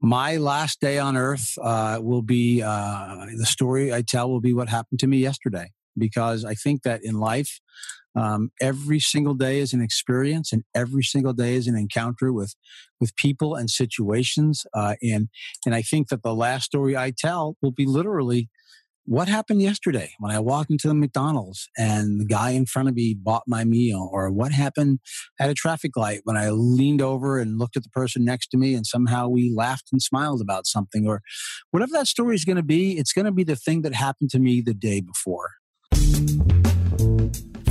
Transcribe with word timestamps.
My 0.00 0.36
last 0.36 0.80
day 0.80 0.98
on 0.98 1.16
earth 1.16 1.56
uh, 1.60 1.98
will 2.02 2.22
be 2.22 2.62
uh, 2.62 3.26
the 3.36 3.46
story 3.46 3.92
I 3.92 4.02
tell 4.02 4.30
will 4.30 4.40
be 4.40 4.52
what 4.52 4.68
happened 4.68 5.00
to 5.00 5.06
me 5.06 5.18
yesterday 5.18 5.70
because 5.96 6.44
I 6.44 6.54
think 6.54 6.82
that 6.82 7.00
in 7.02 7.18
life, 7.18 7.60
um, 8.14 8.50
every 8.60 9.00
single 9.00 9.34
day 9.34 9.58
is 9.58 9.72
an 9.72 9.82
experience, 9.82 10.52
and 10.52 10.64
every 10.74 11.02
single 11.02 11.34
day 11.34 11.54
is 11.54 11.66
an 11.66 11.76
encounter 11.76 12.32
with 12.32 12.54
with 12.98 13.14
people 13.16 13.54
and 13.54 13.70
situations. 13.70 14.64
Uh, 14.74 14.94
and 15.02 15.28
and 15.64 15.74
I 15.74 15.82
think 15.82 16.08
that 16.08 16.22
the 16.22 16.34
last 16.34 16.64
story 16.64 16.96
I 16.96 17.12
tell 17.16 17.56
will 17.60 17.72
be 17.72 17.84
literally 17.86 18.48
what 19.06 19.28
happened 19.28 19.62
yesterday 19.62 20.12
when 20.18 20.32
I 20.32 20.40
walked 20.40 20.70
into 20.70 20.88
the 20.88 20.94
McDonald's 20.94 21.68
and 21.78 22.20
the 22.20 22.24
guy 22.24 22.50
in 22.50 22.66
front 22.66 22.88
of 22.88 22.94
me 22.94 23.14
bought 23.14 23.44
my 23.46 23.64
meal, 23.64 24.10
or 24.12 24.30
what 24.30 24.52
happened 24.52 24.98
at 25.40 25.48
a 25.48 25.54
traffic 25.54 25.96
light 25.96 26.20
when 26.24 26.36
I 26.36 26.50
leaned 26.50 27.00
over 27.00 27.38
and 27.38 27.58
looked 27.58 27.76
at 27.76 27.84
the 27.84 27.90
person 27.90 28.24
next 28.24 28.48
to 28.48 28.56
me 28.56 28.74
and 28.74 28.86
somehow 28.86 29.28
we 29.28 29.52
laughed 29.54 29.88
and 29.92 30.02
smiled 30.02 30.40
about 30.40 30.66
something, 30.66 31.06
or 31.06 31.22
whatever 31.70 31.92
that 31.92 32.08
story 32.08 32.34
is 32.34 32.44
going 32.44 32.56
to 32.56 32.62
be, 32.62 32.98
it's 32.98 33.12
going 33.12 33.26
to 33.26 33.32
be 33.32 33.44
the 33.44 33.56
thing 33.56 33.82
that 33.82 33.94
happened 33.94 34.30
to 34.30 34.38
me 34.38 34.60
the 34.60 34.74
day 34.74 35.00
before. 35.00 35.52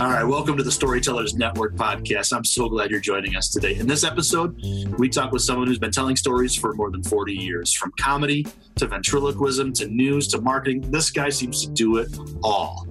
All 0.00 0.08
right, 0.08 0.24
welcome 0.24 0.56
to 0.56 0.62
the 0.62 0.72
Storytellers 0.72 1.34
Network 1.34 1.74
podcast. 1.74 2.34
I'm 2.34 2.42
so 2.42 2.70
glad 2.70 2.90
you're 2.90 3.00
joining 3.00 3.36
us 3.36 3.50
today. 3.50 3.74
In 3.74 3.86
this 3.86 4.02
episode, 4.02 4.58
we 4.96 5.10
talk 5.10 5.30
with 5.30 5.42
someone 5.42 5.66
who's 5.66 5.78
been 5.78 5.90
telling 5.90 6.16
stories 6.16 6.54
for 6.54 6.72
more 6.72 6.90
than 6.90 7.02
40 7.02 7.34
years, 7.34 7.74
from 7.74 7.92
comedy 8.00 8.46
to 8.76 8.86
ventriloquism 8.86 9.74
to 9.74 9.88
news 9.88 10.26
to 10.28 10.40
marketing. 10.40 10.90
This 10.90 11.10
guy 11.10 11.28
seems 11.28 11.66
to 11.66 11.70
do 11.72 11.98
it 11.98 12.08
all. 12.42 12.86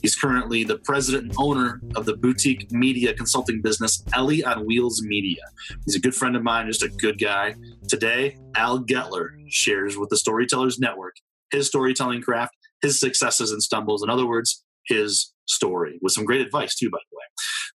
He's 0.00 0.16
currently 0.16 0.64
the 0.64 0.78
president 0.78 1.24
and 1.24 1.34
owner 1.36 1.82
of 1.96 2.06
the 2.06 2.16
boutique 2.16 2.72
media 2.72 3.12
consulting 3.12 3.60
business, 3.60 4.02
Ellie 4.14 4.42
on 4.42 4.64
Wheels 4.64 5.02
Media. 5.02 5.42
He's 5.84 5.96
a 5.96 6.00
good 6.00 6.14
friend 6.14 6.34
of 6.34 6.42
mine, 6.42 6.66
just 6.68 6.82
a 6.82 6.88
good 6.88 7.18
guy. 7.18 7.56
Today, 7.88 8.38
Al 8.56 8.80
Getler 8.80 9.32
shares 9.48 9.98
with 9.98 10.08
the 10.08 10.16
Storytellers 10.16 10.78
Network 10.78 11.16
his 11.50 11.66
storytelling 11.66 12.22
craft, 12.22 12.56
his 12.82 12.98
successes 12.98 13.52
and 13.52 13.62
stumbles. 13.62 14.02
In 14.02 14.10
other 14.10 14.26
words, 14.26 14.64
his 14.86 15.33
story 15.46 15.98
with 16.02 16.12
some 16.12 16.24
great 16.24 16.40
advice 16.40 16.74
too 16.74 16.90
by 16.90 16.98
the 17.10 17.16
way 17.16 17.24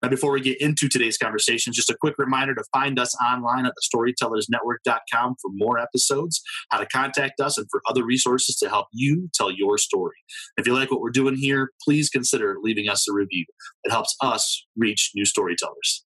now 0.02 0.10
before 0.10 0.32
we 0.32 0.42
get 0.42 0.60
into 0.62 0.88
today's 0.90 1.18
conversation 1.18 1.74
just 1.74 1.90
a 1.90 1.98
quick 2.00 2.16
reminder 2.18 2.56
to 2.56 2.64
find 2.74 3.00
us 3.00 3.16
online 3.26 3.66
at 3.66 3.74
the 3.76 4.14
thestorytellersnetwork.com 4.24 5.36
for 5.42 5.52
more 5.54 5.78
episodes 5.78 6.42
how 6.70 6.78
to 6.78 6.86
contact 6.88 7.40
us 7.40 7.58
and 7.58 7.68
for 7.72 7.82
other 7.90 8.06
resources 8.06 8.56
to 8.56 8.70
help 8.70 8.88
you 8.92 9.30
tell 9.34 9.52
your 9.52 9.78
story 9.78 10.16
if 10.58 10.66
you 10.66 10.74
like 10.74 10.92
what 10.92 11.02
we're 11.02 11.10
doing 11.10 11.36
here 11.36 11.70
please 11.84 12.10
consider 12.10 12.58
leaving 12.62 12.90
us 12.90 13.08
a 13.08 13.14
review 13.14 13.46
it 13.84 13.92
helps 13.92 14.16
us 14.22 14.66
reach 14.76 15.12
new 15.16 15.26
storytellers 15.26 16.06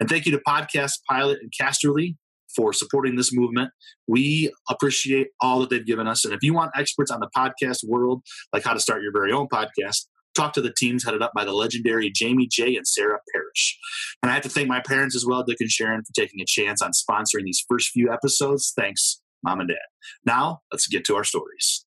and 0.00 0.08
thank 0.08 0.26
you 0.26 0.32
to 0.32 0.40
podcast 0.46 0.94
pilot 1.08 1.38
and 1.40 1.50
casterly 1.60 2.16
for 2.56 2.72
supporting 2.72 3.16
this 3.16 3.32
movement. 3.32 3.70
We 4.08 4.52
appreciate 4.70 5.28
all 5.40 5.60
that 5.60 5.70
they've 5.70 5.86
given 5.86 6.08
us. 6.08 6.24
And 6.24 6.32
if 6.32 6.42
you 6.42 6.54
want 6.54 6.72
experts 6.76 7.10
on 7.10 7.20
the 7.20 7.28
podcast 7.36 7.86
world, 7.86 8.22
like 8.52 8.64
how 8.64 8.72
to 8.72 8.80
start 8.80 9.02
your 9.02 9.12
very 9.12 9.30
own 9.30 9.46
podcast, 9.52 10.06
talk 10.36 10.52
to 10.52 10.60
the 10.60 10.72
teams 10.76 11.04
headed 11.04 11.22
up 11.22 11.32
by 11.34 11.44
the 11.44 11.52
legendary 11.52 12.10
Jamie 12.10 12.48
J 12.50 12.76
and 12.76 12.86
Sarah 12.86 13.18
Parrish. 13.32 13.78
And 14.22 14.30
I 14.30 14.34
have 14.34 14.42
to 14.44 14.48
thank 14.48 14.68
my 14.68 14.80
parents 14.80 15.16
as 15.16 15.24
well, 15.26 15.42
Dick 15.42 15.56
and 15.60 15.70
Sharon, 15.70 16.02
for 16.04 16.12
taking 16.12 16.40
a 16.40 16.44
chance 16.46 16.82
on 16.82 16.92
sponsoring 16.92 17.44
these 17.44 17.64
first 17.68 17.90
few 17.90 18.12
episodes. 18.12 18.72
Thanks, 18.76 19.20
mom 19.42 19.60
and 19.60 19.68
dad. 19.68 19.76
Now, 20.24 20.60
let's 20.70 20.86
get 20.86 21.04
to 21.06 21.16
our 21.16 21.24
stories. 21.24 21.84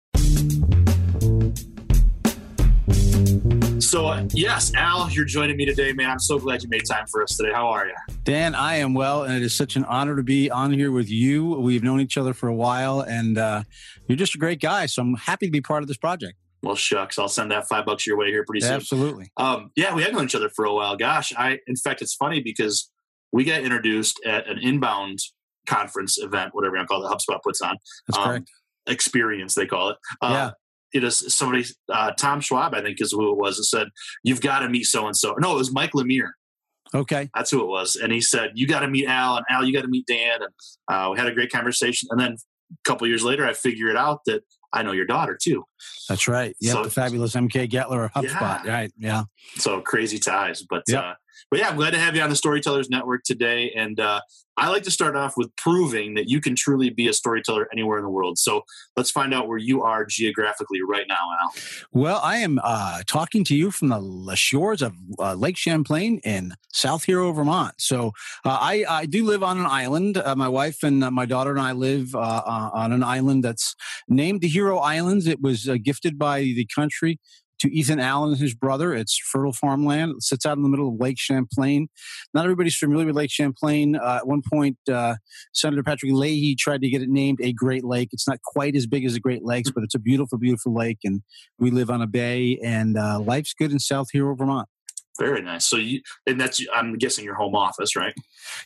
So, 3.81 4.07
uh, 4.07 4.27
yes, 4.33 4.73
Al, 4.75 5.11
you're 5.11 5.25
joining 5.25 5.57
me 5.57 5.67
today, 5.67 5.93
man. 5.93 6.11
I'm 6.11 6.19
so 6.19 6.39
glad 6.39 6.63
you 6.63 6.69
made 6.69 6.85
time 6.85 7.07
for 7.07 7.23
us 7.23 7.37
today. 7.37 7.53
How 7.53 7.69
are 7.69 7.87
you? 7.87 7.95
Dan, 8.25 8.55
I 8.55 8.77
am 8.77 8.95
well, 8.95 9.23
and 9.23 9.35
it 9.35 9.43
is 9.43 9.55
such 9.55 9.77
an 9.77 9.85
honor 9.85 10.17
to 10.17 10.23
be 10.23 10.51
on 10.51 10.73
here 10.73 10.91
with 10.91 11.09
you. 11.09 11.51
We've 11.61 11.83
known 11.83 12.01
each 12.01 12.17
other 12.17 12.35
for 12.35 12.49
a 12.49 12.55
while, 12.55 13.01
and 13.01 13.39
uh, 13.39 13.63
you're 14.09 14.17
just 14.17 14.35
a 14.35 14.39
great 14.39 14.61
guy. 14.61 14.87
So 14.87 15.03
I'm 15.03 15.15
happy 15.15 15.47
to 15.47 15.53
be 15.53 15.61
part 15.61 15.83
of 15.83 15.89
this 15.89 15.97
project. 15.97 16.37
Well, 16.65 16.77
shucks, 16.77 17.19
I'll 17.19 17.29
send 17.29 17.51
that 17.51 17.69
five 17.69 17.87
bucks 17.87 18.07
your 18.07 18.17
way 18.17 18.29
here 18.31 18.45
pretty 18.45 18.61
soon. 18.61 18.73
Absolutely. 18.73 19.31
Um, 19.37 19.71
yeah, 19.77 19.95
we 19.95 20.03
have 20.03 20.13
known 20.13 20.25
each 20.25 20.35
other 20.35 20.49
for 20.49 20.65
a 20.65 20.73
while. 20.73 20.97
Gosh, 20.97 21.33
I 21.37 21.59
in 21.67 21.77
fact, 21.77 22.03
it's 22.03 22.15
funny 22.15 22.41
because 22.41 22.91
we 23.33 23.45
got 23.45 23.63
introduced 23.63 24.21
at 24.25 24.49
an 24.49 24.59
inbound 24.59 25.19
conference 25.67 26.19
event, 26.19 26.55
whatever 26.55 26.77
you 26.77 26.79
want 26.81 26.89
to 26.89 26.95
call 26.95 27.05
it, 27.05 27.11
HubSpot 27.11 27.43
puts 27.43 27.61
on. 27.61 27.77
That's 28.07 28.19
um, 28.19 28.25
correct. 28.25 28.51
Experience, 28.87 29.55
they 29.55 29.67
call 29.67 29.91
it. 29.91 29.97
Uh, 30.21 30.31
yeah. 30.33 30.51
It 30.93 31.03
is 31.03 31.35
somebody, 31.35 31.65
uh, 31.93 32.13
Tom 32.13 32.41
Schwab, 32.41 32.75
I 32.75 32.81
think 32.81 33.01
is 33.01 33.11
who 33.11 33.33
it 33.33 33.37
was, 33.37 33.57
that 33.57 33.65
said, 33.65 33.89
You've 34.23 34.41
got 34.41 34.61
to 34.61 34.69
meet 34.69 34.85
so 34.85 35.07
and 35.07 35.17
so. 35.17 35.35
No, 35.41 35.55
it 35.55 35.59
was 35.59 35.73
Mike 35.73 35.93
Lemire. 35.93 36.31
Okay. 36.95 37.29
That's 37.35 37.51
who 37.51 37.61
it 37.61 37.67
was. 37.67 37.97
And 37.97 38.13
he 38.13 38.21
said, 38.21 38.53
You 38.55 38.69
got 38.69 38.81
to 38.81 38.89
meet 38.89 39.07
Al, 39.07 39.39
and 39.39 39.47
Al, 39.51 39.65
you 39.65 39.73
got 39.73 39.83
to 39.83 39.89
meet 39.89 40.07
Dan. 40.07 40.41
And 40.43 40.53
uh, 40.89 41.11
we 41.11 41.19
had 41.19 41.27
a 41.27 41.35
great 41.35 41.51
conversation. 41.51 42.09
And 42.13 42.21
then 42.21 42.33
a 42.35 42.89
couple 42.89 43.09
years 43.09 43.25
later, 43.25 43.45
I 43.45 43.53
figured 43.53 43.97
out 43.97 44.21
that 44.27 44.43
I 44.75 44.83
know 44.83 44.93
your 44.93 45.07
daughter 45.07 45.39
too. 45.41 45.65
That's 46.09 46.29
right. 46.29 46.55
Yeah, 46.61 46.73
so, 46.73 46.83
the 46.85 46.91
fabulous 46.91 47.35
MK 47.35 47.71
Getler 47.71 48.11
HubSpot. 48.13 48.65
Yeah. 48.65 48.73
Right. 48.73 48.93
Yeah. 48.99 49.23
So 49.57 49.81
crazy 49.81 50.19
ties, 50.19 50.63
but 50.69 50.83
yep. 50.89 51.05
uh, 51.05 51.15
but 51.51 51.61
yeah, 51.61 51.69
I'm 51.69 51.77
glad 51.77 51.93
to 51.93 51.99
have 51.99 52.17
you 52.17 52.23
on 52.23 52.31
the 52.31 52.37
Storytellers 52.37 52.91
Network 52.91 53.23
today. 53.25 53.73
And 53.77 54.01
uh, 54.01 54.21
I 54.57 54.69
like 54.69 54.85
to 54.85 54.91
start 54.91 55.17
off 55.17 55.37
with 55.37 55.55
proving 55.57 56.15
that 56.15 56.29
you 56.29 56.41
can 56.41 56.55
truly 56.55 56.91
be 56.91 57.09
a 57.09 57.13
storyteller 57.13 57.69
anywhere 57.73 57.99
in 57.99 58.05
the 58.05 58.11
world. 58.11 58.39
So 58.39 58.65
let's 58.97 59.11
find 59.11 59.35
out 59.35 59.49
where 59.49 59.59
you 59.59 59.83
are 59.83 60.05
geographically 60.05 60.81
right 60.89 61.07
now, 61.09 61.15
Al. 61.43 61.53
Well, 61.93 62.21
I 62.23 62.37
am 62.37 62.61
uh, 62.63 63.03
talking 63.07 63.43
to 63.45 63.57
you 63.57 63.71
from 63.71 63.89
the 63.89 64.37
shores 64.37 64.81
of 64.81 64.95
uh, 65.19 65.35
Lake 65.35 65.57
Champlain 65.57 66.21
in 66.25 66.55
South 66.73 67.05
Hero, 67.05 67.33
Vermont. 67.33 67.75
So 67.79 68.09
uh, 68.45 68.59
I, 68.61 68.85
I, 68.89 69.07
do 69.07 69.25
live 69.25 69.43
on 69.43 69.59
an 69.59 69.67
island. 69.67 70.17
Uh, 70.17 70.35
my 70.37 70.49
wife 70.49 70.83
and 70.83 71.03
uh, 71.03 71.11
my 71.11 71.27
daughter 71.27 71.51
and 71.51 71.61
I 71.61 71.73
live 71.73 72.15
on 72.15 72.93
an 72.93 73.03
island 73.03 73.45
that's 73.45 73.75
named 74.09 74.41
the 74.41 74.49
Hero 74.49 74.79
Islands. 74.79 75.27
It 75.27 75.41
was 75.41 75.69
gifted 75.83 76.19
by 76.19 76.41
the 76.41 76.67
country 76.75 77.19
to 77.65 77.75
Ethan 77.75 77.99
Allen 77.99 78.33
and 78.33 78.41
his 78.41 78.55
brother. 78.55 78.95
It's 78.95 79.19
fertile 79.19 79.53
farmland. 79.53 80.13
It 80.13 80.23
sits 80.23 80.45
out 80.45 80.57
in 80.57 80.63
the 80.63 80.69
middle 80.69 80.89
of 80.89 81.01
Lake 81.01 81.19
Champlain. 81.19 81.89
Not 82.35 82.45
everybody's 82.45 82.77
familiar 82.77 83.07
with 83.07 83.17
Lake 83.17 83.31
Champlain. 83.31 83.97
Uh, 83.97 84.19
at 84.19 84.27
one 84.27 84.43
point, 84.49 84.77
uh, 84.91 85.17
Senator 85.53 85.83
Patrick 85.83 86.13
Leahy 86.13 86.55
tried 86.55 86.83
to 86.83 86.91
get 86.91 87.01
it 87.01 87.09
named 87.09 87.39
a 87.41 87.53
Great 87.53 87.85
Lake. 87.85 88.11
It's 88.13 88.29
not 88.29 88.43
quite 88.43 88.77
as 88.77 88.87
big 88.87 89.05
as 89.05 89.15
the 89.15 89.21
Great 89.21 89.45
Lakes, 89.45 89.71
but 89.71 89.83
it's 89.83 89.95
a 89.95 89.99
beautiful, 89.99 90.37
beautiful 90.39 90.75
lake. 90.75 90.99
And 91.05 91.23
we 91.59 91.71
live 91.71 91.91
on 91.91 92.03
a 92.03 92.07
bay, 92.07 92.59
and 92.63 92.99
uh, 92.99 93.21
life's 93.21 93.55
good 93.55 93.73
in 93.73 93.79
South 93.79 94.09
Hero, 94.13 94.35
Vermont. 94.35 94.69
Very 95.19 95.43
nice. 95.43 95.65
So 95.65 95.77
you, 95.77 96.01
and 96.27 96.41
that's, 96.41 96.65
I'm 96.75 96.99
guessing 96.99 97.25
your 97.25 97.35
home 97.35 97.55
office, 97.55 97.95
right? 97.95 98.15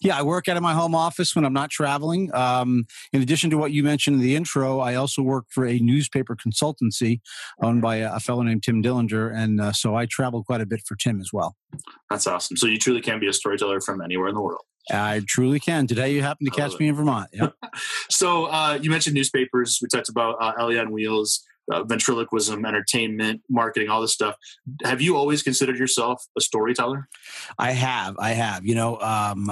Yeah, 0.01 0.17
I 0.19 0.23
work 0.23 0.49
out 0.49 0.57
of 0.57 0.63
my 0.63 0.73
home 0.73 0.95
office 0.95 1.37
when 1.37 1.45
I'm 1.45 1.53
not 1.53 1.71
traveling. 1.71 2.35
Um, 2.35 2.87
in 3.13 3.21
addition 3.21 3.51
to 3.51 3.59
what 3.59 3.73
you 3.73 3.83
mentioned 3.83 4.17
in 4.17 4.23
the 4.23 4.35
intro, 4.35 4.81
I 4.81 4.95
also 4.95 5.21
work 5.21 5.45
for 5.51 5.67
a 5.67 5.79
newspaper 5.79 6.37
consultancy 6.37 7.21
owned 7.63 7.83
by 7.83 7.97
a, 7.97 8.19
fellow 8.19 8.43
named 8.43 8.63
Tim 8.63 8.83
Dillinger. 8.83 9.35
And 9.35 9.61
uh, 9.61 9.73
so 9.73 9.95
I 9.95 10.07
travel 10.07 10.43
quite 10.43 10.61
a 10.61 10.67
bit 10.67 10.81
for 10.87 10.97
Tim 10.97 11.21
as 11.21 11.31
well. 11.33 11.55
That's 12.11 12.27
awesome. 12.27 12.57
So 12.57 12.67
you 12.67 12.79
truly 12.79 13.01
can 13.01 13.21
be 13.21 13.29
a 13.29 13.33
storyteller 13.33 13.81
from 13.81 14.01
anywhere 14.01 14.29
in 14.29 14.35
the 14.35 14.41
world. 14.41 14.63
I 14.91 15.21
truly 15.27 15.61
can. 15.61 15.87
Today 15.87 16.13
you 16.13 16.23
happen 16.23 16.47
to 16.47 16.51
catch 16.51 16.79
me 16.79 16.89
in 16.89 16.95
Vermont. 16.95 17.29
Yep. 17.33 17.55
so 18.11 18.47
uh, 18.47 18.79
you 18.81 18.91
mentioned 18.91 19.15
newspapers. 19.15 19.79
We 19.83 19.89
talked 19.89 20.09
about 20.09 20.37
uh, 20.41 20.53
Ellie 20.59 20.79
on 20.79 20.93
Wheels 20.93 21.45
uh, 21.73 21.85
ventriloquism, 21.85 22.65
entertainment, 22.65 23.43
marketing, 23.49 23.89
all 23.89 24.01
this 24.01 24.13
stuff. 24.13 24.37
Have 24.85 25.01
you 25.01 25.17
always 25.17 25.43
considered 25.43 25.79
yourself 25.79 26.27
a 26.37 26.41
storyteller? 26.41 27.09
I 27.59 27.73
have. 27.73 28.17
I 28.19 28.31
have. 28.31 28.67
You 28.67 28.75
know, 28.75 28.99
um, 29.01 29.51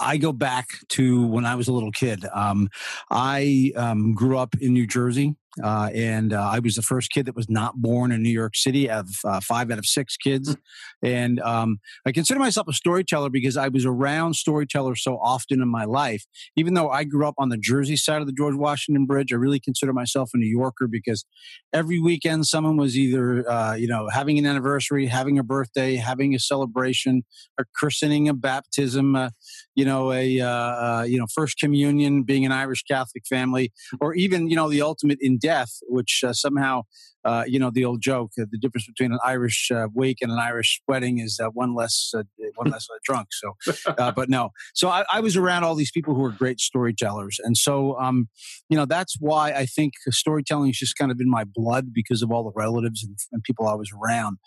I 0.00 0.16
go 0.16 0.32
back 0.32 0.68
to 0.90 1.26
when 1.26 1.44
I 1.44 1.54
was 1.54 1.68
a 1.68 1.72
little 1.72 1.92
kid. 1.92 2.24
Um, 2.32 2.68
I 3.10 3.72
um, 3.76 4.14
grew 4.14 4.38
up 4.38 4.54
in 4.60 4.72
New 4.72 4.86
Jersey 4.86 5.36
uh, 5.62 5.90
and 5.94 6.32
uh, 6.32 6.50
I 6.52 6.58
was 6.58 6.74
the 6.74 6.82
first 6.82 7.10
kid 7.10 7.26
that 7.26 7.36
was 7.36 7.48
not 7.48 7.76
born 7.76 8.12
in 8.12 8.22
New 8.22 8.30
York 8.30 8.56
City 8.56 8.88
of 8.88 9.08
uh, 9.24 9.40
five 9.40 9.70
out 9.70 9.78
of 9.78 9.86
six 9.86 10.16
kids. 10.16 10.56
and 11.02 11.40
um, 11.40 11.78
I 12.06 12.12
consider 12.12 12.40
myself 12.40 12.68
a 12.68 12.72
storyteller 12.72 13.30
because 13.30 13.56
I 13.56 13.68
was 13.68 13.84
around 13.84 14.34
storytellers 14.34 15.02
so 15.02 15.18
often 15.22 15.60
in 15.60 15.68
my 15.68 15.84
life. 15.84 16.24
Even 16.56 16.74
though 16.74 16.90
I 16.90 17.04
grew 17.04 17.26
up 17.26 17.34
on 17.38 17.48
the 17.48 17.56
Jersey 17.56 17.96
side 17.96 18.20
of 18.20 18.26
the 18.26 18.32
George 18.32 18.54
Washington 18.54 19.06
Bridge, 19.06 19.32
I 19.32 19.36
really 19.36 19.60
consider 19.60 19.92
myself 19.92 20.30
a 20.34 20.38
New 20.38 20.46
Yorker 20.46 20.86
because 20.86 21.24
every 21.72 21.98
weekend 21.98 22.46
someone 22.46 22.76
was 22.76 22.96
either 22.96 23.48
uh, 23.48 23.74
you 23.74 23.88
know 23.88 24.08
having 24.08 24.38
an 24.38 24.46
anniversary, 24.46 25.06
having 25.06 25.38
a 25.38 25.42
birthday, 25.42 25.96
having 25.96 26.34
a 26.34 26.38
celebration, 26.38 27.24
a 27.58 27.64
christening, 27.74 28.28
a 28.28 28.34
baptism, 28.34 29.16
uh, 29.16 29.30
you 29.78 29.84
know 29.84 30.12
a 30.12 30.40
uh, 30.40 31.02
you 31.02 31.16
know 31.16 31.26
first 31.32 31.56
communion, 31.56 32.24
being 32.24 32.44
an 32.44 32.50
Irish 32.50 32.82
Catholic 32.82 33.24
family, 33.28 33.72
or 34.00 34.12
even 34.14 34.50
you 34.50 34.56
know 34.56 34.68
the 34.68 34.82
ultimate 34.82 35.18
in 35.20 35.38
death, 35.38 35.70
which 35.86 36.24
uh, 36.26 36.32
somehow, 36.32 36.82
uh, 37.24 37.44
you 37.46 37.60
know, 37.60 37.70
the 37.70 37.84
old 37.84 38.00
joke, 38.00 38.32
uh, 38.40 38.44
the 38.50 38.58
difference 38.58 38.88
between 38.88 39.12
an 39.12 39.20
Irish 39.24 39.70
uh, 39.70 39.86
wake 39.94 40.18
and 40.20 40.32
an 40.32 40.40
Irish 40.40 40.82
wedding 40.88 41.18
is 41.18 41.40
one 41.52 41.76
less, 41.76 42.12
uh, 42.12 42.24
one 42.56 42.72
less 42.72 42.88
drunk. 43.04 43.28
So, 43.30 43.54
uh, 43.98 44.10
but 44.10 44.28
no. 44.28 44.50
So 44.74 44.88
I, 44.88 45.04
I, 45.12 45.20
was 45.20 45.36
around 45.36 45.62
all 45.62 45.76
these 45.76 45.92
people 45.92 46.12
who 46.12 46.22
were 46.22 46.32
great 46.32 46.58
storytellers, 46.58 47.38
and 47.44 47.56
so, 47.56 47.96
um, 48.00 48.28
you 48.68 48.76
know, 48.76 48.84
that's 48.84 49.16
why 49.20 49.52
I 49.52 49.64
think 49.64 49.92
storytelling 50.10 50.70
is 50.70 50.78
just 50.78 50.96
kind 50.96 51.12
of 51.12 51.20
in 51.20 51.30
my 51.30 51.44
blood 51.44 51.92
because 51.92 52.20
of 52.20 52.32
all 52.32 52.42
the 52.42 52.52
relatives 52.56 53.04
and, 53.04 53.16
and 53.30 53.44
people 53.44 53.68
I 53.68 53.74
was 53.74 53.92
around 53.92 54.38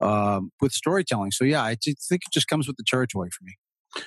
um, 0.00 0.50
with 0.60 0.72
storytelling. 0.72 1.30
So 1.30 1.44
yeah, 1.44 1.62
I 1.62 1.76
think 1.76 2.22
it 2.26 2.32
just 2.32 2.48
comes 2.48 2.66
with 2.66 2.76
the 2.76 2.84
territory 2.88 3.30
for 3.30 3.44
me 3.44 3.54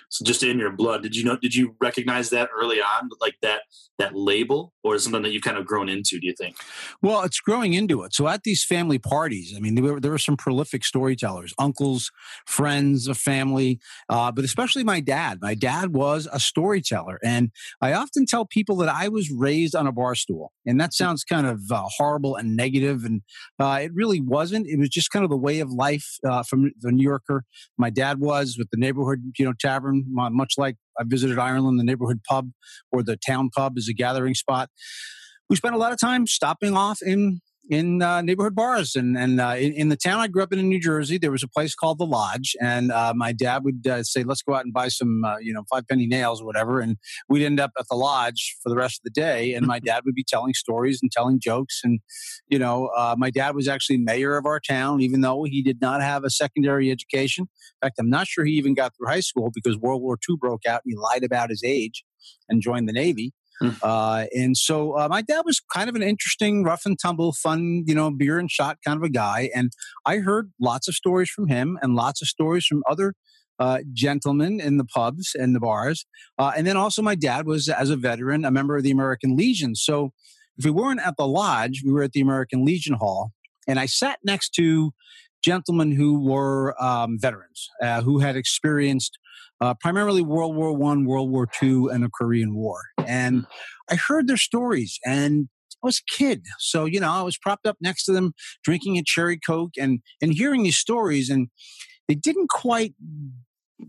so 0.09 0.23
just 0.23 0.43
in 0.43 0.59
your 0.59 0.71
blood 0.71 1.03
did 1.03 1.15
you 1.15 1.23
know 1.23 1.37
did 1.37 1.55
you 1.55 1.75
recognize 1.81 2.29
that 2.29 2.49
early 2.55 2.77
on 2.77 3.09
like 3.21 3.35
that 3.41 3.61
that 3.99 4.15
label 4.15 4.73
or 4.83 4.97
something 4.97 5.21
that 5.21 5.31
you've 5.31 5.43
kind 5.43 5.57
of 5.57 5.65
grown 5.65 5.87
into 5.87 6.19
do 6.19 6.27
you 6.27 6.33
think? 6.33 6.55
Well 7.01 7.21
it's 7.21 7.39
growing 7.39 7.73
into 7.73 8.03
it. 8.03 8.13
So 8.13 8.27
at 8.27 8.43
these 8.43 8.63
family 8.63 8.99
parties 8.99 9.53
i 9.55 9.59
mean 9.59 9.75
there 9.75 9.83
were, 9.83 9.99
there 9.99 10.11
were 10.11 10.17
some 10.17 10.37
prolific 10.37 10.83
storytellers 10.83 11.53
uncles 11.59 12.11
friends 12.45 13.07
of 13.07 13.17
family 13.17 13.79
uh, 14.09 14.31
but 14.31 14.45
especially 14.45 14.83
my 14.83 14.99
dad. 14.99 15.39
My 15.41 15.55
dad 15.55 15.93
was 15.93 16.27
a 16.31 16.39
storyteller 16.39 17.19
and 17.23 17.51
i 17.81 17.93
often 17.93 18.25
tell 18.25 18.45
people 18.45 18.75
that 18.77 18.89
i 18.89 19.07
was 19.07 19.31
raised 19.31 19.75
on 19.75 19.87
a 19.87 19.91
bar 19.91 20.15
stool 20.15 20.51
and 20.65 20.79
that 20.79 20.93
sounds 20.93 21.23
kind 21.23 21.47
of 21.47 21.71
uh, 21.71 21.83
horrible 21.97 22.35
and 22.35 22.55
negative 22.55 23.03
and 23.05 23.21
uh, 23.59 23.79
it 23.81 23.91
really 23.93 24.21
wasn't. 24.21 24.67
It 24.67 24.79
was 24.79 24.89
just 24.89 25.11
kind 25.11 25.23
of 25.23 25.29
the 25.29 25.37
way 25.37 25.59
of 25.59 25.71
life 25.71 26.17
uh, 26.27 26.43
from 26.43 26.71
the 26.79 26.91
new 26.91 27.03
yorker. 27.03 27.45
My 27.77 27.89
dad 27.89 28.19
was 28.19 28.55
with 28.57 28.69
the 28.71 28.77
neighborhood 28.77 29.33
you 29.37 29.45
know 29.45 29.53
tavern, 29.73 30.03
much 30.07 30.53
like 30.57 30.75
I 30.99 31.03
visited 31.05 31.39
Ireland, 31.39 31.79
the 31.79 31.83
neighborhood 31.83 32.21
pub 32.29 32.51
or 32.91 33.03
the 33.03 33.17
town 33.17 33.49
pub 33.55 33.77
is 33.77 33.87
a 33.89 33.93
gathering 33.93 34.35
spot. 34.35 34.69
We 35.49 35.55
spent 35.55 35.75
a 35.75 35.77
lot 35.77 35.91
of 35.91 35.99
time 35.99 36.27
stopping 36.27 36.75
off 36.75 36.99
in 37.01 37.41
in 37.69 38.01
uh, 38.01 38.21
neighborhood 38.21 38.55
bars. 38.55 38.95
And 38.95 39.17
and 39.17 39.39
uh, 39.39 39.55
in, 39.57 39.73
in, 39.73 39.89
the 39.89 39.95
town 39.95 40.19
I 40.19 40.27
grew 40.27 40.43
up 40.43 40.51
in 40.51 40.59
in 40.59 40.69
New 40.69 40.79
Jersey, 40.79 41.17
there 41.17 41.31
was 41.31 41.43
a 41.43 41.47
place 41.47 41.75
called 41.75 41.97
the 41.97 42.05
Lodge, 42.05 42.55
and 42.61 42.91
uh, 42.91 43.13
my 43.15 43.31
dad 43.31 43.63
would 43.63 43.87
uh, 43.87 44.03
say, 44.03 44.23
"Let's 44.23 44.41
go 44.41 44.53
out 44.53 44.65
and 44.65 44.73
buy 44.73 44.89
some, 44.89 45.23
uh, 45.23 45.37
you 45.37 45.53
know, 45.53 45.63
five 45.69 45.87
penny 45.87 46.07
nails 46.07 46.41
or 46.41 46.45
whatever," 46.45 46.79
and 46.79 46.97
we'd 47.29 47.45
end 47.45 47.59
up 47.59 47.71
at 47.79 47.85
the 47.89 47.95
Lodge 47.95 48.55
for 48.61 48.69
the 48.69 48.75
rest 48.75 48.99
of 48.99 49.03
the 49.03 49.21
day, 49.21 49.53
and 49.53 49.65
my 49.65 49.79
dad 49.79 50.03
would 50.05 50.15
be 50.15 50.25
telling 50.27 50.53
stories 50.53 50.99
and 51.01 51.11
telling 51.11 51.39
jokes, 51.39 51.81
and 51.83 51.99
you 52.47 52.59
know, 52.59 52.87
uh, 52.97 53.15
my 53.17 53.29
dad 53.29 53.55
was 53.55 53.67
actually 53.67 53.97
mayor 53.97 54.37
of 54.37 54.45
our 54.45 54.59
town, 54.59 55.01
even 55.01 55.21
though 55.21 55.43
he 55.43 55.61
did 55.61 55.79
not 55.81 56.01
have 56.01 56.23
a 56.23 56.29
secondary 56.29 56.91
education. 56.91 57.43
In 57.81 57.87
fact, 57.87 57.95
I'm 57.99 58.09
not 58.09 58.27
sure 58.27 58.45
he 58.45 58.53
even 58.53 58.73
got 58.73 58.93
through 58.95 59.07
high 59.07 59.21
school 59.21 59.51
because 59.53 59.77
World 59.77 60.01
War 60.01 60.17
II 60.29 60.35
broke 60.39 60.65
out, 60.65 60.81
and 60.85 60.93
he 60.93 60.97
lied 60.97 61.23
about 61.23 61.49
his 61.49 61.63
age 61.63 62.03
and 62.49 62.61
joined 62.61 62.87
the 62.87 62.93
Navy. 62.93 63.33
Mm. 63.61 63.77
Uh, 63.81 64.25
and 64.33 64.57
so 64.57 64.97
uh, 64.97 65.07
my 65.09 65.21
dad 65.21 65.43
was 65.45 65.61
kind 65.73 65.89
of 65.89 65.95
an 65.95 66.03
interesting, 66.03 66.63
rough 66.63 66.83
and 66.85 66.97
tumble, 66.99 67.33
fun, 67.33 67.83
you 67.85 67.95
know, 67.95 68.11
beer 68.11 68.39
and 68.39 68.49
shot 68.49 68.77
kind 68.85 68.97
of 68.97 69.03
a 69.03 69.09
guy. 69.09 69.49
And 69.55 69.71
I 70.05 70.17
heard 70.17 70.51
lots 70.59 70.87
of 70.87 70.95
stories 70.95 71.29
from 71.29 71.47
him 71.47 71.77
and 71.81 71.95
lots 71.95 72.21
of 72.21 72.27
stories 72.27 72.65
from 72.65 72.83
other 72.89 73.13
uh, 73.59 73.79
gentlemen 73.93 74.59
in 74.59 74.77
the 74.77 74.85
pubs 74.85 75.35
and 75.35 75.55
the 75.55 75.59
bars. 75.59 76.05
Uh, 76.37 76.51
and 76.57 76.65
then 76.65 76.77
also 76.77 77.01
my 77.01 77.15
dad 77.15 77.45
was, 77.45 77.69
as 77.69 77.89
a 77.89 77.95
veteran, 77.95 78.45
a 78.45 78.51
member 78.51 78.75
of 78.75 78.83
the 78.83 78.91
American 78.91 79.37
Legion. 79.37 79.75
So 79.75 80.11
if 80.57 80.65
we 80.65 80.71
weren't 80.71 81.01
at 81.01 81.15
the 81.17 81.27
lodge, 81.27 81.81
we 81.85 81.91
were 81.91 82.03
at 82.03 82.13
the 82.13 82.21
American 82.21 82.65
Legion 82.65 82.95
Hall. 82.95 83.31
And 83.67 83.79
I 83.79 83.85
sat 83.85 84.19
next 84.23 84.49
to 84.55 84.91
gentlemen 85.43 85.91
who 85.91 86.19
were 86.19 86.75
um, 86.81 87.17
veterans, 87.19 87.69
uh, 87.81 88.01
who 88.01 88.19
had 88.19 88.35
experienced 88.35 89.17
uh, 89.63 89.73
primarily 89.75 90.21
World 90.21 90.57
War 90.57 90.73
One, 90.73 91.05
World 91.05 91.31
War 91.31 91.47
Two, 91.47 91.87
and 91.87 92.03
the 92.03 92.09
Korean 92.09 92.53
War. 92.53 92.81
And 93.07 93.41
hmm. 93.41 93.43
I 93.89 93.95
heard 93.95 94.27
their 94.27 94.37
stories, 94.37 94.99
and 95.05 95.47
I 95.81 95.87
was 95.87 95.99
a 95.99 96.17
kid, 96.17 96.45
so 96.59 96.83
you 96.83 96.99
know 96.99 97.09
I 97.09 97.21
was 97.21 97.37
propped 97.37 97.65
up 97.65 97.77
next 97.79 98.03
to 98.05 98.11
them, 98.11 98.33
drinking 98.65 98.97
a 98.97 99.03
cherry 99.05 99.39
coke, 99.39 99.71
and 99.79 100.01
and 100.21 100.33
hearing 100.33 100.63
these 100.63 100.77
stories, 100.77 101.29
and 101.29 101.47
they 102.09 102.15
didn't 102.15 102.49
quite 102.49 102.93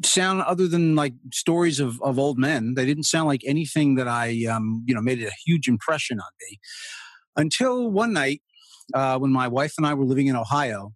sound 0.04 0.42
other 0.42 0.68
than 0.68 0.94
like 0.94 1.14
stories 1.32 1.80
of, 1.80 2.00
of 2.02 2.20
old 2.20 2.38
men. 2.38 2.74
They 2.74 2.86
didn't 2.86 3.04
sound 3.04 3.26
like 3.26 3.42
anything 3.44 3.96
that 3.96 4.06
I 4.06 4.46
um, 4.46 4.84
you 4.86 4.94
know 4.94 5.02
made 5.02 5.24
a 5.24 5.32
huge 5.44 5.66
impression 5.66 6.20
on 6.20 6.30
me 6.40 6.58
until 7.36 7.90
one 7.90 8.12
night 8.12 8.42
uh, 8.94 9.18
when 9.18 9.32
my 9.32 9.48
wife 9.48 9.74
and 9.76 9.84
I 9.88 9.94
were 9.94 10.04
living 10.04 10.28
in 10.28 10.36
Ohio. 10.36 10.92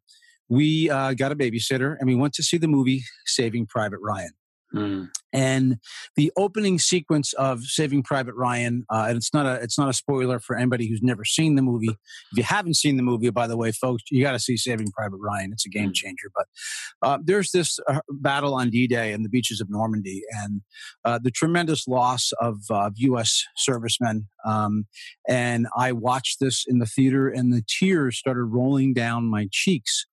We 0.48 0.88
uh, 0.88 1.14
got 1.14 1.32
a 1.32 1.36
babysitter 1.36 1.96
and 1.98 2.08
we 2.08 2.14
went 2.14 2.32
to 2.34 2.42
see 2.42 2.56
the 2.56 2.68
movie 2.68 3.02
Saving 3.26 3.66
Private 3.66 3.98
Ryan. 4.00 4.30
Mm. 4.74 5.08
And 5.32 5.76
the 6.16 6.32
opening 6.36 6.78
sequence 6.78 7.32
of 7.34 7.62
Saving 7.64 8.02
Private 8.02 8.34
Ryan, 8.34 8.84
uh, 8.90 9.06
and 9.08 9.16
it's 9.16 9.32
not 9.32 9.46
a 9.46 9.54
it's 9.62 9.78
not 9.78 9.88
a 9.88 9.92
spoiler 9.92 10.38
for 10.40 10.56
anybody 10.56 10.88
who's 10.88 11.02
never 11.02 11.24
seen 11.24 11.54
the 11.54 11.62
movie. 11.62 11.96
If 12.32 12.38
you 12.38 12.42
haven't 12.42 12.74
seen 12.74 12.96
the 12.96 13.02
movie, 13.02 13.30
by 13.30 13.46
the 13.46 13.56
way, 13.56 13.72
folks, 13.72 14.04
you 14.10 14.22
got 14.22 14.32
to 14.32 14.38
see 14.38 14.56
Saving 14.56 14.90
Private 14.92 15.18
Ryan. 15.18 15.52
It's 15.52 15.66
a 15.66 15.70
game 15.70 15.90
mm. 15.90 15.94
changer. 15.94 16.30
But 16.34 16.46
uh, 17.02 17.18
there's 17.22 17.50
this 17.50 17.78
uh, 17.88 18.00
battle 18.10 18.54
on 18.54 18.70
D-Day 18.70 19.12
and 19.12 19.24
the 19.24 19.28
beaches 19.28 19.60
of 19.60 19.70
Normandy, 19.70 20.22
and 20.30 20.60
uh, 21.04 21.18
the 21.22 21.30
tremendous 21.30 21.88
loss 21.88 22.32
of 22.40 22.58
U.S. 22.96 23.44
servicemen. 23.56 24.28
Um, 24.44 24.86
and 25.26 25.66
I 25.76 25.92
watched 25.92 26.40
this 26.40 26.64
in 26.66 26.78
the 26.78 26.86
theater, 26.86 27.28
and 27.28 27.52
the 27.52 27.62
tears 27.66 28.18
started 28.18 28.44
rolling 28.44 28.94
down 28.94 29.26
my 29.26 29.48
cheeks. 29.50 30.06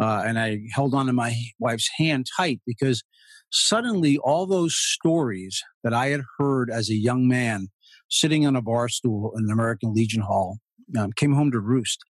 Uh, 0.00 0.22
and 0.26 0.38
I 0.38 0.60
held 0.72 0.94
on 0.94 1.06
to 1.06 1.12
my 1.12 1.34
wife's 1.58 1.88
hand 1.96 2.26
tight 2.36 2.60
because 2.66 3.04
suddenly 3.52 4.18
all 4.18 4.46
those 4.46 4.74
stories 4.74 5.62
that 5.84 5.92
I 5.92 6.08
had 6.08 6.22
heard 6.38 6.70
as 6.70 6.88
a 6.88 6.94
young 6.94 7.28
man 7.28 7.68
sitting 8.08 8.46
on 8.46 8.56
a 8.56 8.62
bar 8.62 8.88
stool 8.88 9.32
in 9.36 9.46
the 9.46 9.52
American 9.52 9.94
Legion 9.94 10.22
Hall 10.22 10.58
um, 10.98 11.12
came 11.12 11.34
home 11.34 11.50
to 11.52 11.60
roost. 11.60 12.04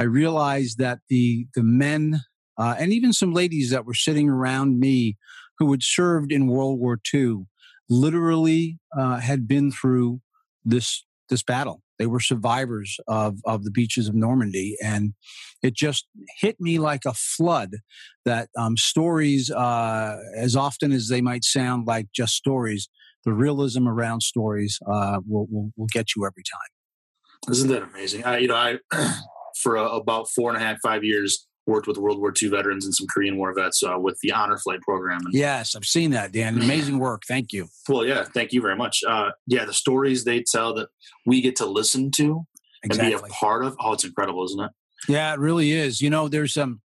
I 0.00 0.04
realized 0.04 0.78
that 0.78 1.00
the 1.08 1.46
the 1.54 1.62
men 1.62 2.20
uh, 2.56 2.74
and 2.78 2.92
even 2.92 3.12
some 3.12 3.32
ladies 3.32 3.70
that 3.70 3.84
were 3.84 3.94
sitting 3.94 4.28
around 4.28 4.80
me 4.80 5.16
who 5.58 5.70
had 5.70 5.82
served 5.82 6.32
in 6.32 6.46
World 6.46 6.78
War 6.78 6.98
II 7.12 7.46
literally 7.88 8.78
uh, 8.96 9.18
had 9.18 9.46
been 9.46 9.70
through 9.70 10.20
this 10.64 11.04
this 11.28 11.42
battle. 11.42 11.82
They 11.98 12.06
were 12.06 12.20
survivors 12.20 12.96
of, 13.08 13.38
of 13.44 13.64
the 13.64 13.70
beaches 13.70 14.08
of 14.08 14.14
Normandy. 14.14 14.76
And 14.82 15.14
it 15.62 15.74
just 15.74 16.06
hit 16.38 16.60
me 16.60 16.78
like 16.78 17.04
a 17.04 17.14
flood 17.14 17.76
that 18.24 18.48
um, 18.56 18.76
stories, 18.76 19.50
uh, 19.50 20.16
as 20.36 20.56
often 20.56 20.92
as 20.92 21.08
they 21.08 21.20
might 21.20 21.44
sound 21.44 21.86
like 21.86 22.08
just 22.14 22.34
stories, 22.34 22.88
the 23.24 23.32
realism 23.32 23.88
around 23.88 24.22
stories 24.22 24.78
uh, 24.86 25.20
will, 25.26 25.46
will, 25.50 25.72
will, 25.76 25.88
get 25.92 26.14
you 26.14 26.24
every 26.24 26.44
time. 26.44 27.50
Isn't 27.52 27.68
that 27.68 27.82
amazing? 27.82 28.24
I, 28.24 28.38
you 28.38 28.48
know, 28.48 28.54
I, 28.54 28.78
for 29.60 29.76
uh, 29.76 29.88
about 29.88 30.28
four 30.30 30.50
and 30.50 30.62
a 30.62 30.64
half, 30.64 30.78
five 30.82 31.02
years, 31.02 31.47
worked 31.68 31.86
with 31.86 31.98
World 31.98 32.18
War 32.18 32.32
II 32.40 32.48
veterans 32.48 32.84
and 32.84 32.94
some 32.94 33.06
Korean 33.06 33.36
War 33.36 33.52
vets 33.54 33.82
uh, 33.82 33.98
with 33.98 34.18
the 34.20 34.32
Honor 34.32 34.56
Flight 34.56 34.80
program. 34.80 35.20
And, 35.24 35.34
yes, 35.34 35.76
I've 35.76 35.84
seen 35.84 36.10
that, 36.12 36.32
Dan. 36.32 36.60
Amazing 36.60 36.98
work. 36.98 37.22
Thank 37.28 37.52
you. 37.52 37.68
Well, 37.88 38.04
yeah, 38.04 38.24
thank 38.24 38.52
you 38.52 38.62
very 38.62 38.76
much. 38.76 39.04
Uh, 39.06 39.30
yeah, 39.46 39.64
the 39.64 39.74
stories 39.74 40.24
they 40.24 40.42
tell 40.42 40.74
that 40.74 40.88
we 41.26 41.40
get 41.40 41.56
to 41.56 41.66
listen 41.66 42.10
to 42.12 42.46
exactly. 42.82 43.12
and 43.12 43.22
be 43.22 43.28
a 43.28 43.32
part 43.32 43.64
of. 43.64 43.76
Oh, 43.78 43.92
it's 43.92 44.04
incredible, 44.04 44.44
isn't 44.46 44.60
it? 44.60 44.70
Yeah, 45.08 45.32
it 45.32 45.38
really 45.38 45.72
is. 45.72 46.00
You 46.00 46.10
know, 46.10 46.26
there's 46.28 46.56
um, 46.56 46.80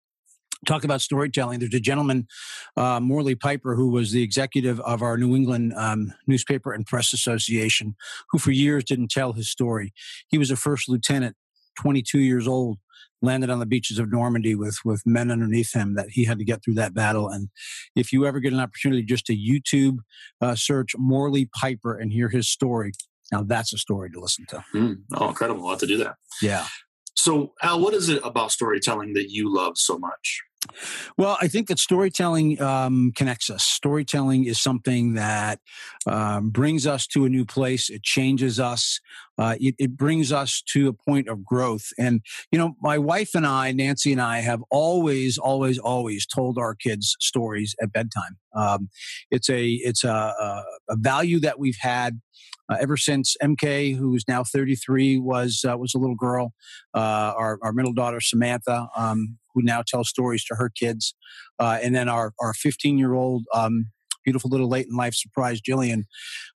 talk 0.65 0.83
about 0.83 1.01
storytelling. 1.01 1.59
There's 1.59 1.73
a 1.73 1.79
gentleman, 1.79 2.27
uh, 2.75 2.99
Morley 2.99 3.35
Piper, 3.35 3.75
who 3.75 3.89
was 3.89 4.11
the 4.11 4.23
executive 4.23 4.79
of 4.81 5.01
our 5.01 5.17
New 5.17 5.35
England 5.35 5.73
um, 5.75 6.13
Newspaper 6.27 6.73
and 6.73 6.85
Press 6.85 7.13
Association, 7.13 7.95
who 8.31 8.39
for 8.39 8.51
years 8.51 8.83
didn't 8.83 9.11
tell 9.11 9.33
his 9.33 9.49
story. 9.49 9.93
He 10.27 10.37
was 10.37 10.51
a 10.51 10.55
first 10.55 10.89
lieutenant, 10.89 11.35
22 11.79 12.19
years 12.19 12.47
old, 12.47 12.79
landed 13.21 13.49
on 13.49 13.59
the 13.59 13.65
beaches 13.65 13.99
of 13.99 14.11
Normandy 14.11 14.55
with 14.55 14.79
with 14.83 15.03
men 15.05 15.31
underneath 15.31 15.73
him 15.73 15.95
that 15.95 16.09
he 16.11 16.25
had 16.25 16.39
to 16.39 16.45
get 16.45 16.63
through 16.63 16.75
that 16.75 16.93
battle. 16.93 17.29
And 17.29 17.49
if 17.95 18.11
you 18.11 18.25
ever 18.25 18.39
get 18.39 18.53
an 18.53 18.59
opportunity 18.59 19.03
just 19.03 19.25
to 19.27 19.35
YouTube 19.35 19.99
uh, 20.41 20.55
search 20.55 20.95
Morley 20.97 21.49
Piper 21.53 21.97
and 21.97 22.11
hear 22.11 22.29
his 22.29 22.49
story, 22.49 22.93
now 23.31 23.43
that's 23.43 23.73
a 23.73 23.77
story 23.77 24.09
to 24.11 24.19
listen 24.19 24.45
to. 24.49 24.63
Mm, 24.73 25.01
oh, 25.13 25.29
incredible! 25.29 25.63
I'll 25.65 25.71
have 25.71 25.79
to 25.79 25.87
do 25.87 25.97
that. 25.97 26.15
Yeah. 26.41 26.65
So, 27.15 27.53
Al, 27.61 27.79
what 27.79 27.93
is 27.93 28.09
it 28.09 28.21
about 28.23 28.51
storytelling 28.51 29.13
that 29.13 29.29
you 29.29 29.53
love 29.53 29.73
so 29.77 29.97
much? 29.99 30.41
Well, 31.17 31.37
I 31.41 31.47
think 31.47 31.67
that 31.67 31.79
storytelling 31.79 32.61
um, 32.61 33.11
connects 33.15 33.49
us. 33.49 33.63
Storytelling 33.63 34.45
is 34.45 34.61
something 34.61 35.15
that 35.15 35.59
um, 36.05 36.49
brings 36.49 36.85
us 36.85 37.07
to 37.07 37.25
a 37.25 37.29
new 37.29 37.45
place. 37.45 37.89
It 37.89 38.03
changes 38.03 38.59
us. 38.59 38.99
Uh, 39.41 39.55
it, 39.59 39.73
it, 39.79 39.97
brings 39.97 40.31
us 40.31 40.61
to 40.61 40.87
a 40.87 40.93
point 40.93 41.27
of 41.27 41.43
growth. 41.43 41.87
And, 41.97 42.21
you 42.51 42.59
know, 42.59 42.75
my 42.79 42.99
wife 42.99 43.31
and 43.33 43.47
I, 43.47 43.71
Nancy 43.71 44.11
and 44.11 44.21
I, 44.21 44.41
have 44.41 44.61
always, 44.69 45.39
always, 45.39 45.79
always 45.79 46.27
told 46.27 46.59
our 46.59 46.75
kids 46.75 47.15
stories 47.19 47.73
at 47.81 47.91
bedtime. 47.91 48.37
Um, 48.55 48.89
it's 49.31 49.49
a, 49.49 49.67
it's 49.67 50.03
a, 50.03 50.63
a, 50.87 50.95
value 50.95 51.39
that 51.39 51.57
we've 51.57 51.79
had 51.81 52.21
uh, 52.69 52.77
ever 52.79 52.97
since 52.97 53.35
MK, 53.41 53.97
who 53.97 54.13
is 54.13 54.25
now 54.27 54.43
33, 54.43 55.17
was 55.17 55.65
uh, 55.67 55.75
was 55.75 55.95
a 55.95 55.97
little 55.97 56.15
girl. 56.15 56.53
Uh, 56.93 57.33
our, 57.35 57.57
our 57.63 57.73
middle 57.73 57.93
daughter 57.93 58.21
Samantha, 58.21 58.89
um, 58.95 59.37
who 59.55 59.63
now 59.63 59.81
tells 59.85 60.07
stories 60.07 60.45
to 60.45 60.55
her 60.55 60.69
kids, 60.69 61.15
uh, 61.59 61.79
and 61.81 61.95
then 61.95 62.07
our 62.07 62.33
our 62.39 62.53
15 62.53 62.97
year 62.97 63.13
old 63.13 63.45
um, 63.53 63.87
beautiful 64.23 64.49
little 64.49 64.69
late 64.69 64.87
in 64.87 64.95
life 64.95 65.13
surprise, 65.13 65.61
Jillian, 65.61 66.03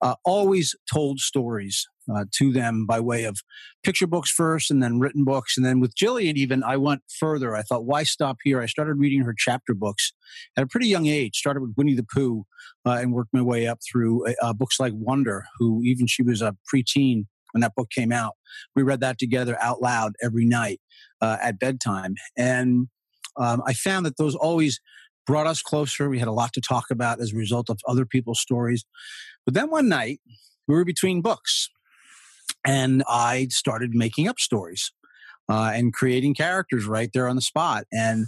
uh, 0.01 0.15
always 0.25 0.75
told 0.91 1.19
stories 1.19 1.87
uh, 2.13 2.25
to 2.33 2.51
them 2.51 2.85
by 2.85 2.99
way 2.99 3.23
of 3.25 3.39
picture 3.83 4.07
books 4.07 4.31
first 4.31 4.71
and 4.71 4.81
then 4.81 4.99
written 4.99 5.23
books. 5.23 5.57
And 5.57 5.65
then 5.65 5.79
with 5.79 5.95
Jillian, 5.95 6.35
even 6.35 6.63
I 6.63 6.77
went 6.77 7.01
further. 7.19 7.55
I 7.55 7.61
thought, 7.61 7.85
why 7.85 8.03
stop 8.03 8.37
here? 8.43 8.61
I 8.61 8.65
started 8.65 8.95
reading 8.95 9.21
her 9.21 9.35
chapter 9.37 9.73
books 9.73 10.13
at 10.57 10.63
a 10.63 10.67
pretty 10.67 10.87
young 10.87 11.05
age, 11.05 11.35
started 11.37 11.61
with 11.61 11.73
Winnie 11.77 11.95
the 11.95 12.05
Pooh 12.13 12.45
uh, 12.85 12.97
and 13.01 13.13
worked 13.13 13.33
my 13.33 13.41
way 13.41 13.67
up 13.67 13.79
through 13.89 14.27
uh, 14.27 14.33
uh, 14.41 14.53
books 14.53 14.79
like 14.79 14.93
Wonder, 14.95 15.45
who 15.57 15.81
even 15.83 16.07
she 16.07 16.23
was 16.23 16.41
a 16.41 16.55
preteen 16.73 17.25
when 17.51 17.61
that 17.61 17.75
book 17.75 17.89
came 17.89 18.11
out. 18.11 18.33
We 18.75 18.83
read 18.83 19.01
that 19.01 19.17
together 19.19 19.57
out 19.61 19.81
loud 19.81 20.13
every 20.23 20.45
night 20.45 20.79
uh, 21.21 21.37
at 21.41 21.59
bedtime. 21.59 22.15
And 22.37 22.87
um, 23.37 23.61
I 23.65 23.73
found 23.73 24.05
that 24.05 24.17
those 24.17 24.35
always 24.35 24.79
brought 25.25 25.47
us 25.47 25.61
closer. 25.61 26.09
We 26.09 26.19
had 26.19 26.27
a 26.27 26.33
lot 26.33 26.53
to 26.53 26.61
talk 26.61 26.85
about 26.91 27.21
as 27.21 27.33
a 27.33 27.37
result 27.37 27.69
of 27.69 27.79
other 27.87 28.05
people's 28.05 28.39
stories. 28.39 28.85
But 29.45 29.53
then 29.53 29.69
one 29.69 29.89
night, 29.89 30.19
we 30.67 30.75
were 30.75 30.85
between 30.85 31.21
books, 31.21 31.69
and 32.65 33.03
I 33.07 33.47
started 33.49 33.91
making 33.93 34.27
up 34.27 34.39
stories 34.39 34.91
uh, 35.49 35.71
and 35.73 35.93
creating 35.93 36.35
characters 36.35 36.85
right 36.85 37.09
there 37.13 37.27
on 37.27 37.35
the 37.35 37.41
spot. 37.41 37.85
And 37.91 38.27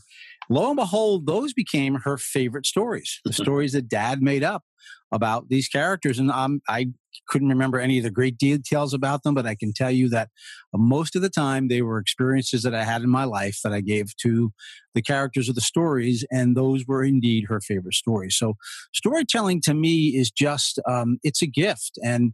lo 0.50 0.68
and 0.68 0.76
behold, 0.76 1.26
those 1.26 1.54
became 1.54 1.96
her 2.04 2.18
favorite 2.18 2.66
stories, 2.66 3.20
the 3.24 3.34
stories 3.34 3.74
that 3.74 3.88
dad 3.88 4.22
made 4.22 4.44
up 4.44 4.64
about 5.14 5.48
these 5.50 5.68
characters. 5.68 6.20
And 6.20 6.32
um, 6.32 6.62
I 6.68 6.88
couldn't 7.28 7.50
remember 7.50 7.80
any 7.80 8.00
of 8.00 8.04
the 8.04 8.12
great 8.12 8.38
details 8.38 8.94
about 8.94 9.24
them, 9.24 9.36
but 9.36 9.46
I 9.46 9.56
can 9.56 9.72
tell 9.72 9.92
you 9.92 10.10
that 10.10 10.30
most 10.74 11.16
of 11.16 11.22
the 11.22 11.30
time 11.30 11.68
they 11.68 11.82
were 11.82 12.00
experiences 12.00 12.64
that 12.64 12.74
I 12.74 12.84
had 12.84 13.04
in 13.04 13.10
my 13.10 13.24
life 13.24 13.60
that 13.64 13.72
I 13.72 13.82
gave 13.82 14.16
to 14.24 14.52
the 14.96 15.02
characters 15.02 15.48
of 15.48 15.56
the 15.56 15.62
stories, 15.62 16.26
and 16.32 16.58
those 16.58 16.86
were 16.88 17.04
indeed 17.04 17.46
her 17.48 17.62
favorite 17.62 17.94
stories. 17.94 18.36
So 18.36 18.56
storytelling 18.94 19.62
to 19.62 19.74
me 19.74 20.16
is 20.16 20.32
just 20.32 20.80
um, 20.90 21.20
it's 21.24 21.42
a 21.42 21.48
gift, 21.48 22.00
and 22.04 22.34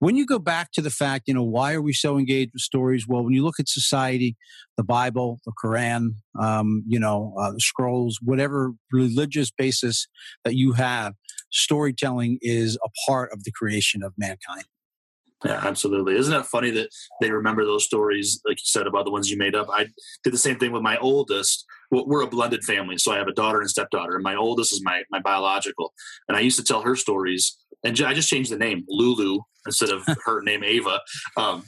when 0.00 0.16
you 0.16 0.26
go 0.26 0.38
back 0.38 0.72
to 0.72 0.82
the 0.82 0.90
fact, 0.90 1.28
you 1.28 1.34
know, 1.34 1.44
why 1.44 1.74
are 1.74 1.82
we 1.82 1.92
so 1.92 2.18
engaged 2.18 2.52
with 2.54 2.62
stories? 2.62 3.06
Well, 3.06 3.22
when 3.22 3.34
you 3.34 3.44
look 3.44 3.60
at 3.60 3.68
society, 3.68 4.36
the 4.76 4.82
Bible, 4.82 5.40
the 5.44 5.52
Quran, 5.62 6.14
um, 6.40 6.82
you 6.88 6.98
know, 6.98 7.34
uh, 7.38 7.52
the 7.52 7.60
scrolls, 7.60 8.18
whatever 8.22 8.72
religious 8.90 9.50
basis 9.50 10.08
that 10.44 10.56
you 10.56 10.72
have, 10.72 11.14
storytelling 11.52 12.38
is 12.40 12.76
a 12.84 12.88
part 13.06 13.30
of 13.32 13.44
the 13.44 13.52
creation 13.52 14.02
of 14.02 14.14
mankind. 14.16 14.64
Yeah, 15.44 15.60
absolutely. 15.62 16.16
Isn't 16.16 16.32
that 16.32 16.46
funny 16.46 16.70
that 16.70 16.88
they 17.20 17.30
remember 17.30 17.64
those 17.64 17.84
stories, 17.84 18.40
like 18.46 18.58
you 18.58 18.66
said, 18.66 18.86
about 18.86 19.04
the 19.04 19.10
ones 19.10 19.30
you 19.30 19.38
made 19.38 19.54
up? 19.54 19.68
I 19.70 19.86
did 20.22 20.32
the 20.34 20.38
same 20.38 20.58
thing 20.58 20.72
with 20.72 20.82
my 20.82 20.98
oldest. 20.98 21.64
We're 21.90 22.22
a 22.22 22.26
blended 22.26 22.62
family, 22.62 22.98
so 22.98 23.12
I 23.12 23.16
have 23.16 23.26
a 23.26 23.32
daughter 23.32 23.60
and 23.60 23.68
stepdaughter, 23.68 24.14
and 24.14 24.22
my 24.22 24.34
oldest 24.34 24.72
is 24.72 24.82
my 24.84 25.02
my 25.10 25.18
biological. 25.18 25.92
And 26.28 26.36
I 26.36 26.40
used 26.40 26.58
to 26.58 26.64
tell 26.64 26.82
her 26.82 26.94
stories, 26.94 27.56
and 27.82 27.98
I 28.02 28.12
just 28.12 28.28
changed 28.28 28.52
the 28.52 28.58
name 28.58 28.84
Lulu 28.86 29.40
instead 29.66 29.90
of 29.90 30.06
her 30.24 30.42
name 30.42 30.64
Ava. 30.64 31.00
Um, 31.36 31.64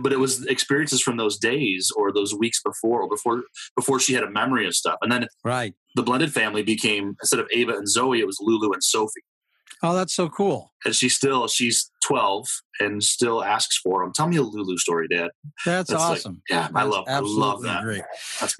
but 0.00 0.12
it 0.12 0.18
was 0.18 0.44
experiences 0.46 1.00
from 1.00 1.16
those 1.16 1.38
days 1.38 1.90
or 1.96 2.12
those 2.12 2.34
weeks 2.34 2.60
before, 2.62 3.02
or 3.02 3.08
before 3.08 3.44
before 3.74 3.98
she 3.98 4.12
had 4.12 4.22
a 4.22 4.30
memory 4.30 4.66
of 4.66 4.74
stuff. 4.74 4.98
And 5.00 5.10
then 5.10 5.26
right, 5.44 5.74
the 5.94 6.02
blended 6.02 6.32
family 6.32 6.62
became 6.62 7.16
instead 7.22 7.40
of 7.40 7.48
Ava 7.52 7.72
and 7.72 7.88
Zoe, 7.88 8.20
it 8.20 8.26
was 8.26 8.38
Lulu 8.40 8.72
and 8.72 8.84
Sophie. 8.84 9.22
Oh, 9.82 9.94
that's 9.94 10.14
so 10.14 10.28
cool. 10.28 10.72
And 10.84 10.94
she 10.94 11.08
still, 11.08 11.46
she's 11.46 11.90
12 12.04 12.48
and 12.80 13.02
still 13.02 13.44
asks 13.44 13.76
for 13.78 14.02
them. 14.02 14.12
Tell 14.12 14.28
me 14.28 14.36
a 14.36 14.42
Lulu 14.42 14.76
story, 14.76 15.06
Dad. 15.08 15.30
That's, 15.64 15.90
that's 15.90 16.02
awesome. 16.02 16.34
Like, 16.34 16.42
yeah, 16.50 16.62
that's 16.62 16.76
I 16.76 16.82
love, 16.82 17.04
I 17.08 17.18
love 17.20 17.62
that. 17.62 17.82
Great. 17.82 18.02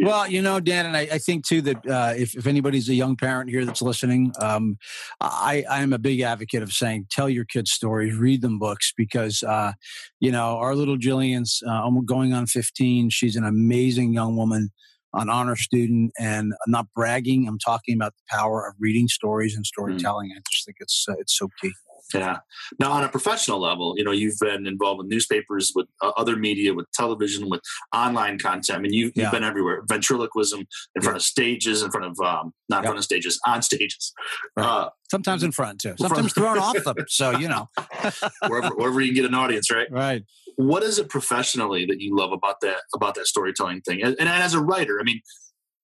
well, 0.00 0.28
you 0.28 0.42
know, 0.42 0.60
Dan, 0.60 0.86
and 0.86 0.96
I, 0.96 1.00
I 1.00 1.18
think 1.18 1.46
too 1.46 1.62
that 1.62 1.86
uh, 1.86 2.14
if, 2.16 2.36
if 2.36 2.46
anybody's 2.46 2.88
a 2.88 2.94
young 2.94 3.16
parent 3.16 3.50
here 3.50 3.64
that's 3.64 3.82
listening, 3.82 4.32
um, 4.40 4.78
I, 5.20 5.64
I 5.68 5.82
am 5.82 5.92
a 5.92 5.98
big 5.98 6.20
advocate 6.20 6.62
of 6.62 6.72
saying, 6.72 7.06
tell 7.10 7.28
your 7.28 7.44
kids 7.44 7.72
stories, 7.72 8.14
read 8.14 8.42
them 8.42 8.58
books 8.58 8.92
because, 8.96 9.42
uh, 9.42 9.72
you 10.20 10.30
know, 10.30 10.56
our 10.58 10.74
little 10.74 10.96
Jillian's 10.96 11.62
uh, 11.66 11.88
going 12.04 12.32
on 12.32 12.46
15. 12.46 13.10
She's 13.10 13.36
an 13.36 13.44
amazing 13.44 14.12
young 14.12 14.36
woman 14.36 14.70
an 15.18 15.30
honor 15.30 15.56
student 15.56 16.12
and 16.18 16.52
I'm 16.66 16.70
not 16.70 16.86
bragging. 16.94 17.46
I'm 17.48 17.58
talking 17.58 17.94
about 17.94 18.14
the 18.14 18.36
power 18.36 18.66
of 18.66 18.74
reading 18.78 19.08
stories 19.08 19.54
and 19.54 19.64
mm. 19.64 19.68
storytelling. 19.68 20.30
Mm. 20.30 20.38
I 20.38 20.40
just 20.50 20.64
think 20.64 20.76
it's 20.80 21.06
uh, 21.08 21.14
it's 21.18 21.36
so 21.36 21.48
key. 21.60 21.72
Yeah. 22.14 22.38
Now, 22.80 22.92
on 22.92 23.04
a 23.04 23.08
professional 23.08 23.60
level, 23.60 23.94
you 23.96 24.04
know, 24.04 24.12
you've 24.12 24.38
been 24.40 24.66
involved 24.66 24.98
with 24.98 25.08
newspapers, 25.08 25.72
with 25.74 25.86
uh, 26.00 26.12
other 26.16 26.36
media, 26.36 26.72
with 26.72 26.90
television, 26.92 27.50
with 27.50 27.60
online 27.94 28.38
content. 28.38 28.78
I 28.78 28.80
mean, 28.80 28.92
you, 28.92 29.06
have 29.06 29.12
yeah. 29.14 29.30
been 29.30 29.44
everywhere. 29.44 29.82
Ventriloquism 29.86 30.66
in 30.94 31.02
front 31.02 31.16
of 31.16 31.22
stages, 31.22 31.82
in 31.82 31.90
front 31.90 32.06
of 32.06 32.18
um, 32.26 32.52
not 32.68 32.78
in 32.78 32.84
front 32.84 32.98
of 32.98 33.04
stages, 33.04 33.38
on 33.46 33.62
stages. 33.62 34.12
Right. 34.56 34.64
Uh, 34.64 34.90
Sometimes 35.10 35.42
in 35.42 35.52
front 35.52 35.80
too. 35.80 35.94
Sometimes 35.98 36.32
thrown 36.32 36.58
off 36.58 36.82
them. 36.84 36.96
So 37.08 37.30
you 37.30 37.48
know, 37.48 37.68
wherever, 38.46 38.74
wherever 38.74 39.00
you 39.00 39.08
can 39.08 39.22
get 39.22 39.24
an 39.24 39.34
audience, 39.34 39.70
right? 39.70 39.90
Right. 39.90 40.24
What 40.56 40.82
is 40.82 40.98
it 40.98 41.08
professionally 41.08 41.86
that 41.86 42.00
you 42.00 42.16
love 42.16 42.32
about 42.32 42.60
that 42.62 42.80
about 42.94 43.14
that 43.14 43.26
storytelling 43.26 43.80
thing? 43.82 44.02
And, 44.02 44.16
and 44.18 44.28
as 44.28 44.54
a 44.54 44.60
writer, 44.60 44.98
I 45.00 45.04
mean, 45.04 45.20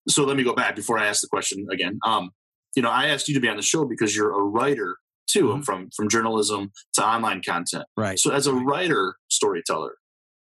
so 0.08 0.24
let 0.24 0.36
me 0.36 0.42
go 0.42 0.54
back 0.54 0.76
before 0.76 0.98
I 0.98 1.06
ask 1.06 1.20
the 1.20 1.28
question 1.28 1.66
again. 1.70 1.98
Um, 2.04 2.30
you 2.76 2.82
know, 2.82 2.90
I 2.90 3.06
asked 3.06 3.28
you 3.28 3.34
to 3.34 3.40
be 3.40 3.48
on 3.48 3.56
the 3.56 3.62
show 3.62 3.84
because 3.84 4.16
you're 4.16 4.32
a 4.32 4.42
writer 4.42 4.96
too, 5.26 5.48
mm-hmm. 5.48 5.62
from 5.62 5.90
from 5.96 6.08
journalism 6.08 6.72
to 6.94 7.06
online 7.06 7.42
content. 7.42 7.84
Right. 7.96 8.18
So 8.18 8.30
as 8.32 8.46
a 8.46 8.54
writer, 8.54 9.16
storyteller, 9.30 9.94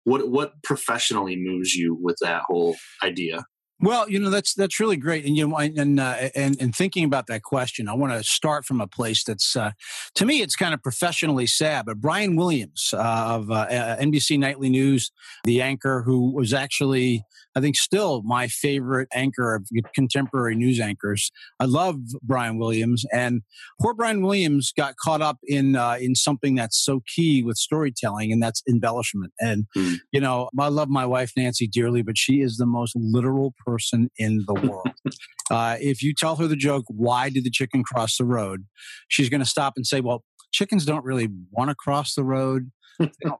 what 0.03 0.29
what 0.29 0.61
professionally 0.63 1.35
moves 1.35 1.75
you 1.75 1.97
with 1.99 2.17
that 2.21 2.43
whole 2.47 2.75
idea? 3.03 3.45
Well, 3.81 4.09
you 4.09 4.19
know 4.19 4.29
that's 4.29 4.53
that's 4.55 4.79
really 4.79 4.97
great, 4.97 5.25
and 5.25 5.37
you 5.37 5.47
know, 5.47 5.55
and 5.57 5.99
uh, 5.99 6.29
and 6.35 6.59
and 6.59 6.75
thinking 6.75 7.05
about 7.05 7.27
that 7.27 7.43
question, 7.43 7.87
I 7.87 7.93
want 7.93 8.11
to 8.11 8.23
start 8.23 8.65
from 8.65 8.81
a 8.81 8.87
place 8.87 9.23
that's 9.23 9.55
uh, 9.55 9.71
to 10.15 10.25
me 10.25 10.41
it's 10.41 10.57
kind 10.57 10.73
of 10.73 10.83
professionally 10.83 11.47
sad. 11.47 11.85
But 11.85 12.01
Brian 12.01 12.35
Williams 12.35 12.93
uh, 12.93 12.97
of 12.99 13.49
uh, 13.49 13.67
NBC 13.69 14.37
Nightly 14.37 14.69
News, 14.69 15.11
the 15.45 15.61
anchor 15.61 16.03
who 16.05 16.31
was 16.31 16.53
actually 16.53 17.23
I 17.55 17.61
think 17.61 17.75
still 17.75 18.21
my 18.23 18.47
favorite 18.47 19.07
anchor 19.13 19.55
of 19.55 19.67
contemporary 19.95 20.55
news 20.55 20.79
anchors. 20.79 21.31
I 21.59 21.65
love 21.65 21.97
Brian 22.21 22.57
Williams, 22.59 23.05
and 23.11 23.41
poor 23.81 23.93
Brian 23.93 24.21
Williams 24.21 24.71
got 24.75 24.95
caught 25.03 25.21
up 25.21 25.37
in 25.43 25.75
uh, 25.75 25.97
in 25.99 26.15
something 26.15 26.55
that's 26.55 26.83
so 26.83 27.01
key 27.15 27.43
with 27.43 27.57
storytelling, 27.57 28.31
and 28.31 28.41
that's 28.41 28.61
embellishment. 28.69 29.33
And 29.39 29.65
mm. 29.75 29.97
you 30.11 30.21
know, 30.21 30.49
I 30.59 30.67
love 30.67 30.89
my 30.89 31.05
wife 31.05 31.31
Nancy 31.35 31.67
dearly, 31.67 32.01
but 32.01 32.17
she 32.17 32.41
is 32.41 32.57
the 32.57 32.65
most 32.65 32.93
literal 32.95 33.53
person 33.65 34.09
in 34.17 34.43
the 34.47 34.53
world. 34.53 34.89
uh, 35.51 35.77
if 35.79 36.03
you 36.03 36.13
tell 36.13 36.35
her 36.35 36.47
the 36.47 36.55
joke, 36.55 36.85
"Why 36.87 37.29
did 37.29 37.43
the 37.43 37.51
chicken 37.51 37.83
cross 37.83 38.17
the 38.17 38.25
road?" 38.25 38.65
she's 39.07 39.29
going 39.29 39.41
to 39.41 39.49
stop 39.49 39.73
and 39.75 39.85
say, 39.85 40.01
"Well." 40.01 40.23
Chickens 40.51 40.83
don't 40.83 41.05
really 41.05 41.29
want 41.51 41.69
to 41.69 41.75
cross 41.75 42.15
the 42.15 42.23
road. 42.23 42.71
To. 42.99 43.37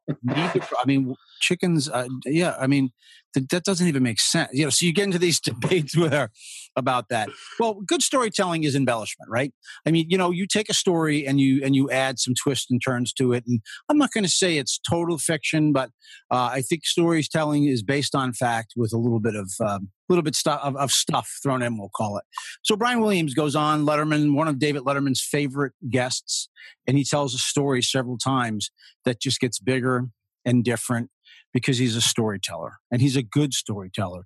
I 0.79 0.85
mean, 0.85 1.15
chickens. 1.41 1.89
Uh, 1.89 2.07
yeah, 2.25 2.55
I 2.59 2.67
mean, 2.67 2.91
that, 3.33 3.49
that 3.49 3.63
doesn't 3.63 3.87
even 3.87 4.03
make 4.03 4.19
sense. 4.19 4.49
You 4.53 4.65
know, 4.65 4.69
so 4.69 4.85
you 4.85 4.93
get 4.93 5.05
into 5.05 5.19
these 5.19 5.39
debates 5.41 5.95
with 5.95 6.13
her 6.13 6.29
about 6.75 7.09
that. 7.09 7.29
Well, 7.59 7.81
good 7.85 8.01
storytelling 8.01 8.63
is 8.63 8.75
embellishment, 8.75 9.29
right? 9.29 9.53
I 9.85 9.91
mean, 9.91 10.05
you 10.09 10.17
know, 10.17 10.31
you 10.31 10.47
take 10.47 10.69
a 10.69 10.73
story 10.73 11.25
and 11.25 11.39
you 11.39 11.61
and 11.63 11.75
you 11.75 11.89
add 11.89 12.19
some 12.19 12.33
twists 12.41 12.69
and 12.69 12.81
turns 12.83 13.13
to 13.13 13.33
it. 13.33 13.43
And 13.47 13.61
I'm 13.89 13.97
not 13.97 14.11
going 14.11 14.23
to 14.23 14.29
say 14.29 14.57
it's 14.57 14.79
total 14.89 15.17
fiction, 15.17 15.73
but 15.73 15.89
uh, 16.31 16.49
I 16.51 16.61
think 16.61 16.85
storytelling 16.85 17.65
is 17.65 17.83
based 17.83 18.15
on 18.15 18.33
fact 18.33 18.73
with 18.75 18.93
a 18.93 18.97
little 18.97 19.19
bit 19.19 19.35
of 19.35 19.51
um, 19.65 19.89
little 20.09 20.23
bit 20.23 20.37
of, 20.45 20.75
of 20.75 20.91
stuff 20.91 21.39
thrown 21.41 21.61
in. 21.61 21.77
We'll 21.77 21.89
call 21.89 22.17
it. 22.17 22.23
So 22.63 22.75
Brian 22.75 22.99
Williams 22.99 23.33
goes 23.33 23.55
on 23.55 23.85
Letterman, 23.85 24.33
one 24.33 24.47
of 24.47 24.59
David 24.59 24.83
Letterman's 24.83 25.21
favorite 25.21 25.73
guests, 25.89 26.49
and 26.87 26.97
he 26.97 27.03
tells 27.03 27.33
a 27.33 27.37
story 27.37 27.81
several 27.81 28.17
times 28.17 28.71
that 29.05 29.21
just 29.21 29.39
gets 29.39 29.59
bigger 29.59 30.07
and 30.45 30.63
different 30.63 31.09
because 31.53 31.77
he's 31.77 31.95
a 31.95 32.01
storyteller 32.01 32.77
and 32.91 33.01
he's 33.01 33.15
a 33.15 33.23
good 33.23 33.53
storyteller. 33.53 34.23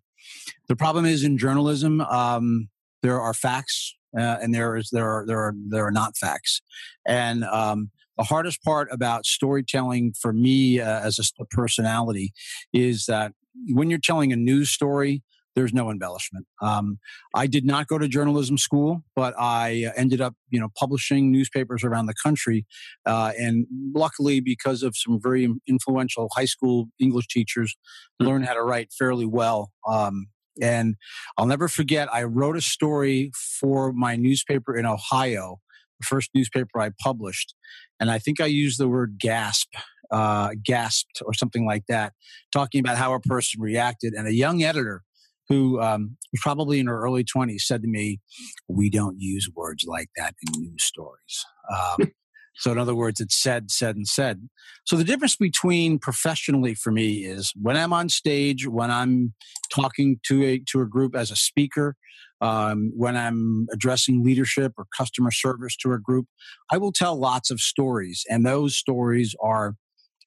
The 0.68 0.75
problem 0.75 1.06
is 1.06 1.24
in 1.24 1.38
journalism, 1.38 2.02
um, 2.02 2.70
there 3.02 3.20
are 3.20 3.34
facts 3.34 3.96
uh, 4.18 4.38
and 4.42 4.54
there 4.54 4.75
is 4.75 4.90
there 4.92 5.10
are 5.10 5.25
there 5.25 5.40
are 5.40 5.54
there 5.70 5.86
are 5.86 5.92
not 5.92 6.16
facts, 6.18 6.62
and 7.08 7.44
um, 7.46 7.90
the 8.18 8.24
hardest 8.24 8.63
part 8.63 8.88
about 8.92 9.25
storytelling 9.25 10.13
for 10.20 10.32
me 10.32 10.80
uh, 10.80 11.00
as 11.02 11.20
a 11.40 11.46
personality 11.46 12.32
is 12.72 13.06
that 13.06 13.34
when 13.70 13.90
you're 13.90 14.00
telling 14.00 14.32
a 14.32 14.36
news 14.36 14.70
story, 14.70 15.24
there's 15.55 15.74
no 15.74 15.89
embellishment. 15.89 16.45
Um, 16.62 17.00
I 17.36 17.48
did 17.48 17.65
not 17.65 17.88
go 17.88 17.98
to 17.98 18.07
journalism 18.07 18.57
school, 18.57 19.03
but 19.15 19.33
I 19.38 19.91
ended 19.95 20.22
up, 20.22 20.36
you 20.50 20.60
know, 20.60 20.69
publishing 20.77 21.31
newspapers 21.31 21.83
around 21.83 22.07
the 22.07 22.15
country. 22.22 22.65
Uh, 23.05 23.33
and 23.39 23.67
luckily, 23.93 24.39
because 24.39 24.83
of 24.83 24.95
some 24.98 25.19
very 25.22 25.53
influential 25.67 26.29
high 26.36 26.45
school 26.45 26.88
English 27.00 27.27
teachers, 27.27 27.75
mm-hmm. 28.22 28.29
learned 28.29 28.45
how 28.45 28.53
to 28.53 28.63
write 28.63 28.91
fairly 28.98 29.25
well. 29.25 29.72
Um, 29.88 30.27
and 30.62 30.95
I'll 31.38 31.48
never 31.48 31.67
forget, 31.67 32.13
I 32.13 32.24
wrote 32.24 32.57
a 32.57 32.62
story 32.62 33.31
for 33.60 33.91
my 33.91 34.15
newspaper 34.15 34.75
in 34.75 34.86
Ohio, 34.86 35.60
the 36.00 36.05
first 36.05 36.29
newspaper 36.36 36.79
I 36.79 36.91
published. 37.01 37.55
And 38.00 38.12
I 38.12 38.19
think 38.19 38.39
I 38.39 38.45
used 38.45 38.79
the 38.79 38.88
word 38.88 39.17
gasp 39.19 39.69
uh, 40.12 40.51
gasped 40.63 41.22
or 41.25 41.33
something 41.33 41.65
like 41.65 41.86
that, 41.88 42.13
talking 42.51 42.79
about 42.79 42.98
how 42.98 43.13
a 43.13 43.19
person 43.19 43.60
reacted. 43.62 44.13
And 44.13 44.27
a 44.27 44.33
young 44.33 44.62
editor 44.62 45.01
who 45.50 45.81
um, 45.81 46.17
was 46.31 46.41
probably 46.41 46.79
in 46.79 46.88
her 46.88 47.01
early 47.01 47.23
20s 47.23 47.62
said 47.62 47.81
to 47.81 47.88
me, 47.88 48.19
We 48.67 48.89
don't 48.89 49.19
use 49.19 49.50
words 49.53 49.85
like 49.88 50.09
that 50.17 50.35
in 50.41 50.62
news 50.62 50.83
stories. 50.83 51.45
Um, 51.71 52.12
so, 52.55 52.71
in 52.71 52.77
other 52.77 52.95
words, 52.95 53.19
it's 53.19 53.41
said, 53.41 53.71
said, 53.71 53.95
and 53.95 54.07
said. 54.07 54.47
So, 54.85 54.95
the 54.95 55.03
difference 55.03 55.35
between 55.35 56.00
professionally 56.00 56.75
for 56.75 56.91
me 56.91 57.25
is 57.25 57.53
when 57.62 57.77
I'm 57.77 57.93
on 57.93 58.09
stage, 58.09 58.67
when 58.67 58.91
I'm 58.91 59.33
talking 59.73 60.19
to 60.27 60.43
a, 60.45 60.59
to 60.71 60.81
a 60.81 60.85
group 60.85 61.15
as 61.15 61.31
a 61.31 61.35
speaker, 61.35 61.95
um, 62.41 62.91
when 62.95 63.15
I'm 63.15 63.67
addressing 63.71 64.23
leadership 64.23 64.73
or 64.77 64.85
customer 64.95 65.31
service 65.31 65.77
to 65.77 65.93
a 65.93 65.97
group, 65.97 66.27
I 66.69 66.77
will 66.77 66.91
tell 66.91 67.15
lots 67.15 67.50
of 67.50 67.62
stories. 67.62 68.25
And 68.29 68.45
those 68.45 68.75
stories 68.75 69.33
are 69.41 69.75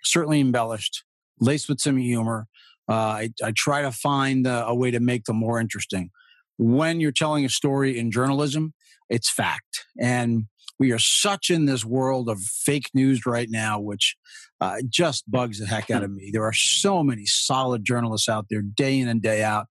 certainly 0.02 0.40
embellished, 0.40 1.04
laced 1.40 1.68
with 1.68 1.78
some 1.78 1.99
humor. 1.99 2.46
Uh, 2.88 2.93
I, 2.93 3.31
I, 3.43 3.52
try 3.57 3.83
to 3.83 3.90
find 3.90 4.47
a, 4.47 4.66
a 4.66 4.75
way 4.75 4.90
to 4.93 5.00
make 5.00 5.25
them 5.25 5.37
more 5.37 5.59
interesting. 5.59 6.11
When 6.57 7.00
you're 7.00 7.12
telling 7.12 7.45
a 7.45 7.49
story 7.49 7.99
in 7.99 8.11
journalism, 8.11 8.75
it's 9.09 9.31
fact. 9.31 9.85
And 10.00 10.45
we 10.78 10.93
are 10.93 10.99
such 10.99 11.50
in 11.50 11.66
this 11.66 11.85
world 11.85 12.28
of 12.28 12.40
fake 12.40 12.90
news 12.95 13.26
right 13.26 13.49
now, 13.50 13.81
which 13.81 14.16
uh, 14.61 14.76
just 14.88 15.28
bugs 15.31 15.59
the 15.59 15.66
heck 15.66 15.90
out 15.90 16.05
of 16.05 16.12
me. 16.14 16.31
There 16.33 16.45
are 16.45 16.52
so 16.52 17.02
many 17.02 17.26
solid 17.26 17.85
journalists 17.85 18.28
out 18.28 18.47
there 18.50 18.62
day 18.62 18.99
in 18.99 19.09
and 19.09 19.21
day 19.21 19.43
out 19.43 19.66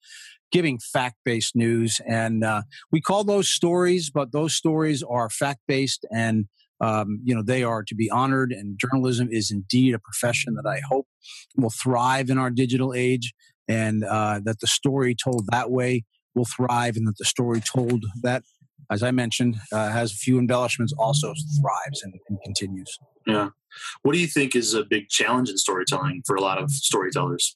giving 0.52 0.78
fact 0.78 1.16
based 1.24 1.56
news. 1.56 2.00
And 2.06 2.44
uh, 2.44 2.62
we 2.92 3.00
call 3.00 3.24
those 3.24 3.50
stories, 3.50 4.10
but 4.10 4.30
those 4.30 4.54
stories 4.54 5.02
are 5.02 5.28
fact 5.30 5.60
based 5.66 6.04
and 6.12 6.46
um, 6.82 7.20
you 7.24 7.34
know 7.34 7.42
they 7.42 7.62
are 7.62 7.82
to 7.82 7.94
be 7.94 8.10
honored 8.10 8.52
and 8.52 8.78
journalism 8.78 9.28
is 9.30 9.50
indeed 9.50 9.94
a 9.94 9.98
profession 9.98 10.54
that 10.54 10.68
i 10.68 10.80
hope 10.88 11.06
will 11.56 11.70
thrive 11.70 12.28
in 12.28 12.38
our 12.38 12.50
digital 12.50 12.92
age 12.92 13.32
and 13.68 14.04
uh, 14.04 14.40
that 14.44 14.60
the 14.60 14.66
story 14.66 15.14
told 15.14 15.46
that 15.50 15.70
way 15.70 16.04
will 16.34 16.44
thrive 16.44 16.96
and 16.96 17.06
that 17.06 17.16
the 17.18 17.24
story 17.24 17.60
told 17.60 18.04
that 18.22 18.42
as 18.90 19.02
i 19.02 19.10
mentioned 19.10 19.56
uh, 19.72 19.90
has 19.90 20.12
a 20.12 20.16
few 20.16 20.38
embellishments 20.38 20.92
also 20.98 21.32
thrives 21.60 22.02
and, 22.02 22.14
and 22.28 22.38
continues. 22.44 22.98
Yeah. 23.26 23.50
What 24.02 24.12
do 24.12 24.18
you 24.18 24.26
think 24.26 24.54
is 24.54 24.74
a 24.74 24.84
big 24.84 25.08
challenge 25.08 25.48
in 25.48 25.56
storytelling 25.56 26.22
for 26.26 26.36
a 26.36 26.40
lot 26.40 26.58
of 26.58 26.70
storytellers? 26.70 27.54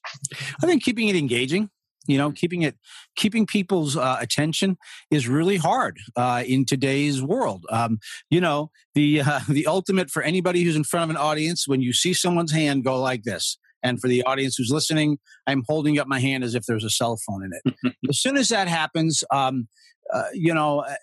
I 0.63 0.65
think 0.65 0.83
keeping 0.83 1.09
it 1.09 1.15
engaging 1.15 1.69
you 2.07 2.17
know 2.17 2.31
keeping 2.31 2.61
it 2.61 2.75
keeping 3.15 3.45
people's 3.45 3.95
uh, 3.95 4.17
attention 4.19 4.77
is 5.11 5.27
really 5.27 5.57
hard 5.57 5.97
uh, 6.15 6.43
in 6.45 6.65
today's 6.65 7.21
world 7.21 7.65
um, 7.69 7.99
you 8.29 8.41
know 8.41 8.71
the 8.95 9.21
uh, 9.21 9.39
the 9.49 9.67
ultimate 9.67 10.09
for 10.09 10.23
anybody 10.23 10.63
who's 10.63 10.75
in 10.75 10.83
front 10.83 11.03
of 11.03 11.09
an 11.09 11.17
audience 11.17 11.67
when 11.67 11.81
you 11.81 11.93
see 11.93 12.13
someone's 12.13 12.51
hand 12.51 12.83
go 12.83 12.99
like 12.99 13.23
this 13.23 13.57
and 13.83 14.01
for 14.01 14.07
the 14.07 14.23
audience 14.23 14.55
who's 14.57 14.71
listening 14.71 15.17
i'm 15.45 15.63
holding 15.67 15.99
up 15.99 16.07
my 16.07 16.19
hand 16.19 16.43
as 16.43 16.55
if 16.55 16.63
there's 16.67 16.83
a 16.83 16.89
cell 16.89 17.17
phone 17.27 17.43
in 17.43 17.51
it 17.53 17.95
as 18.09 18.19
soon 18.19 18.37
as 18.37 18.49
that 18.49 18.67
happens 18.67 19.23
um, 19.31 19.67
uh, 20.13 20.23
you 20.33 20.53
know, 20.53 20.79
uh, 20.79 20.93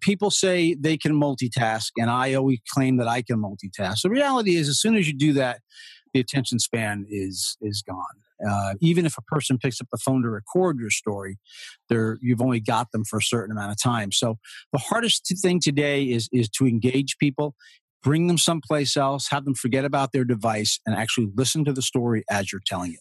people 0.00 0.30
say 0.30 0.74
they 0.74 0.96
can 0.96 1.12
multitask, 1.12 1.90
and 1.96 2.10
I 2.10 2.34
always 2.34 2.60
claim 2.72 2.98
that 2.98 3.08
I 3.08 3.22
can 3.22 3.42
multitask. 3.42 4.02
The 4.02 4.10
reality 4.10 4.56
is, 4.56 4.68
as 4.68 4.80
soon 4.80 4.94
as 4.94 5.08
you 5.08 5.12
do 5.12 5.32
that, 5.32 5.60
the 6.12 6.20
attention 6.20 6.58
span 6.58 7.04
is 7.08 7.56
is 7.60 7.82
gone. 7.82 8.23
Uh, 8.48 8.74
even 8.80 9.06
if 9.06 9.16
a 9.18 9.22
person 9.22 9.58
picks 9.58 9.80
up 9.80 9.88
the 9.92 9.98
phone 9.98 10.22
to 10.22 10.28
record 10.28 10.78
your 10.78 10.90
story, 10.90 11.38
there 11.88 12.18
you've 12.20 12.40
only 12.40 12.60
got 12.60 12.92
them 12.92 13.04
for 13.04 13.18
a 13.18 13.22
certain 13.22 13.52
amount 13.52 13.72
of 13.72 13.82
time. 13.82 14.12
So 14.12 14.38
the 14.72 14.78
hardest 14.78 15.32
thing 15.42 15.60
today 15.60 16.04
is 16.04 16.28
is 16.32 16.48
to 16.50 16.66
engage 16.66 17.16
people, 17.18 17.54
bring 18.02 18.26
them 18.26 18.38
someplace 18.38 18.96
else, 18.96 19.28
have 19.30 19.44
them 19.44 19.54
forget 19.54 19.84
about 19.84 20.12
their 20.12 20.24
device, 20.24 20.80
and 20.86 20.94
actually 20.94 21.30
listen 21.34 21.64
to 21.64 21.72
the 21.72 21.82
story 21.82 22.24
as 22.30 22.52
you're 22.52 22.62
telling 22.66 22.92
it. 22.92 23.00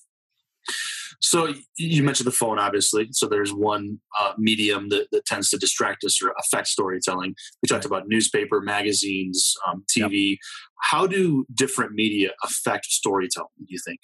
So 1.22 1.54
you 1.78 2.04
mentioned 2.04 2.28
the 2.28 2.32
phone, 2.32 2.60
obviously. 2.60 3.08
So 3.12 3.28
there's 3.28 3.54
one 3.54 4.00
uh, 4.20 4.34
medium 4.38 4.90
that, 4.90 5.08
that, 5.12 5.26
tends 5.26 5.50
to 5.50 5.58
distract 5.58 6.04
us 6.04 6.22
or 6.22 6.34
affect 6.40 6.68
storytelling. 6.68 7.36
We 7.62 7.68
talked 7.68 7.86
about 7.86 8.08
newspaper, 8.08 8.62
magazines, 8.62 9.54
um, 9.68 9.86
TV. 9.90 10.32
Yep. 10.32 10.38
How 10.82 11.08
do 11.08 11.46
different 11.54 11.94
media 11.94 12.32
affect 12.44 12.86
storytelling? 12.86 13.50
Do 13.58 13.66
you 13.70 13.80
think? 13.86 14.00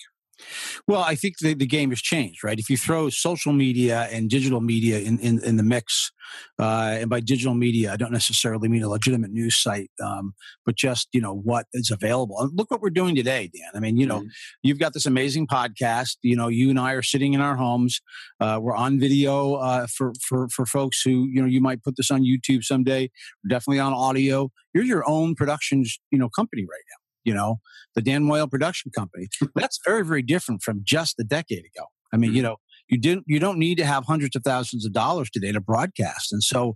Well, 0.88 1.02
I 1.02 1.16
think 1.16 1.40
the, 1.40 1.54
the 1.54 1.66
game 1.66 1.90
has 1.90 2.02
changed, 2.02 2.44
right? 2.44 2.60
If 2.60 2.70
you 2.70 2.78
throw 2.78 3.10
social 3.10 3.54
media 3.54 4.08
and 4.12 4.30
digital 4.30 4.62
media 4.62 5.00
in, 5.00 5.20
in, 5.20 5.44
in 5.44 5.58
the 5.58 5.64
mix, 5.64 6.12
uh, 6.60 6.98
and 7.00 7.10
by 7.10 7.20
digital 7.20 7.54
media, 7.54 7.92
I 7.92 7.96
don't 7.96 8.12
necessarily 8.12 8.70
mean 8.70 8.84
a 8.84 8.90
legitimate 8.90 9.32
news 9.32 9.58
site, 9.62 9.90
um, 10.04 10.34
but 10.66 10.76
just, 10.76 11.08
you 11.12 11.22
know, 11.22 11.34
what 11.34 11.66
is 11.74 11.92
available. 11.92 12.40
And 12.40 12.52
look 12.58 12.70
what 12.72 12.82
we're 12.82 12.90
doing 12.90 13.16
today, 13.16 13.50
Dan. 13.54 13.72
I 13.74 13.80
mean, 13.80 13.98
you 13.98 14.06
know, 14.06 14.20
mm-hmm. 14.20 14.28
you've 14.64 14.80
got 14.80 14.94
this 14.94 15.06
amazing 15.06 15.48
podcast. 15.48 16.18
You 16.22 16.36
know, 16.36 16.48
you 16.48 16.70
and 16.70 16.80
I 16.80 16.94
are 16.94 17.02
sitting 17.02 17.34
in 17.34 17.42
our 17.42 17.56
homes. 17.56 18.02
Uh, 18.40 18.60
we're 18.62 18.76
on 18.76 19.00
video 19.00 19.56
uh, 19.56 19.88
for, 19.88 20.14
for, 20.28 20.48
for 20.50 20.66
folks 20.66 21.02
who, 21.02 21.28
you 21.32 21.42
know, 21.42 21.48
you 21.48 21.62
might 21.62 21.84
put 21.84 21.96
this 21.98 22.12
on 22.12 22.22
YouTube 22.22 22.64
someday. 22.64 23.10
We're 23.44 23.50
definitely 23.50 23.80
on 23.80 23.94
audio. 23.94 24.52
You're 24.74 24.84
your 24.84 25.10
own 25.10 25.36
productions, 25.36 26.00
you 26.12 26.20
know, 26.20 26.30
company 26.30 26.64
right 26.64 26.84
now 26.92 27.09
you 27.24 27.34
know, 27.34 27.60
the 27.96 28.02
Dan 28.02 28.24
Moyle 28.24 28.48
production 28.48 28.92
company. 28.92 29.28
That's 29.56 29.80
very, 29.86 30.06
very 30.06 30.22
different 30.22 30.62
from 30.62 30.82
just 30.84 31.20
a 31.20 31.24
decade 31.24 31.66
ago. 31.76 31.88
I 32.14 32.18
mean, 32.18 32.34
you 32.34 32.42
mm-hmm. 32.42 32.52
know, 32.52 32.58
you 32.90 32.98
didn't 32.98 33.24
you 33.28 33.40
don't 33.40 33.58
need 33.58 33.78
to 33.78 33.86
have 33.86 34.06
hundreds 34.06 34.36
of 34.36 34.44
thousands 34.44 34.86
of 34.86 34.92
dollars 34.92 35.30
today 35.30 35.52
to 35.52 35.62
broadcast 35.62 36.34
and 36.34 36.44
so 36.44 36.76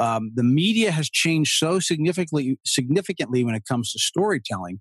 um, 0.00 0.32
the 0.34 0.42
media 0.42 0.90
has 0.90 1.08
changed 1.08 1.52
so 1.56 1.78
significantly 1.78 2.58
significantly 2.66 3.44
when 3.44 3.54
it 3.54 3.64
comes 3.66 3.92
to 3.92 3.98
storytelling 3.98 4.80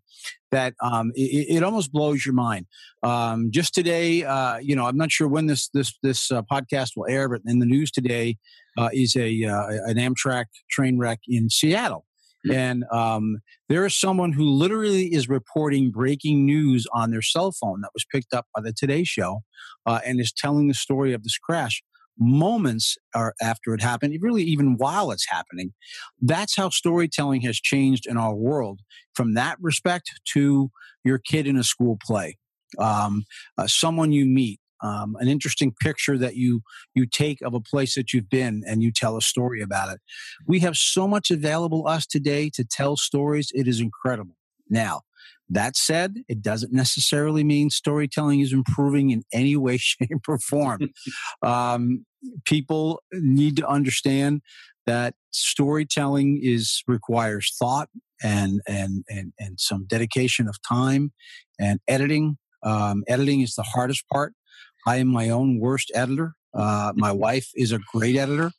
that 0.52 0.74
um, 0.82 1.12
it, 1.16 1.58
it, 1.58 1.63
almost 1.63 1.92
blows 1.92 2.26
your 2.26 2.34
mind 2.34 2.66
um, 3.04 3.50
just 3.52 3.74
today 3.74 4.24
uh, 4.24 4.58
you 4.58 4.76
know 4.76 4.86
i'm 4.86 4.98
not 4.98 5.12
sure 5.12 5.28
when 5.28 5.46
this 5.46 5.70
this 5.74 5.98
this 6.04 6.32
uh, 6.32 6.42
podcast 6.42 6.92
will 6.96 7.08
air 7.08 7.30
but 7.30 7.42
in 7.46 7.60
the 7.60 7.66
news 7.66 7.92
today 7.92 8.38
uh, 8.78 8.89
is 8.92 9.16
a 9.16 9.44
uh, 9.46 9.68
an 9.86 9.98
amtrak 9.98 10.46
train 10.70 10.98
wreck 10.98 11.20
in 11.28 11.50
seattle 11.50 12.06
and 12.51 12.84
um, 12.91 13.38
there 13.69 13.86
is 13.86 13.97
someone 13.97 14.34
who 14.34 14.49
literally 14.49 15.13
is 15.13 15.29
reporting 15.29 15.91
breaking 15.91 16.45
news 16.45 16.86
on 16.93 17.12
their 17.12 17.21
cell 17.21 17.51
phone 17.51 17.82
that 17.82 17.91
was 17.93 18.06
picked 18.12 18.34
up 18.34 18.45
by 18.56 18.62
the 18.62 18.73
Today 18.73 19.03
Show 19.03 19.41
uh, 19.86 19.99
and 20.06 20.19
is 20.19 20.32
telling 20.32 20.67
the 20.67 20.73
story 20.73 21.13
of 21.13 21.23
this 21.23 21.38
crash 21.38 21.82
moments 22.19 22.97
are 23.15 23.34
after 23.41 23.73
it 23.73 23.82
happened, 23.82 24.15
really 24.21 24.43
even 24.43 24.77
while 24.77 25.12
it's 25.12 25.27
happening. 25.29 25.73
That's 26.21 26.56
how 26.56 26.69
storytelling 26.69 27.41
has 27.41 27.60
changed 27.60 28.06
in 28.06 28.17
our 28.17 28.36
world 28.36 28.82
from 29.15 29.34
that 29.34 29.58
respect 29.60 30.12
to 30.34 30.69
your 31.03 31.17
kid 31.17 31.47
in 31.47 31.58
a 31.58 31.63
school 31.63 31.97
play. 32.06 32.38
Um, 32.79 33.25
uh, 33.58 33.67
someone 33.67 34.12
you 34.12 34.25
meet, 34.25 34.60
um, 34.84 35.15
an 35.19 35.28
interesting 35.28 35.74
picture 35.82 36.17
that 36.17 36.36
you 36.36 36.62
you 36.93 37.06
take 37.06 37.41
of 37.41 37.54
a 37.54 37.62
place 37.62 37.96
that 37.96 38.13
you've 38.13 38.30
been 38.30 38.63
and 38.67 38.84
you 38.84 38.91
tell 38.91 39.17
a 39.17 39.22
story 39.22 39.62
about 39.62 39.91
it. 39.93 40.00
We 40.46 40.60
have 40.60 40.76
so 40.76 41.08
much 41.08 41.32
available 41.32 41.88
us 41.88 42.06
today 42.06 42.52
to 42.54 42.63
tell 42.63 42.98
stories. 42.98 43.50
It 43.54 43.67
is 43.67 43.80
incredible. 43.80 44.36
Now, 44.69 45.02
that 45.50 45.76
said, 45.76 46.15
it 46.28 46.41
doesn't 46.41 46.74
necessarily 46.74 47.43
mean 47.43 47.69
storytelling 47.69 48.41
is 48.41 48.54
improving 48.54 49.10
in 49.10 49.24
any 49.32 49.56
way, 49.56 49.78
shape, 49.80 50.28
or 50.28 50.39
form. 50.39 50.89
um, 51.41 52.06
people 52.46 53.02
need 53.13 53.58
to 53.58 53.67
understand 53.67 54.41
that 54.86 55.15
storytelling 55.32 56.39
is 56.41 56.84
requires 56.88 57.56
thought 57.58 57.89
and 58.22 58.62
and 58.67 59.04
and 59.10 59.34
and 59.39 59.60
some 59.60 59.86
dedication 59.88 60.48
of 60.48 60.58
time 60.67 61.13
and 61.60 61.80
editing. 61.88 62.38
Um, 62.63 63.04
editing 63.08 63.41
is 63.41 63.56
the 63.56 63.63
hardest 63.63 64.08
part. 64.12 64.34
I 64.86 64.98
am 64.98 65.08
my 65.08 65.30
own 65.30 65.60
worst 65.60 65.91
editor. 65.96 66.36
Uh, 66.54 66.93
my 66.96 67.12
wife 67.12 67.50
is 67.56 67.72
a 67.72 67.80
great 67.93 68.15
editor. 68.15 68.52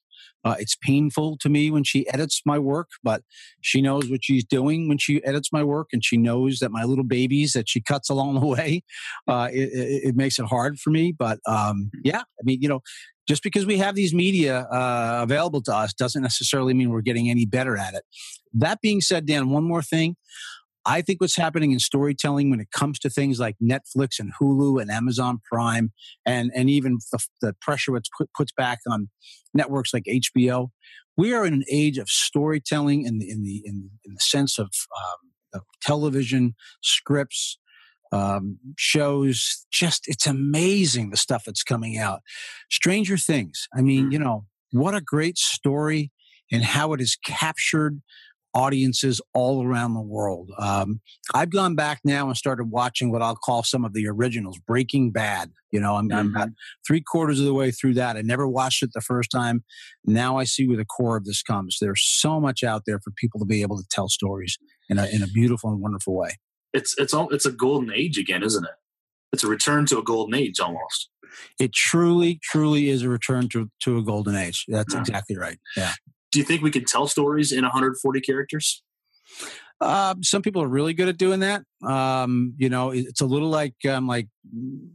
Uh, 0.45 0.57
it's 0.59 0.77
painful 0.77 1.39
to 1.39 1.49
me 1.49 1.71
when 1.71 1.85
she 1.85 2.07
edits 2.09 2.43
my 2.45 2.59
work, 2.59 2.91
but 3.03 3.23
she 3.63 3.81
knows 3.81 4.11
what 4.11 4.23
she's 4.23 4.45
doing 4.45 4.89
when 4.89 4.99
she 4.99 5.25
edits 5.25 5.51
my 5.51 5.65
work, 5.65 5.89
and 5.93 6.05
she 6.05 6.19
knows 6.19 6.59
that 6.59 6.71
my 6.71 6.85
little 6.85 7.05
babies 7.05 7.55
that 7.55 7.69
she 7.69 7.81
cuts 7.81 8.11
along 8.15 8.39
the 8.39 8.47
way, 8.47 8.83
uh, 9.27 9.49
it, 9.51 9.71
it, 9.73 10.09
it, 10.09 10.17
makes 10.17 10.39
it 10.39 10.45
hard 10.45 10.79
for 10.79 10.91
me. 10.91 11.13
But 11.13 11.39
um, 11.49 11.91
yeah, 12.05 12.21
I 12.21 12.43
mean, 12.43 12.61
you 12.61 12.69
know, 12.69 12.81
just 13.27 13.43
because 13.43 13.65
we 13.65 13.79
have 13.79 13.95
these 13.95 14.13
media 14.13 14.67
uh, 14.71 15.21
available 15.23 15.63
to 15.63 15.75
us 15.75 15.95
doesn't 15.95 16.23
necessarily 16.23 16.75
mean 16.75 16.91
we're 16.91 17.01
getting 17.01 17.31
any 17.31 17.47
better 17.47 17.79
at 17.79 17.95
it. 17.95 18.03
That 18.53 18.83
being 18.83 19.01
said, 19.01 19.25
Dan, 19.25 19.49
one 19.49 19.65
more 19.65 19.83
thing. 19.83 20.17
I 20.87 21.01
think 21.01 21.21
what's 21.21 21.37
happening 21.37 21.73
in 21.73 21.79
storytelling 21.79 22.51
when 22.51 22.61
it 22.61 22.71
comes 22.71 22.99
to 23.01 23.11
things 23.11 23.41
like 23.41 23.57
Netflix 23.63 24.19
and 24.19 24.33
Hulu 24.41 24.81
and 24.81 24.91
Amazon 24.91 25.41
Prime, 25.51 25.93
and 26.27 26.51
and 26.55 26.69
even 26.69 26.99
the, 27.13 27.25
the 27.41 27.55
pressure 27.61 27.97
it's 27.97 28.11
put, 28.17 28.31
puts 28.37 28.53
back 28.53 28.81
on 28.89 29.09
networks 29.55 29.95
like 29.95 30.05
HBO, 30.05 30.69
we 31.17 31.33
are 31.33 31.45
in 31.47 31.55
an 31.55 31.65
age 31.71 31.99
of 31.99 32.09
storytelling 32.09 33.05
in 33.05 33.19
the 33.19 33.31
in 33.31 33.43
the 33.43 33.63
in, 33.65 33.91
in 34.05 34.15
the 34.15 34.21
sense 34.21 34.59
of, 34.59 34.71
um, 34.97 35.61
of 35.61 35.63
television 35.83 36.55
scripts. 36.83 37.59
Um, 38.13 38.59
shows 38.79 39.67
just 39.73 40.07
it's 40.07 40.27
amazing 40.27 41.11
the 41.11 41.17
stuff 41.17 41.45
that's 41.47 41.65
coming 41.65 41.99
out 41.99 42.21
stranger 42.71 43.17
things 43.17 43.67
i 43.77 43.81
mean 43.81 44.13
you 44.13 44.21
know 44.21 44.45
what 44.71 44.95
a 44.95 45.01
great 45.01 45.37
story 45.37 46.13
and 46.53 46.63
how 46.63 46.93
it 46.93 47.01
is 47.01 47.17
captured 47.27 48.01
audiences 48.55 49.21
all 49.35 49.67
around 49.67 49.95
the 49.95 50.01
world. 50.01 50.51
Um, 50.59 51.01
I've 51.35 51.51
gone 51.51 51.75
back 51.75 52.01
now 52.05 52.29
and 52.29 52.37
started 52.37 52.71
watching 52.71 53.11
what 53.11 53.21
I'll 53.21 53.37
call 53.37 53.63
some 53.65 53.85
of 53.85 53.93
the 53.93 54.07
originals, 54.07 54.59
Breaking 54.59 55.11
Bad. 55.11 55.51
You 55.73 55.81
know, 55.81 55.97
I'm, 55.97 56.09
mm-hmm. 56.09 56.19
I'm 56.19 56.29
about 56.29 56.49
three 56.87 57.01
quarters 57.01 57.41
of 57.41 57.47
the 57.47 57.55
way 57.55 57.73
through 57.73 57.95
that. 57.95 58.17
I 58.17 58.23
never 58.23 58.47
watched 58.47 58.83
it 58.83 58.91
the 58.95 59.01
first 59.01 59.31
time. 59.31 59.65
Now 60.05 60.39
I 60.39 60.45
see 60.45 60.69
where 60.69 60.77
the 60.77 60.85
core 60.85 61.17
of 61.17 61.25
this 61.25 61.43
comes. 61.43 61.79
There's 61.81 62.03
so 62.03 62.41
much 62.41 62.63
out 62.63 62.83
there 62.87 63.01
for 63.01 63.11
people 63.17 63.41
to 63.41 63.47
be 63.47 63.63
able 63.63 63.77
to 63.77 63.87
tell 63.91 64.09
stories 64.09 64.57
in 64.89 64.99
a, 64.99 65.07
in 65.07 65.23
a 65.23 65.27
beautiful 65.27 65.71
and 65.71 65.81
wonderful 65.81 66.15
way. 66.17 66.39
It's 66.73 66.97
it's 66.99 67.15
all 67.15 67.29
it's 67.31 67.47
a 67.47 67.53
golden 67.53 67.93
age 67.93 68.19
again, 68.19 68.43
isn't 68.43 68.65
it? 68.65 68.71
It's 69.33 69.45
a 69.45 69.49
return 69.49 69.87
to 69.87 69.99
a 69.99 70.03
golden 70.03 70.35
age 70.35 70.59
almost. 70.59 71.09
It 71.59 71.73
truly, 71.73 72.39
truly 72.43 72.89
is 72.89 73.03
a 73.03 73.09
return 73.09 73.49
to, 73.49 73.69
to 73.83 73.99
a 73.99 74.03
golden 74.03 74.37
age. 74.37 74.65
That's 74.69 74.95
yeah. 74.95 75.01
exactly 75.01 75.37
right. 75.37 75.59
Yeah 75.77 75.93
do 76.35 76.41
you 76.41 76.45
think 76.45 76.63
we 76.63 76.71
can 76.73 76.85
tell 76.85 77.07
stories 77.07 77.53
in 77.53 77.63
140 77.63 78.21
characters? 78.21 78.83
Uh, 79.85 80.15
some 80.23 80.41
people 80.41 80.63
are 80.63 80.69
really 80.69 80.95
good 80.95 81.09
at 81.09 81.19
doing 81.19 81.41
that. 81.41 81.63
Um, 81.87 82.55
you 82.57 82.71
know, 82.71 82.91
it's 82.91 83.21
a 83.21 83.27
little 83.27 83.51
like 83.51 83.75
um, 83.87 84.07
like 84.07 84.29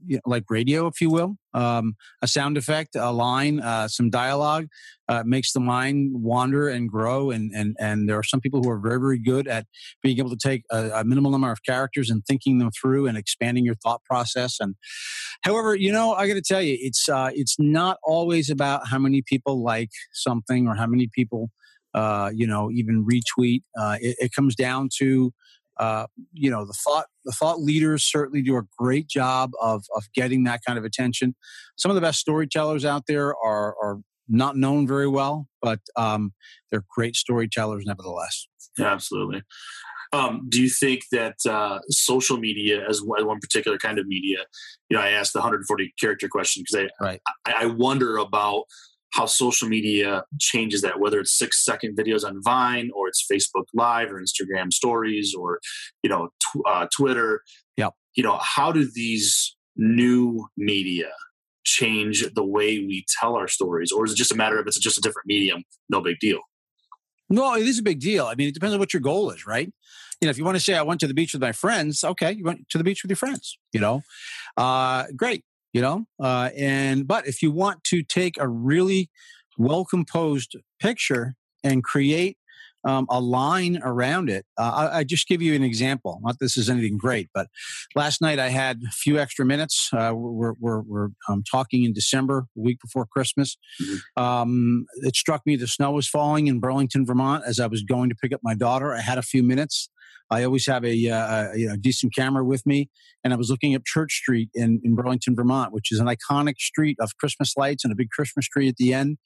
you 0.07 0.15
know, 0.15 0.21
like 0.25 0.45
radio, 0.49 0.87
if 0.87 0.99
you 0.99 1.11
will. 1.11 1.35
Um, 1.53 1.95
a 2.23 2.27
sound 2.27 2.57
effect, 2.57 2.95
a 2.95 3.11
line, 3.11 3.59
uh, 3.59 3.87
some 3.87 4.09
dialogue 4.09 4.67
uh, 5.07 5.23
makes 5.23 5.53
the 5.53 5.59
mind 5.59 6.11
wander 6.15 6.69
and 6.69 6.89
grow. 6.89 7.29
And 7.29 7.51
and 7.53 7.75
and 7.79 8.09
there 8.09 8.17
are 8.17 8.23
some 8.23 8.39
people 8.39 8.63
who 8.63 8.69
are 8.71 8.79
very 8.79 8.99
very 8.99 9.19
good 9.19 9.47
at 9.47 9.67
being 10.01 10.17
able 10.17 10.31
to 10.31 10.37
take 10.37 10.63
a, 10.71 10.89
a 10.95 11.03
minimal 11.03 11.29
number 11.29 11.51
of 11.51 11.63
characters 11.63 12.09
and 12.09 12.25
thinking 12.25 12.57
them 12.57 12.71
through 12.71 13.05
and 13.05 13.15
expanding 13.15 13.65
your 13.65 13.75
thought 13.75 14.03
process. 14.05 14.59
And 14.59 14.73
however, 15.43 15.75
you 15.75 15.91
know, 15.91 16.13
I 16.13 16.27
got 16.27 16.33
to 16.33 16.41
tell 16.41 16.63
you, 16.63 16.77
it's 16.79 17.07
uh, 17.07 17.29
it's 17.35 17.57
not 17.59 17.97
always 18.03 18.49
about 18.49 18.87
how 18.87 18.97
many 18.97 19.21
people 19.21 19.61
like 19.63 19.91
something 20.13 20.67
or 20.67 20.73
how 20.73 20.87
many 20.87 21.07
people 21.13 21.51
uh, 21.93 22.31
you 22.33 22.47
know, 22.47 22.69
even 22.71 23.05
retweet. 23.05 23.63
Uh, 23.79 23.97
it, 23.99 24.15
it, 24.19 24.31
comes 24.31 24.55
down 24.55 24.89
to, 24.99 25.33
uh, 25.79 26.05
you 26.33 26.49
know, 26.49 26.65
the 26.65 26.73
thought 26.73 27.05
the 27.25 27.31
thought 27.31 27.59
leaders 27.59 28.03
certainly 28.03 28.41
do 28.41 28.57
a 28.57 28.63
great 28.77 29.07
job 29.07 29.51
of 29.61 29.83
of 29.95 30.03
getting 30.13 30.43
that 30.43 30.61
kind 30.65 30.77
of 30.77 30.85
attention. 30.85 31.35
Some 31.77 31.91
of 31.91 31.95
the 31.95 32.01
best 32.01 32.19
storytellers 32.19 32.85
out 32.85 33.03
there 33.07 33.35
are 33.35 33.75
are 33.81 33.99
not 34.27 34.55
known 34.55 34.87
very 34.87 35.07
well, 35.07 35.47
but 35.61 35.79
um, 35.95 36.33
they're 36.71 36.85
great 36.95 37.15
storytellers 37.15 37.85
nevertheless. 37.85 38.47
Yeah, 38.77 38.93
absolutely. 38.93 39.41
Um, 40.11 40.47
do 40.49 40.61
you 40.61 40.69
think 40.69 41.01
that 41.11 41.35
uh, 41.47 41.79
social 41.89 42.37
media, 42.37 42.83
as 42.87 43.01
one 43.03 43.39
particular 43.39 43.77
kind 43.77 43.99
of 43.99 44.07
media, 44.07 44.39
you 44.89 44.97
know, 44.97 45.03
I 45.03 45.09
asked 45.09 45.33
the 45.33 45.39
140 45.39 45.93
character 45.99 46.27
question 46.27 46.63
because 46.63 46.87
I, 46.99 47.03
right. 47.03 47.21
I, 47.45 47.53
I 47.63 47.65
wonder 47.67 48.17
about 48.17 48.63
how 49.13 49.25
social 49.25 49.67
media 49.67 50.23
changes 50.39 50.81
that, 50.81 50.99
whether 50.99 51.19
it's 51.19 51.37
six 51.37 51.63
second 51.63 51.97
videos 51.97 52.23
on 52.23 52.41
Vine 52.43 52.91
or 52.95 53.07
it's 53.07 53.25
Facebook 53.31 53.65
Live 53.73 54.11
or 54.11 54.21
Instagram 54.21 54.71
Stories 54.71 55.33
or 55.37 55.59
you 56.03 56.09
know 56.09 56.29
tw- 56.39 56.67
uh, 56.67 56.87
Twitter. 56.95 57.41
Yep. 57.77 57.93
You 58.15 58.23
know 58.23 58.39
how 58.41 58.71
do 58.71 58.89
these 58.93 59.55
new 59.75 60.47
media 60.57 61.09
change 61.65 62.25
the 62.33 62.45
way 62.45 62.79
we 62.79 63.05
tell 63.19 63.35
our 63.35 63.47
stories, 63.47 63.91
or 63.91 64.05
is 64.05 64.11
it 64.11 64.17
just 64.17 64.31
a 64.31 64.35
matter 64.35 64.59
of 64.59 64.67
it's 64.67 64.79
just 64.79 64.97
a 64.97 65.01
different 65.01 65.27
medium, 65.27 65.63
no 65.89 66.01
big 66.01 66.17
deal? 66.19 66.39
No, 67.29 67.53
it 67.55 67.67
is 67.67 67.79
a 67.79 67.83
big 67.83 67.99
deal. 67.99 68.25
I 68.25 68.35
mean, 68.35 68.47
it 68.47 68.53
depends 68.53 68.73
on 68.73 68.79
what 68.79 68.93
your 68.93 69.01
goal 69.01 69.29
is, 69.29 69.45
right? 69.45 69.71
You 70.19 70.25
know, 70.25 70.31
if 70.31 70.37
you 70.37 70.43
want 70.43 70.57
to 70.57 70.63
say 70.63 70.73
I 70.73 70.81
went 70.81 70.99
to 71.01 71.07
the 71.07 71.13
beach 71.13 71.31
with 71.33 71.41
my 71.41 71.51
friends, 71.51 72.03
okay, 72.03 72.31
you 72.31 72.43
went 72.43 72.67
to 72.69 72.77
the 72.77 72.83
beach 72.83 73.03
with 73.03 73.11
your 73.11 73.17
friends. 73.17 73.57
You 73.71 73.79
know, 73.79 74.01
uh, 74.57 75.05
great 75.15 75.43
you 75.73 75.81
know 75.81 76.05
uh, 76.21 76.49
and 76.57 77.07
but 77.07 77.27
if 77.27 77.41
you 77.41 77.51
want 77.51 77.83
to 77.83 78.03
take 78.03 78.35
a 78.39 78.47
really 78.47 79.09
well 79.57 79.85
composed 79.85 80.55
picture 80.79 81.35
and 81.63 81.83
create 81.83 82.37
um, 82.85 83.07
a 83.09 83.19
line 83.19 83.79
around 83.83 84.29
it. 84.29 84.45
Uh, 84.57 84.89
I, 84.91 84.99
I, 84.99 85.03
just 85.03 85.27
give 85.27 85.41
you 85.41 85.53
an 85.53 85.63
example. 85.63 86.19
Not 86.23 86.37
this 86.39 86.57
is 86.57 86.69
anything 86.69 86.97
great, 86.97 87.29
but 87.33 87.47
last 87.95 88.21
night 88.21 88.39
I 88.39 88.49
had 88.49 88.81
a 88.87 88.91
few 88.91 89.19
extra 89.19 89.45
minutes. 89.45 89.89
Uh, 89.91 90.13
we're 90.15 90.53
we're, 90.59 90.81
we're 90.81 91.09
um, 91.27 91.43
talking 91.49 91.83
in 91.83 91.93
December, 91.93 92.47
a 92.57 92.59
week 92.59 92.79
before 92.79 93.05
Christmas. 93.05 93.57
Mm-hmm. 93.81 94.23
Um, 94.23 94.85
it 95.01 95.15
struck 95.15 95.41
me 95.45 95.55
the 95.55 95.67
snow 95.67 95.91
was 95.91 96.07
falling 96.07 96.47
in 96.47 96.59
Burlington, 96.59 97.05
Vermont, 97.05 97.43
as 97.45 97.59
I 97.59 97.67
was 97.67 97.83
going 97.83 98.09
to 98.09 98.15
pick 98.15 98.33
up 98.33 98.41
my 98.43 98.53
daughter. 98.53 98.93
I 98.93 99.01
had 99.01 99.17
a 99.17 99.23
few 99.23 99.43
minutes. 99.43 99.89
I 100.31 100.43
always 100.43 100.65
have 100.67 100.85
a, 100.85 101.09
uh, 101.09 101.51
a 101.53 101.57
you 101.57 101.67
know, 101.67 101.75
decent 101.75 102.13
camera 102.15 102.43
with 102.45 102.65
me, 102.65 102.89
and 103.23 103.33
I 103.33 103.37
was 103.37 103.49
looking 103.49 103.75
up 103.75 103.83
Church 103.85 104.13
Street 104.13 104.49
in, 104.53 104.81
in 104.83 104.95
Burlington, 104.95 105.35
Vermont, 105.35 105.73
which 105.73 105.91
is 105.91 105.99
an 105.99 106.07
iconic 106.07 106.57
street 106.59 106.97
of 106.99 107.17
Christmas 107.17 107.53
lights 107.57 107.83
and 107.83 107.91
a 107.91 107.95
big 107.95 108.09
Christmas 108.09 108.47
tree 108.47 108.67
at 108.67 108.77
the 108.77 108.93
end. 108.93 109.17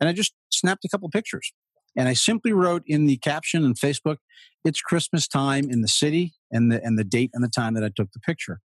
And 0.00 0.08
I 0.08 0.12
just 0.12 0.34
snapped 0.50 0.84
a 0.84 0.88
couple 0.88 1.08
pictures. 1.10 1.52
And 1.96 2.06
I 2.06 2.12
simply 2.12 2.52
wrote 2.52 2.82
in 2.86 3.06
the 3.06 3.16
caption 3.16 3.64
on 3.64 3.74
Facebook, 3.74 4.18
"It's 4.64 4.80
Christmas 4.80 5.26
time 5.26 5.68
in 5.70 5.80
the 5.80 5.88
city," 5.88 6.34
and 6.52 6.70
the 6.70 6.84
and 6.84 6.98
the 6.98 7.02
date 7.02 7.30
and 7.32 7.42
the 7.42 7.48
time 7.48 7.74
that 7.74 7.82
I 7.82 7.90
took 7.94 8.12
the 8.12 8.20
picture. 8.20 8.60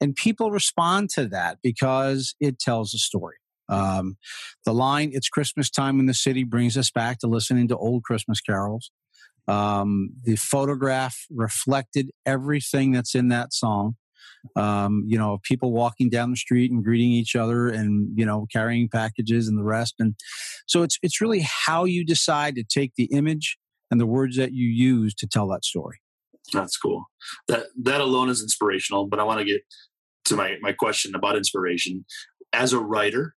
And 0.00 0.16
people 0.16 0.50
respond 0.50 1.10
to 1.10 1.28
that 1.28 1.58
because 1.62 2.34
it 2.40 2.58
tells 2.58 2.92
a 2.94 2.98
story. 2.98 3.36
Um, 3.68 4.16
the 4.64 4.74
line 4.74 5.10
"It's 5.12 5.28
Christmas 5.28 5.70
time 5.70 6.00
in 6.00 6.06
the 6.06 6.14
city" 6.14 6.44
brings 6.44 6.76
us 6.76 6.90
back 6.90 7.18
to 7.20 7.28
listening 7.28 7.68
to 7.68 7.76
old 7.76 8.02
Christmas 8.02 8.40
carols. 8.40 8.90
Um, 9.48 10.10
the 10.22 10.36
photograph 10.36 11.16
reflected 11.30 12.10
everything 12.24 12.92
that's 12.92 13.14
in 13.14 13.28
that 13.28 13.52
song. 13.52 13.96
Um, 14.56 15.04
you 15.06 15.16
know, 15.18 15.38
people 15.44 15.72
walking 15.72 16.10
down 16.10 16.30
the 16.30 16.36
street 16.36 16.72
and 16.72 16.82
greeting 16.84 17.12
each 17.12 17.36
other, 17.36 17.68
and 17.68 18.08
you 18.16 18.26
know, 18.26 18.46
carrying 18.52 18.88
packages 18.88 19.46
and 19.48 19.56
the 19.56 19.64
rest. 19.64 19.94
And 19.98 20.14
so 20.66 20.82
it's 20.82 20.98
it's 21.02 21.20
really 21.20 21.46
how 21.46 21.84
you 21.84 22.04
decide 22.04 22.56
to 22.56 22.64
take 22.64 22.92
the 22.96 23.04
image 23.12 23.56
and 23.90 24.00
the 24.00 24.06
words 24.06 24.36
that 24.36 24.52
you 24.52 24.68
use 24.68 25.14
to 25.14 25.26
tell 25.26 25.48
that 25.48 25.64
story. 25.64 26.00
That's 26.52 26.76
cool. 26.76 27.04
That 27.46 27.66
that 27.82 28.00
alone 28.00 28.30
is 28.30 28.42
inspirational. 28.42 29.06
But 29.06 29.20
I 29.20 29.22
want 29.24 29.38
to 29.38 29.44
get 29.44 29.62
to 30.26 30.36
my 30.36 30.56
my 30.60 30.72
question 30.72 31.14
about 31.14 31.36
inspiration. 31.36 32.04
As 32.52 32.72
a 32.72 32.80
writer, 32.80 33.34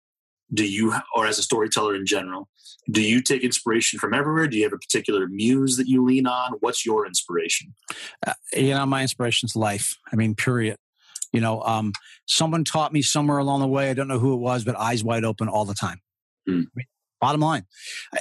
do 0.54 0.66
you 0.66 0.94
or 1.16 1.26
as 1.26 1.40
a 1.40 1.44
storyteller 1.44 1.96
in 1.96 2.06
general 2.06 2.48
do 2.92 3.02
you 3.02 3.22
take 3.22 3.44
inspiration 3.44 4.00
from 4.00 4.14
everywhere? 4.14 4.48
Do 4.48 4.58
you 4.58 4.64
have 4.64 4.74
a 4.74 4.78
particular 4.78 5.28
muse 5.28 5.78
that 5.78 5.88
you 5.88 6.04
lean 6.06 6.28
on? 6.28 6.54
What's 6.60 6.86
your 6.86 7.08
inspiration? 7.08 7.74
Uh, 8.26 8.34
you 8.54 8.70
know 8.70 8.86
my 8.86 9.02
inspiration's 9.02 9.56
life. 9.56 9.98
I 10.12 10.16
mean 10.16 10.36
period. 10.36 10.78
You 11.34 11.42
know 11.42 11.62
um, 11.62 11.94
someone 12.28 12.64
taught 12.64 12.94
me 12.94 13.02
somewhere 13.02 13.40
along 13.40 13.62
the 13.62 13.68
way. 13.68 13.90
I 13.90 13.94
don't 13.94 14.08
know 14.08 14.20
who 14.20 14.34
it 14.34 14.40
was 14.40 14.64
but 14.64 14.76
eyes 14.76 15.04
wide 15.04 15.24
open 15.24 15.48
all 15.48 15.66
the 15.66 15.74
time. 15.74 16.02
Mm. 16.48 16.66
bottom 17.20 17.42
line. 17.42 17.66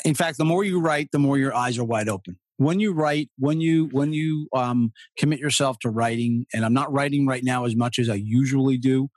In 0.05 0.15
fact 0.15 0.39
the 0.39 0.47
more 0.47 0.65
you 0.65 0.81
write 0.81 1.11
the 1.13 1.19
more 1.19 1.37
your 1.37 1.55
eyes 1.55 1.79
are 1.79 1.85
wide 1.85 2.09
open. 2.09 2.39
When 2.57 2.81
you 2.81 2.93
write 2.93 3.29
when 3.39 3.61
you 3.61 3.89
when 3.93 4.13
you 4.13 4.49
um, 4.55 4.93
commit 5.19 5.41
yourself 5.41 5.79
to 5.81 5.91
writing 5.91 6.47
and 6.55 6.65
i'm 6.65 6.73
not 6.73 6.93
writing 6.93 7.27
right 7.27 7.43
now 7.43 7.65
as 7.65 7.75
much 7.75 7.99
as 7.99 8.09
i 8.09 8.15
usually 8.15 8.79
do 8.79 9.09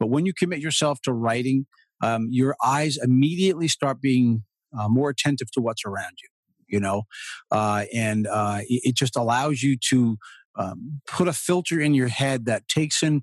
but 0.00 0.08
when 0.08 0.24
you 0.24 0.32
commit 0.32 0.60
yourself 0.60 1.00
to 1.02 1.12
writing 1.12 1.66
um, 2.02 2.28
your 2.30 2.56
eyes 2.64 2.98
immediately 3.02 3.68
start 3.68 4.00
being 4.00 4.44
uh, 4.78 4.88
more 4.88 5.10
attentive 5.10 5.50
to 5.52 5.60
what's 5.60 5.84
around 5.84 6.14
you 6.22 6.28
you 6.68 6.80
know? 6.80 7.02
Uh, 7.50 7.84
and 7.94 8.26
uh, 8.26 8.60
it, 8.68 8.96
just 8.96 9.16
allows 9.16 9.62
you 9.62 9.76
to 9.90 10.16
um, 10.58 11.00
put 11.06 11.28
a 11.28 11.32
filter 11.32 11.80
in 11.80 11.94
your 11.94 12.08
head 12.08 12.46
that 12.46 12.66
takes 12.68 13.02
in 13.02 13.22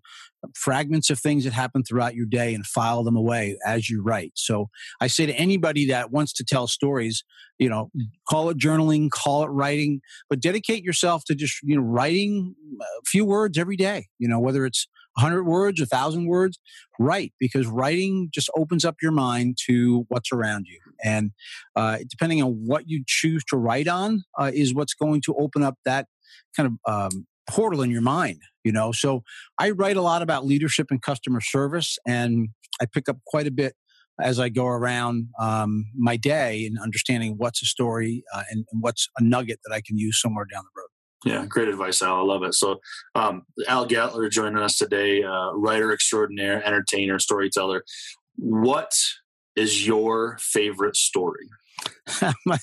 fragments 0.55 1.09
of 1.09 1.19
things 1.19 1.45
that 1.45 1.53
happen 1.53 1.83
throughout 1.83 2.15
your 2.15 2.25
day 2.25 2.53
and 2.53 2.65
file 2.65 3.03
them 3.03 3.15
away 3.15 3.57
as 3.65 3.89
you 3.89 4.03
write. 4.03 4.33
So 4.35 4.69
i 4.99 5.07
say 5.07 5.25
to 5.25 5.33
anybody 5.33 5.87
that 5.87 6.11
wants 6.11 6.33
to 6.33 6.43
tell 6.43 6.67
stories 6.67 7.23
you 7.59 7.69
know 7.69 7.89
call 8.29 8.49
it 8.49 8.57
journaling 8.57 9.09
call 9.09 9.43
it 9.43 9.47
writing 9.47 10.01
but 10.29 10.41
dedicate 10.41 10.83
yourself 10.83 11.23
to 11.25 11.35
just 11.35 11.59
you 11.63 11.77
know 11.77 11.81
writing 11.81 12.55
a 12.81 12.85
few 13.05 13.23
words 13.23 13.57
every 13.57 13.77
day 13.77 14.07
you 14.19 14.27
know 14.27 14.39
whether 14.39 14.65
it's 14.65 14.87
100 15.15 15.43
words, 15.43 15.79
1,000 15.79 16.25
words, 16.25 16.59
write 16.99 17.33
because 17.39 17.67
writing 17.67 18.29
just 18.33 18.49
opens 18.57 18.83
up 18.85 18.95
your 19.01 19.11
mind 19.11 19.57
to 19.67 20.05
what's 20.09 20.31
around 20.31 20.65
you. 20.67 20.79
And 21.03 21.31
uh, 21.75 21.99
depending 22.09 22.41
on 22.41 22.51
what 22.65 22.83
you 22.87 23.03
choose 23.05 23.43
to 23.45 23.57
write 23.57 23.87
on, 23.87 24.23
uh, 24.39 24.51
is 24.53 24.73
what's 24.73 24.93
going 24.93 25.21
to 25.25 25.35
open 25.37 25.63
up 25.63 25.75
that 25.85 26.07
kind 26.55 26.67
of 26.85 26.93
um, 26.93 27.27
portal 27.49 27.81
in 27.81 27.91
your 27.91 28.01
mind, 28.01 28.41
you 28.63 28.71
know. 28.71 28.91
So 28.91 29.23
I 29.57 29.71
write 29.71 29.97
a 29.97 30.01
lot 30.01 30.21
about 30.21 30.45
leadership 30.45 30.87
and 30.89 31.01
customer 31.01 31.41
service, 31.41 31.97
and 32.07 32.49
I 32.81 32.85
pick 32.85 33.09
up 33.09 33.17
quite 33.27 33.47
a 33.47 33.51
bit 33.51 33.75
as 34.21 34.39
I 34.39 34.49
go 34.49 34.65
around 34.67 35.29
um, 35.39 35.85
my 35.95 36.17
day 36.17 36.65
and 36.65 36.77
understanding 36.79 37.35
what's 37.37 37.61
a 37.61 37.65
story 37.65 38.23
uh, 38.33 38.43
and, 38.51 38.65
and 38.71 38.81
what's 38.81 39.09
a 39.17 39.23
nugget 39.23 39.59
that 39.65 39.73
I 39.73 39.81
can 39.85 39.97
use 39.97 40.21
somewhere 40.21 40.45
down 40.45 40.63
the 40.63 40.79
road. 40.79 40.92
Yeah, 41.25 41.45
great 41.45 41.69
advice, 41.69 42.01
Al. 42.01 42.17
I 42.17 42.21
love 42.21 42.43
it. 42.43 42.53
So, 42.53 42.79
um, 43.15 43.43
Al 43.67 43.87
Getler 43.87 44.29
joining 44.29 44.61
us 44.61 44.77
today, 44.77 45.23
uh, 45.23 45.51
writer 45.53 45.93
extraordinaire, 45.93 46.63
entertainer, 46.65 47.19
storyteller. 47.19 47.83
What 48.35 48.91
is 49.55 49.87
your 49.87 50.37
favorite 50.39 50.95
story? 50.95 51.47
my 52.45 52.57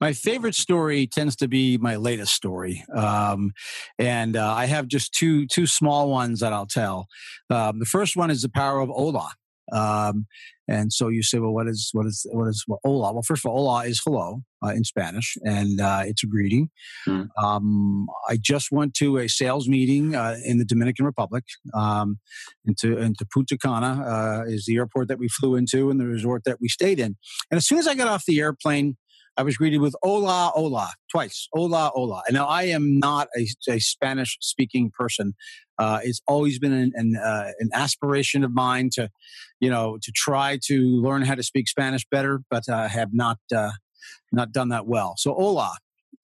my 0.00 0.12
favorite 0.12 0.54
story 0.54 1.06
tends 1.06 1.36
to 1.36 1.48
be 1.48 1.78
my 1.78 1.96
latest 1.96 2.34
story, 2.34 2.84
um, 2.94 3.52
and 3.98 4.36
uh, 4.36 4.52
I 4.52 4.66
have 4.66 4.88
just 4.88 5.12
two 5.12 5.46
two 5.46 5.66
small 5.66 6.10
ones 6.10 6.40
that 6.40 6.52
I'll 6.52 6.66
tell. 6.66 7.08
Um, 7.50 7.78
the 7.78 7.86
first 7.86 8.16
one 8.16 8.30
is 8.30 8.42
the 8.42 8.48
power 8.48 8.80
of 8.80 8.90
Ola. 8.90 9.30
Um, 9.72 10.26
and 10.68 10.92
so 10.92 11.08
you 11.08 11.22
say, 11.22 11.38
well, 11.38 11.52
what 11.52 11.68
is 11.68 11.90
what 11.92 12.06
is 12.06 12.26
what 12.32 12.48
is 12.48 12.64
well, 12.66 12.80
hola? 12.84 13.12
Well, 13.12 13.22
first 13.22 13.44
of 13.44 13.50
all, 13.50 13.58
hola 13.58 13.86
is 13.86 14.00
hello 14.04 14.42
uh, 14.64 14.70
in 14.70 14.84
Spanish, 14.84 15.36
and 15.44 15.80
uh, 15.80 16.02
it's 16.04 16.24
a 16.24 16.26
greeting. 16.26 16.70
Mm. 17.06 17.28
Um, 17.40 18.06
I 18.28 18.38
just 18.40 18.72
went 18.72 18.94
to 18.94 19.18
a 19.18 19.28
sales 19.28 19.68
meeting 19.68 20.16
uh, 20.16 20.36
in 20.44 20.58
the 20.58 20.64
Dominican 20.64 21.06
Republic. 21.06 21.44
Um, 21.74 22.18
into 22.64 22.98
into 22.98 23.24
Punta 23.32 23.56
Cana 23.56 24.02
uh, 24.04 24.50
is 24.50 24.66
the 24.66 24.76
airport 24.76 25.08
that 25.08 25.18
we 25.18 25.28
flew 25.28 25.54
into, 25.54 25.90
and 25.90 26.00
the 26.00 26.06
resort 26.06 26.42
that 26.44 26.60
we 26.60 26.68
stayed 26.68 26.98
in. 26.98 27.16
And 27.50 27.58
as 27.58 27.66
soon 27.66 27.78
as 27.78 27.86
I 27.86 27.94
got 27.94 28.08
off 28.08 28.24
the 28.26 28.40
airplane, 28.40 28.96
I 29.38 29.42
was 29.42 29.56
greeted 29.58 29.78
with 29.78 29.94
hola, 30.02 30.52
hola, 30.54 30.92
twice. 31.10 31.48
Hola, 31.52 31.90
hola. 31.94 32.22
And 32.26 32.34
now 32.34 32.46
I 32.46 32.64
am 32.64 32.98
not 32.98 33.28
a, 33.36 33.46
a 33.68 33.78
Spanish 33.78 34.38
speaking 34.40 34.90
person. 34.96 35.34
Uh, 35.78 36.00
it's 36.02 36.22
always 36.26 36.58
been 36.58 36.72
an, 36.72 36.92
an, 36.94 37.16
uh, 37.16 37.50
an, 37.58 37.68
aspiration 37.74 38.44
of 38.44 38.54
mine 38.54 38.88
to, 38.94 39.10
you 39.60 39.68
know, 39.68 39.98
to 40.02 40.12
try 40.14 40.58
to 40.64 40.80
learn 41.02 41.20
how 41.20 41.34
to 41.34 41.42
speak 41.42 41.68
Spanish 41.68 42.06
better, 42.10 42.40
but 42.50 42.66
I 42.70 42.88
have 42.88 43.10
not, 43.12 43.38
uh, 43.54 43.72
not 44.32 44.52
done 44.52 44.70
that 44.70 44.86
well. 44.86 45.14
So 45.18 45.34
hola. 45.34 45.76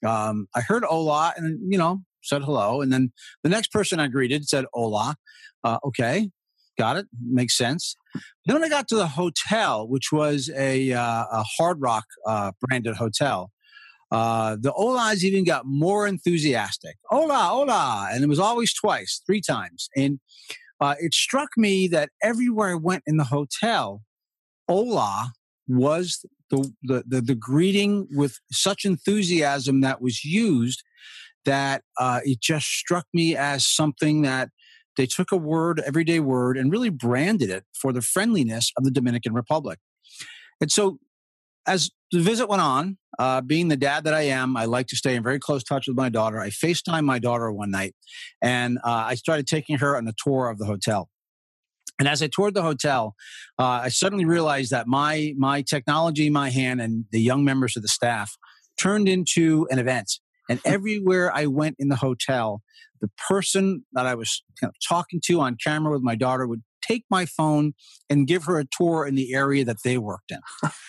Um, 0.07 0.49
I 0.55 0.63
heard 0.63 0.83
hola 0.83 1.35
and, 1.37 1.61
you 1.71 1.77
know, 1.77 2.03
said 2.23 2.43
hello. 2.43 2.81
And 2.81 2.91
then 2.91 3.13
the 3.43 3.51
next 3.51 3.73
person 3.73 4.01
I 4.01 4.09
greeted 4.09 4.49
said 4.49 4.65
hola. 4.73 5.17
Uh, 5.63 5.79
okay. 5.85 6.31
Got 6.79 6.97
it. 6.97 7.07
Makes 7.21 7.57
sense. 7.57 7.97
Then 8.47 8.63
I 8.65 8.69
got 8.69 8.89
to 8.89 8.97
the 8.97 9.07
hotel, 9.07 9.87
which 9.89 10.11
was 10.13 10.51
a, 10.57 10.93
uh, 10.93 11.25
a 11.31 11.45
Hard 11.57 11.81
Rock 11.81 12.05
uh, 12.27 12.53
branded 12.61 12.97
hotel, 12.97 13.51
uh, 14.13 14.57
the 14.61 14.73
Olas 14.73 15.25
even 15.25 15.43
got 15.43 15.65
more 15.65 16.07
enthusiastic. 16.07 16.97
Hola, 17.07 17.49
hola. 17.51 18.09
And 18.13 18.23
it 18.23 18.27
was 18.27 18.39
always 18.39 18.75
twice, 18.75 19.23
three 19.27 19.41
times. 19.41 19.89
And 19.97 20.21
uh, 20.81 20.97
it 20.99 21.15
struck 21.15 21.49
me 21.57 21.89
that 21.89 22.11
everywhere 22.23 22.73
I 22.73 22.75
went 22.75 23.05
in 23.07 23.17
the 23.17 23.25
hotel, 23.25 24.03
hola 24.69 25.33
was 25.67 26.27
the, 26.51 26.71
the, 26.83 27.05
the, 27.07 27.21
the 27.23 27.35
greeting 27.35 28.07
with 28.11 28.39
such 28.51 28.85
enthusiasm 28.85 29.81
that 29.81 30.03
was 30.03 30.25
used 30.25 30.83
that 31.47 31.83
uh, 31.99 32.21
it 32.25 32.41
just 32.41 32.67
struck 32.67 33.07
me 33.15 33.35
as 33.35 33.67
something 33.67 34.23
that 34.23 34.51
they 34.97 35.07
took 35.07 35.33
a 35.33 35.37
word, 35.37 35.81
everyday 35.85 36.21
word, 36.21 36.57
and 36.57 36.71
really 36.71 36.91
branded 36.91 37.51
it 37.51 37.65
for 37.81 37.93
the 37.93 38.03
friendliness 38.03 38.71
of 38.77 38.85
the 38.85 38.91
Dominican 38.91 39.33
Republic. 39.33 39.79
And 40.61 40.71
so, 40.71 40.99
as 41.67 41.91
the 42.11 42.21
visit 42.21 42.49
went 42.49 42.63
on, 42.63 42.99
uh, 43.19 43.41
being 43.41 43.69
the 43.69 43.77
dad 43.77 44.05
that 44.05 44.15
I 44.15 44.23
am, 44.23 44.57
I 44.57 44.65
like 44.65 44.89
to 44.89 44.97
stay 44.97 45.15
in 45.15 45.23
very 45.23 45.39
close 45.39 45.63
touch 45.63 45.87
with 45.87 45.97
my 45.97 46.09
daughter. 46.09 46.41
I 46.41 46.49
FaceTime 46.49 47.05
my 47.05 47.19
daughter 47.19 47.51
one 47.53 47.71
night, 47.71 47.95
and 48.43 48.79
uh, 48.79 49.05
I 49.07 49.15
started 49.15 49.47
taking 49.47 49.79
her 49.79 49.97
on 49.97 50.07
a 50.09 50.13
tour 50.23 50.49
of 50.49 50.59
the 50.59 50.67
hotel. 50.67 51.09
And 51.99 52.09
as 52.09 52.23
I 52.23 52.27
toured 52.27 52.55
the 52.55 52.63
hotel, 52.63 53.15
uh, 53.59 53.83
I 53.85 53.89
suddenly 53.89 54.25
realized 54.25 54.71
that 54.73 54.89
my 54.89 55.35
my 55.37 55.63
technology 55.63 56.31
my 56.31 56.51
hand 56.51 56.81
and 56.81 57.05
the 57.13 57.21
young 57.21 57.45
members 57.45 57.77
of 57.77 57.83
the 57.83 57.89
staff 57.89 58.37
turned 58.77 59.09
into 59.09 59.69
an 59.71 59.79
event. 59.79 60.19
And 60.49 60.61
everywhere 60.65 61.35
I 61.35 61.47
went 61.47 61.77
in 61.79 61.89
the 61.89 61.97
hotel, 61.97 62.63
the 63.01 63.11
person 63.29 63.85
that 63.93 64.07
I 64.07 64.15
was 64.15 64.43
kind 64.61 64.71
of 64.71 64.77
talking 64.87 65.21
to 65.27 65.41
on 65.41 65.57
camera 65.63 65.93
with 65.93 66.03
my 66.03 66.15
daughter 66.15 66.47
would 66.47 66.63
take 66.83 67.05
my 67.11 67.25
phone 67.25 67.73
and 68.11 68.27
give 68.27 68.45
her 68.45 68.59
a 68.59 68.65
tour 68.65 69.07
in 69.07 69.15
the 69.15 69.33
area 69.35 69.65
that 69.65 69.79
they 69.85 69.97
worked 69.99 70.31
in. 70.31 70.41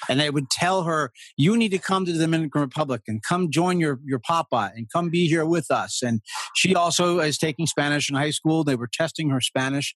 and 0.09 0.19
they 0.19 0.29
would 0.29 0.49
tell 0.49 0.83
her, 0.83 1.11
you 1.37 1.55
need 1.55 1.69
to 1.69 1.77
come 1.77 2.05
to 2.05 2.11
the 2.11 2.19
Dominican 2.19 2.61
Republic 2.61 3.01
and 3.07 3.21
come 3.21 3.49
join 3.51 3.79
your, 3.79 3.99
your 4.03 4.19
papa 4.19 4.71
and 4.75 4.87
come 4.91 5.09
be 5.09 5.27
here 5.27 5.45
with 5.45 5.69
us. 5.71 6.01
And 6.01 6.21
she 6.55 6.75
also 6.75 7.19
is 7.19 7.37
taking 7.37 7.67
Spanish 7.67 8.09
in 8.09 8.15
high 8.15 8.31
school. 8.31 8.63
They 8.63 8.75
were 8.75 8.89
testing 8.91 9.29
her 9.29 9.41
Spanish. 9.41 9.95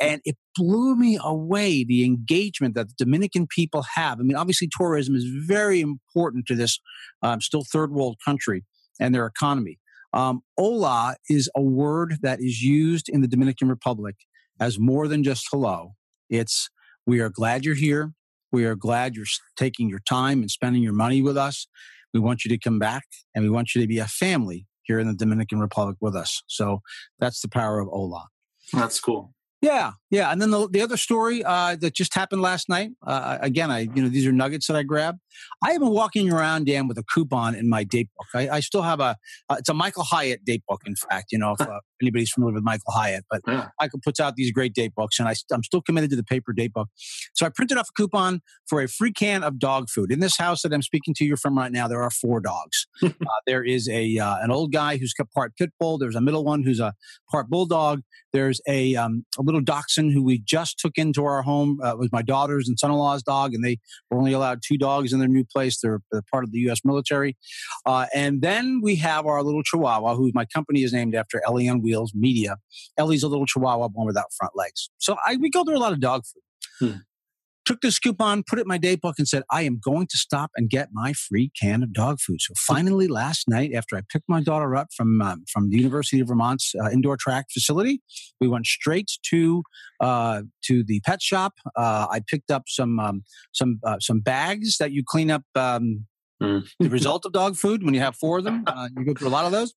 and 0.00 0.20
it 0.24 0.36
blew 0.56 0.96
me 0.96 1.18
away 1.22 1.84
the 1.84 2.04
engagement 2.04 2.74
that 2.74 2.88
the 2.88 2.94
Dominican 2.96 3.46
people 3.48 3.84
have. 3.94 4.20
I 4.20 4.22
mean, 4.22 4.36
obviously, 4.36 4.68
tourism 4.76 5.16
is 5.16 5.26
very 5.46 5.80
important 5.80 6.46
to 6.46 6.54
this 6.54 6.78
um, 7.22 7.40
still 7.40 7.64
third 7.64 7.90
world 7.90 8.16
country 8.24 8.64
and 9.00 9.14
their 9.14 9.26
economy. 9.26 9.78
Um, 10.12 10.42
hola 10.56 11.16
is 11.28 11.50
a 11.56 11.62
word 11.62 12.18
that 12.22 12.40
is 12.40 12.62
used 12.62 13.08
in 13.08 13.20
the 13.20 13.28
Dominican 13.28 13.68
Republic 13.68 14.16
as 14.60 14.78
more 14.78 15.08
than 15.08 15.24
just 15.24 15.46
hello. 15.50 15.94
It's 16.30 16.70
we 17.06 17.20
are 17.20 17.30
glad 17.30 17.64
you're 17.64 17.74
here. 17.74 18.12
We 18.52 18.64
are 18.64 18.76
glad 18.76 19.16
you're 19.16 19.26
taking 19.56 19.88
your 19.88 20.00
time 20.08 20.40
and 20.40 20.50
spending 20.50 20.82
your 20.82 20.92
money 20.92 21.20
with 21.20 21.36
us. 21.36 21.66
We 22.12 22.20
want 22.20 22.44
you 22.44 22.48
to 22.50 22.58
come 22.58 22.78
back 22.78 23.02
and 23.34 23.42
we 23.42 23.50
want 23.50 23.74
you 23.74 23.80
to 23.80 23.88
be 23.88 23.98
a 23.98 24.06
family 24.06 24.66
here 24.84 25.00
in 25.00 25.08
the 25.08 25.14
Dominican 25.14 25.58
Republic 25.58 25.96
with 26.00 26.14
us. 26.14 26.42
So 26.46 26.80
that's 27.18 27.40
the 27.40 27.48
power 27.48 27.80
of 27.80 27.88
hola. 27.88 28.26
That's 28.72 29.00
cool. 29.00 29.34
Yeah, 29.60 29.92
yeah. 30.14 30.30
And 30.30 30.40
then 30.40 30.50
the, 30.50 30.68
the 30.68 30.80
other 30.80 30.96
story 30.96 31.42
uh, 31.44 31.76
that 31.76 31.94
just 31.94 32.14
happened 32.14 32.40
last 32.40 32.68
night. 32.68 32.90
Uh, 33.04 33.38
again, 33.40 33.70
I 33.70 33.80
you 33.80 34.02
know 34.02 34.08
these 34.08 34.26
are 34.26 34.32
nuggets 34.32 34.68
that 34.68 34.76
I 34.76 34.82
grabbed. 34.82 35.18
I 35.62 35.72
have 35.72 35.80
been 35.80 35.90
walking 35.90 36.32
around, 36.32 36.66
Dan, 36.66 36.86
with 36.86 36.98
a 36.98 37.02
coupon 37.02 37.54
in 37.54 37.68
my 37.68 37.82
date 37.82 38.08
book. 38.16 38.28
I, 38.34 38.56
I 38.56 38.60
still 38.60 38.82
have 38.82 39.00
a 39.00 39.16
uh, 39.48 39.56
it's 39.58 39.68
a 39.68 39.74
Michael 39.74 40.04
Hyatt 40.04 40.44
date 40.44 40.62
book. 40.68 40.82
In 40.86 40.94
fact, 40.94 41.32
you 41.32 41.38
know 41.38 41.56
if 41.58 41.60
uh, 41.68 41.80
anybody's 42.00 42.30
familiar 42.30 42.54
with 42.54 42.62
Michael 42.62 42.92
Hyatt, 42.92 43.24
but 43.28 43.40
yeah. 43.46 43.68
Michael 43.80 44.00
puts 44.04 44.20
out 44.20 44.36
these 44.36 44.52
great 44.52 44.74
date 44.74 44.94
books, 44.94 45.18
and 45.18 45.28
I, 45.28 45.34
I'm 45.52 45.64
still 45.64 45.82
committed 45.82 46.10
to 46.10 46.16
the 46.16 46.24
paper 46.24 46.52
date 46.52 46.72
book. 46.72 46.88
So 47.34 47.44
I 47.44 47.48
printed 47.48 47.76
off 47.78 47.88
a 47.88 48.00
coupon 48.00 48.40
for 48.68 48.80
a 48.82 48.88
free 48.88 49.12
can 49.12 49.42
of 49.42 49.58
dog 49.58 49.88
food. 49.90 50.12
In 50.12 50.20
this 50.20 50.36
house 50.36 50.62
that 50.62 50.72
I'm 50.72 50.82
speaking 50.82 51.14
to 51.14 51.24
you 51.24 51.36
from 51.36 51.58
right 51.58 51.72
now, 51.72 51.88
there 51.88 52.02
are 52.02 52.10
four 52.10 52.40
dogs. 52.40 52.86
Uh, 53.24 53.40
there 53.46 53.64
is 53.64 53.88
a 53.88 54.18
uh, 54.18 54.36
an 54.42 54.50
old 54.50 54.72
guy 54.72 54.96
who's 54.96 55.14
part 55.34 55.56
pit 55.56 55.70
bull. 55.78 55.98
There's 55.98 56.16
a 56.16 56.20
middle 56.20 56.44
one 56.44 56.62
who's 56.62 56.80
a 56.80 56.94
part 57.30 57.48
bulldog. 57.48 58.02
There's 58.32 58.60
a 58.68 58.96
um, 58.96 59.24
a 59.38 59.42
little 59.42 59.60
dachshund 59.60 60.03
who 60.10 60.22
we 60.22 60.38
just 60.38 60.78
took 60.78 60.96
into 60.96 61.24
our 61.24 61.42
home. 61.42 61.78
Uh, 61.82 61.94
was 61.96 62.10
my 62.12 62.22
daughter's 62.22 62.68
and 62.68 62.78
son-in-law's 62.78 63.22
dog, 63.22 63.54
and 63.54 63.64
they 63.64 63.78
were 64.10 64.18
only 64.18 64.32
allowed 64.32 64.60
two 64.66 64.78
dogs 64.78 65.12
in 65.12 65.18
their 65.18 65.28
new 65.28 65.44
place. 65.44 65.80
They're, 65.80 66.00
they're 66.10 66.22
part 66.30 66.44
of 66.44 66.52
the 66.52 66.58
U.S. 66.60 66.80
military. 66.84 67.36
Uh, 67.86 68.06
and 68.14 68.42
then 68.42 68.80
we 68.82 68.96
have 68.96 69.26
our 69.26 69.42
little 69.42 69.62
Chihuahua, 69.62 70.16
who 70.16 70.30
my 70.34 70.44
company 70.46 70.82
is 70.82 70.92
named 70.92 71.14
after 71.14 71.42
Ellie 71.46 71.68
on 71.68 71.82
Wheels 71.82 72.12
Media. 72.14 72.56
Ellie's 72.96 73.22
a 73.22 73.28
little 73.28 73.46
Chihuahua, 73.46 73.88
born 73.88 74.06
without 74.06 74.32
front 74.36 74.54
legs. 74.56 74.90
So 74.98 75.16
I, 75.26 75.36
we 75.36 75.50
go 75.50 75.64
through 75.64 75.76
a 75.76 75.78
lot 75.78 75.92
of 75.92 76.00
dog 76.00 76.22
food. 76.24 76.92
Hmm 76.92 76.98
took 77.64 77.80
this 77.80 77.98
coupon, 77.98 78.42
put 78.48 78.58
it 78.58 78.62
in 78.62 78.68
my 78.68 78.78
date 78.78 79.00
book, 79.00 79.16
and 79.18 79.26
said, 79.26 79.42
I 79.50 79.62
am 79.62 79.80
going 79.82 80.06
to 80.08 80.16
stop 80.16 80.50
and 80.56 80.68
get 80.68 80.88
my 80.92 81.12
free 81.12 81.50
can 81.60 81.82
of 81.82 81.92
dog 81.92 82.20
food. 82.20 82.40
So 82.40 82.54
finally, 82.66 83.08
last 83.08 83.48
night, 83.48 83.72
after 83.74 83.96
I 83.96 84.02
picked 84.10 84.28
my 84.28 84.40
daughter 84.42 84.76
up 84.76 84.88
from 84.96 85.20
um, 85.22 85.44
from 85.50 85.70
the 85.70 85.76
University 85.76 86.20
of 86.20 86.28
Vermont's 86.28 86.74
uh, 86.82 86.90
indoor 86.90 87.16
track 87.16 87.46
facility, 87.52 88.00
we 88.40 88.48
went 88.48 88.66
straight 88.66 89.10
to 89.30 89.62
uh, 90.00 90.42
to 90.64 90.84
the 90.84 91.00
pet 91.00 91.22
shop. 91.22 91.54
Uh, 91.76 92.06
I 92.10 92.20
picked 92.26 92.50
up 92.50 92.64
some 92.66 92.98
um, 92.98 93.22
some 93.52 93.80
uh, 93.84 93.98
some 94.00 94.20
bags 94.20 94.78
that 94.78 94.92
you 94.92 95.02
clean 95.06 95.30
up 95.30 95.42
um, 95.54 96.06
mm. 96.42 96.66
the 96.80 96.88
result 96.88 97.24
of 97.24 97.32
dog 97.32 97.56
food 97.56 97.82
when 97.82 97.94
you 97.94 98.00
have 98.00 98.16
four 98.16 98.38
of 98.38 98.44
them. 98.44 98.64
Uh, 98.66 98.88
you 98.96 99.04
go 99.04 99.14
through 99.14 99.28
a 99.28 99.30
lot 99.30 99.44
of 99.44 99.52
those. 99.52 99.74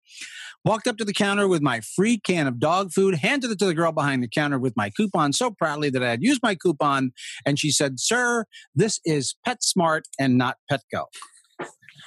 Walked 0.64 0.86
up 0.86 0.96
to 0.96 1.04
the 1.04 1.12
counter 1.12 1.46
with 1.46 1.60
my 1.60 1.80
free 1.80 2.18
can 2.18 2.46
of 2.46 2.58
dog 2.58 2.90
food, 2.90 3.16
handed 3.16 3.50
it 3.50 3.58
to 3.58 3.66
the 3.66 3.74
girl 3.74 3.92
behind 3.92 4.22
the 4.22 4.28
counter 4.28 4.58
with 4.58 4.74
my 4.76 4.88
coupon 4.90 5.32
so 5.34 5.50
proudly 5.50 5.90
that 5.90 6.02
I 6.02 6.08
had 6.08 6.22
used 6.22 6.40
my 6.42 6.54
coupon. 6.54 7.12
And 7.44 7.58
she 7.58 7.70
said, 7.70 8.00
Sir, 8.00 8.46
this 8.74 8.98
is 9.04 9.34
PetSmart 9.46 10.02
and 10.18 10.38
not 10.38 10.56
Petco. 10.70 11.04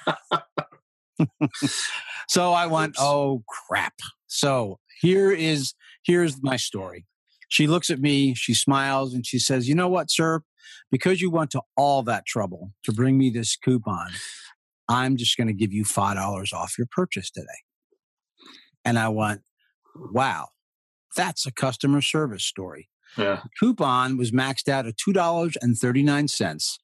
so 2.28 2.52
I 2.52 2.66
went, 2.66 2.96
Oh 3.00 3.44
crap. 3.48 3.94
So 4.26 4.80
here 5.02 5.32
is 5.32 5.76
here's 6.04 6.42
my 6.42 6.56
story. 6.58 7.06
She 7.50 7.68
looks 7.68 7.90
at 7.90 8.00
me, 8.00 8.34
she 8.34 8.54
smiles, 8.54 9.14
and 9.14 9.26
she 9.26 9.40
says, 9.40 9.70
You 9.70 9.76
know 9.76 9.88
what, 9.88 10.10
sir? 10.10 10.42
Because 10.92 11.22
you 11.22 11.30
went 11.30 11.52
to 11.52 11.62
all 11.76 12.04
that 12.04 12.26
trouble 12.26 12.74
to 12.84 12.92
bring 12.92 13.18
me 13.18 13.30
this 13.30 13.56
coupon, 13.56 14.10
I'm 14.90 15.18
just 15.18 15.38
going 15.38 15.48
to 15.48 15.54
give 15.54 15.74
you 15.74 15.84
$5 15.84 16.54
off 16.54 16.78
your 16.78 16.88
purchase 16.90 17.30
today. 17.30 17.48
And 18.86 18.98
I 18.98 19.10
went, 19.10 19.42
wow, 19.96 20.48
that's 21.16 21.46
a 21.46 21.52
customer 21.52 22.02
service 22.02 22.46
story. 22.46 22.90
Yeah. 23.18 23.42
The 23.44 23.50
coupon 23.60 24.18
was 24.18 24.32
maxed 24.32 24.70
out 24.70 24.86
at 24.86 24.96
$2.39. 24.96 26.78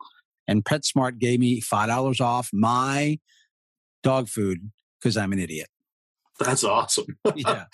And 0.48 0.66
PetSmart 0.66 1.20
gave 1.20 1.40
me 1.40 1.62
$5 1.62 2.22
off 2.22 2.50
my 2.52 3.20
dog 4.02 4.28
food 4.28 4.72
because 5.00 5.16
I'm 5.16 5.32
an 5.32 5.40
idiot. 5.40 5.68
That's 6.40 6.64
awesome. 6.64 7.18
yeah. 7.36 7.66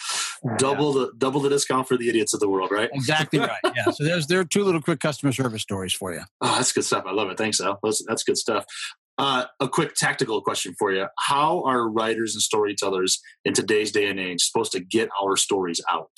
Double 0.58 0.94
yeah. 0.96 1.06
the 1.06 1.12
double 1.18 1.42
the 1.42 1.50
discount 1.50 1.88
for 1.88 1.98
the 1.98 2.10
idiots 2.10 2.34
of 2.34 2.40
the 2.40 2.50
world, 2.50 2.72
right? 2.72 2.90
Exactly 2.94 3.40
right. 3.40 3.60
Yeah. 3.76 3.92
So 3.92 4.04
there's 4.04 4.28
there 4.28 4.40
are 4.40 4.46
two 4.46 4.64
little 4.64 4.82
quick 4.82 5.00
customer 5.00 5.32
service 5.32 5.62
stories 5.62 5.94
for 5.94 6.14
you. 6.14 6.22
Oh, 6.42 6.56
that's 6.56 6.72
good 6.72 6.86
stuff. 6.86 7.04
I 7.08 7.12
love 7.12 7.30
it. 7.30 7.38
Thanks, 7.38 7.60
Al. 7.60 7.80
That's, 7.84 8.04
that's 8.08 8.24
good 8.24 8.38
stuff. 8.38 8.66
Uh, 9.18 9.46
a 9.60 9.68
quick 9.68 9.96
tactical 9.96 10.42
question 10.42 10.74
for 10.80 10.92
you: 10.92 11.08
How 11.18 11.64
are 11.64 11.90
writers 11.90 12.36
and 12.36 12.42
storytellers 12.42 13.20
in 13.44 13.54
today's 13.54 13.92
day 13.92 14.08
and 14.08 14.20
age 14.20 14.42
supposed 14.42 14.72
to 14.72 14.80
get 14.80 15.10
our 15.22 15.36
stories 15.36 15.82
out? 15.90 16.12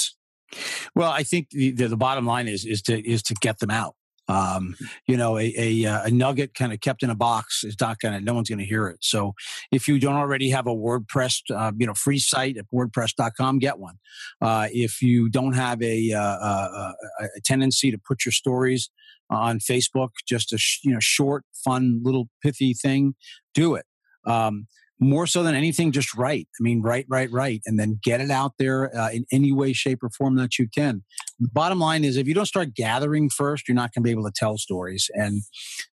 Well, 0.95 1.12
I 1.12 1.23
think 1.23 1.49
the, 1.49 1.71
the, 1.71 1.88
the 1.88 1.97
bottom 1.97 2.25
line 2.25 2.47
is 2.47 2.65
is 2.65 2.81
to 2.84 2.99
is 3.07 3.23
to 3.23 3.34
get 3.36 3.60
them 3.60 3.71
out. 3.71 3.95
Um, 4.32 4.76
you 5.08 5.17
know, 5.17 5.38
a, 5.38 5.54
a, 5.58 5.86
uh, 5.86 6.04
a 6.06 6.12
nugget 6.12 6.54
kind 6.54 6.72
of 6.72 6.80
kept 6.80 7.04
in 7.04 7.10
a 7.10 7.15
box 7.15 7.63
is 7.63 7.76
not 7.82 8.00
going 8.00 8.13
to, 8.13 8.22
no 8.22 8.34
one's 8.34 8.50
going 8.50 8.60
to 8.60 8.65
hear 8.65 8.88
it. 8.88 9.00
So 9.02 9.34
if 9.72 9.88
you 9.88 10.00
don't 10.00 10.15
already 10.15 10.50
have 10.52 10.67
a 10.67 10.74
WordPress, 10.74 11.41
uh, 11.54 11.72
you 11.78 11.86
know, 11.86 11.94
free 11.94 12.20
site 12.20 12.58
at 12.58 12.65
WordPress.com, 12.74 13.60
get 13.60 13.78
one. 13.78 13.96
Uh, 14.41 14.67
if 14.72 15.02
you 15.02 15.30
don't 15.30 15.54
have 15.54 15.82
a, 15.82 16.13
uh, 16.13 16.22
uh, 16.22 16.94
a, 17.20 17.24
a 17.24 17.41
tendency 17.44 17.91
to 17.91 17.98
put 17.98 18.26
your 18.26 18.32
stories 18.32 18.89
on 19.30 19.60
Facebook, 19.60 20.10
just 20.28 20.54
a, 20.54 20.58
sh- 20.58 20.80
you 20.84 20.94
know, 20.94 21.00
short, 21.02 21.44
fun, 21.65 22.00
little 22.04 22.30
pithy 22.41 22.74
thing, 22.74 23.15
do 23.54 23.76
it. 23.76 23.86
Um, 24.26 24.67
more 25.02 25.26
so 25.26 25.41
than 25.41 25.56
anything, 25.56 25.91
just 25.91 26.15
write. 26.15 26.48
I 26.60 26.62
mean, 26.62 26.82
write, 26.84 27.08
write, 27.10 27.32
write, 27.32 27.63
and 27.65 27.80
then 27.80 28.00
get 28.04 28.22
it 28.22 28.30
out 28.30 28.54
there 28.60 28.96
uh, 28.96 29.10
in 29.10 29.26
any 29.32 29.52
way, 29.52 29.74
shape, 29.74 30.04
or 30.04 30.12
form 30.12 30.36
that 30.36 30.60
you 30.60 30.67
can. 30.74 31.04
The 31.41 31.49
bottom 31.49 31.80
line 31.80 32.04
is, 32.04 32.17
if 32.17 32.27
you 32.27 32.36
don't 32.36 32.45
start 32.45 32.75
gathering 32.75 33.27
first, 33.27 33.67
you're 33.67 33.73
not 33.73 33.91
going 33.93 34.04
to 34.04 34.08
be 34.08 34.12
able 34.12 34.25
to 34.25 34.32
tell 34.34 34.60
stories. 34.60 35.10
And 35.15 35.41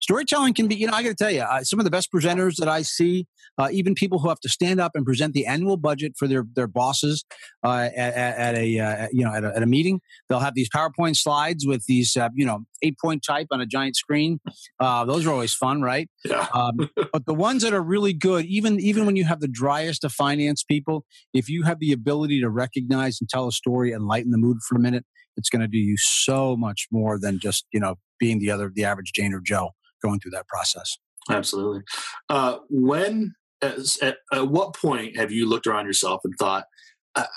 storytelling 0.01 0.53
can 0.53 0.67
be, 0.67 0.75
you 0.75 0.87
know, 0.87 0.93
I 0.93 1.03
got 1.03 1.09
to 1.09 1.15
tell 1.15 1.31
you, 1.31 1.39
uh, 1.39 1.63
some 1.63 1.79
of 1.79 1.85
the 1.85 1.89
best 1.89 2.11
presenters 2.11 2.57
that 2.57 2.67
I 2.67 2.81
see, 2.81 3.27
uh, 3.57 3.69
even 3.71 3.95
people 3.95 4.19
who 4.19 4.27
have 4.27 4.41
to 4.41 4.49
stand 4.49 4.81
up 4.81 4.91
and 4.93 5.05
present 5.05 5.33
the 5.33 5.45
annual 5.45 5.77
budget 5.77 6.13
for 6.17 6.27
their 6.27 6.45
their 6.53 6.67
bosses 6.67 7.23
uh, 7.63 7.87
at, 7.95 8.13
at, 8.13 8.55
a 8.55 8.79
uh, 8.79 9.07
you 9.13 9.23
know 9.23 9.33
at 9.33 9.45
a, 9.45 9.55
at 9.55 9.63
a, 9.63 9.65
meeting, 9.65 10.01
they'll 10.27 10.39
have 10.39 10.53
these 10.53 10.69
PowerPoint 10.69 11.15
slides 11.15 11.65
with 11.65 11.85
these 11.85 12.17
uh, 12.17 12.27
you 12.35 12.45
know 12.45 12.65
eight 12.83 12.97
point 13.01 13.23
type 13.25 13.47
on 13.51 13.61
a 13.61 13.65
giant 13.65 13.95
screen. 13.95 14.41
those 14.81 15.25
are 15.25 15.31
always 15.31 15.53
fun, 15.53 15.81
right? 15.81 16.09
Yeah. 16.25 16.45
Um, 16.53 16.89
but 17.13 17.25
the 17.25 17.33
ones 17.33 17.63
that 17.63 17.73
are 17.73 17.81
really 17.81 18.13
good, 18.13 18.45
even 18.45 18.81
even 18.81 19.05
when 19.05 19.15
you 19.15 19.23
have 19.23 19.39
the 19.39 19.47
driest 19.47 20.03
of 20.03 20.11
finance 20.11 20.61
people, 20.63 21.05
if 21.33 21.47
you 21.47 21.63
have 21.63 21.79
the 21.79 21.93
ability 21.93 22.41
to 22.41 22.49
recognize 22.49 23.21
and 23.21 23.29
tell 23.29 23.47
a 23.47 23.53
story 23.53 23.93
and 23.93 24.07
lighten 24.07 24.31
the 24.31 24.37
mood 24.37 24.57
for 24.67 24.75
a 24.75 24.79
minute, 24.79 25.05
it's 25.37 25.49
going 25.49 25.61
to 25.61 25.67
do 25.67 25.77
you 25.77 25.95
so 25.97 26.57
much 26.57 26.87
more 26.91 27.19
than 27.19 27.39
just 27.39 27.65
you 27.71 27.79
know 27.79 27.95
being 28.19 28.39
the 28.39 28.51
other 28.51 28.71
the 28.73 28.83
average 28.83 29.13
Jane 29.13 29.33
or 29.33 29.41
Joe 29.41 29.71
going 30.03 30.19
through 30.19 30.31
that 30.31 30.47
process. 30.47 30.97
Absolutely. 31.29 31.81
Uh, 32.29 32.57
when 32.69 33.33
at, 33.61 34.17
at 34.33 34.47
what 34.47 34.75
point 34.75 35.17
have 35.17 35.31
you 35.31 35.47
looked 35.47 35.67
around 35.67 35.85
yourself 35.85 36.21
and 36.23 36.33
thought, 36.39 36.65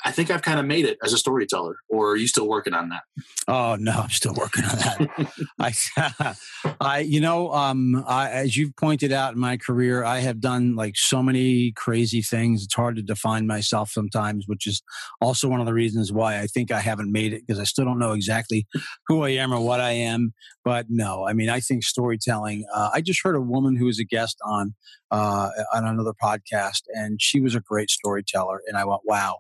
I 0.05 0.11
think 0.12 0.31
I've 0.31 0.43
kind 0.43 0.59
of 0.59 0.66
made 0.66 0.85
it 0.85 0.99
as 1.03 1.12
a 1.12 1.19
storyteller, 1.19 1.77
or 1.88 2.11
are 2.11 2.16
you 2.16 2.27
still 2.27 2.49
working 2.49 2.75
on 2.75 2.88
that? 2.90 3.03
Oh 3.49 3.77
no, 3.77 3.93
I'm 3.93 4.11
still 4.11 4.35
working 4.35 4.64
on 4.64 4.77
that. 4.79 5.33
I, 5.59 6.75
I, 6.81 6.99
you 7.01 7.21
know, 7.21 7.53
um, 7.53 8.05
I, 8.07 8.31
as 8.31 8.57
you've 8.57 8.77
pointed 8.77 9.12
out 9.12 9.35
in 9.35 9.38
my 9.38 9.57
career, 9.57 10.05
I 10.05 10.21
have 10.21 10.40
done 10.40 10.75
like 10.77 10.97
so 10.97 11.23
many 11.23 11.73
crazy 11.73 12.23
things. 12.23 12.64
It's 12.64 12.75
hard 12.75 12.97
to 12.97 13.03
define 13.03 13.47
myself 13.47 13.90
sometimes, 13.90 14.45
which 14.47 14.66
is 14.66 14.83
also 15.21 15.49
one 15.49 15.61
of 15.61 15.66
the 15.66 15.75
reasons 15.75 16.12
why 16.12 16.38
I 16.40 16.47
think 16.47 16.71
I 16.71 16.81
haven't 16.81 17.12
made 17.12 17.33
it 17.33 17.47
because 17.47 17.61
I 17.61 17.64
still 17.64 17.85
don't 17.85 17.99
know 17.99 18.12
exactly 18.12 18.66
who 19.07 19.23
I 19.23 19.31
am 19.31 19.53
or 19.53 19.61
what 19.61 19.81
I 19.81 19.93
am. 19.93 20.35
But 20.64 20.87
no, 20.88 21.27
I 21.27 21.33
mean, 21.33 21.49
I 21.49 21.61
think 21.61 21.85
storytelling. 21.85 22.64
Uh, 22.75 22.90
I 22.93 23.01
just 23.01 23.21
heard 23.23 23.37
a 23.37 23.40
woman 23.40 23.77
who 23.77 23.87
was 23.87 23.99
a 23.99 24.05
guest 24.05 24.37
on 24.45 24.75
uh, 25.11 25.49
on 25.75 25.87
another 25.87 26.12
podcast, 26.23 26.83
and 26.88 27.21
she 27.21 27.40
was 27.40 27.55
a 27.55 27.61
great 27.61 27.90
storyteller, 27.90 28.61
and 28.66 28.77
I 28.77 28.85
went, 28.85 29.01
wow 29.05 29.38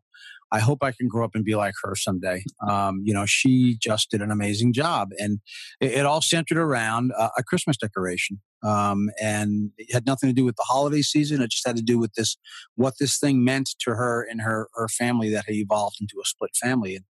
I 0.52 0.60
hope 0.60 0.78
I 0.82 0.92
can 0.92 1.08
grow 1.08 1.24
up 1.24 1.32
and 1.34 1.44
be 1.44 1.54
like 1.54 1.74
her 1.82 1.94
someday. 1.94 2.42
Um, 2.66 3.02
you 3.04 3.14
know, 3.14 3.24
she 3.26 3.76
just 3.80 4.10
did 4.10 4.22
an 4.22 4.30
amazing 4.30 4.72
job, 4.72 5.10
and 5.18 5.40
it, 5.80 5.92
it 5.92 6.06
all 6.06 6.20
centered 6.20 6.58
around 6.58 7.12
uh, 7.16 7.30
a 7.36 7.42
Christmas 7.42 7.76
decoration. 7.76 8.40
Um, 8.62 9.08
and 9.22 9.70
it 9.78 9.92
had 9.92 10.04
nothing 10.04 10.28
to 10.28 10.34
do 10.34 10.44
with 10.44 10.56
the 10.56 10.66
holiday 10.68 11.02
season. 11.02 11.40
It 11.40 11.50
just 11.50 11.66
had 11.66 11.76
to 11.76 11.82
do 11.82 11.98
with 11.98 12.12
this, 12.12 12.36
what 12.74 12.94
this 13.00 13.18
thing 13.18 13.42
meant 13.42 13.70
to 13.80 13.92
her 13.92 14.26
and 14.28 14.42
her 14.42 14.68
her 14.74 14.88
family 14.88 15.30
that 15.30 15.46
had 15.46 15.54
evolved 15.54 15.96
into 16.00 16.16
a 16.22 16.26
split 16.26 16.50
family. 16.60 16.96
And 16.96 17.04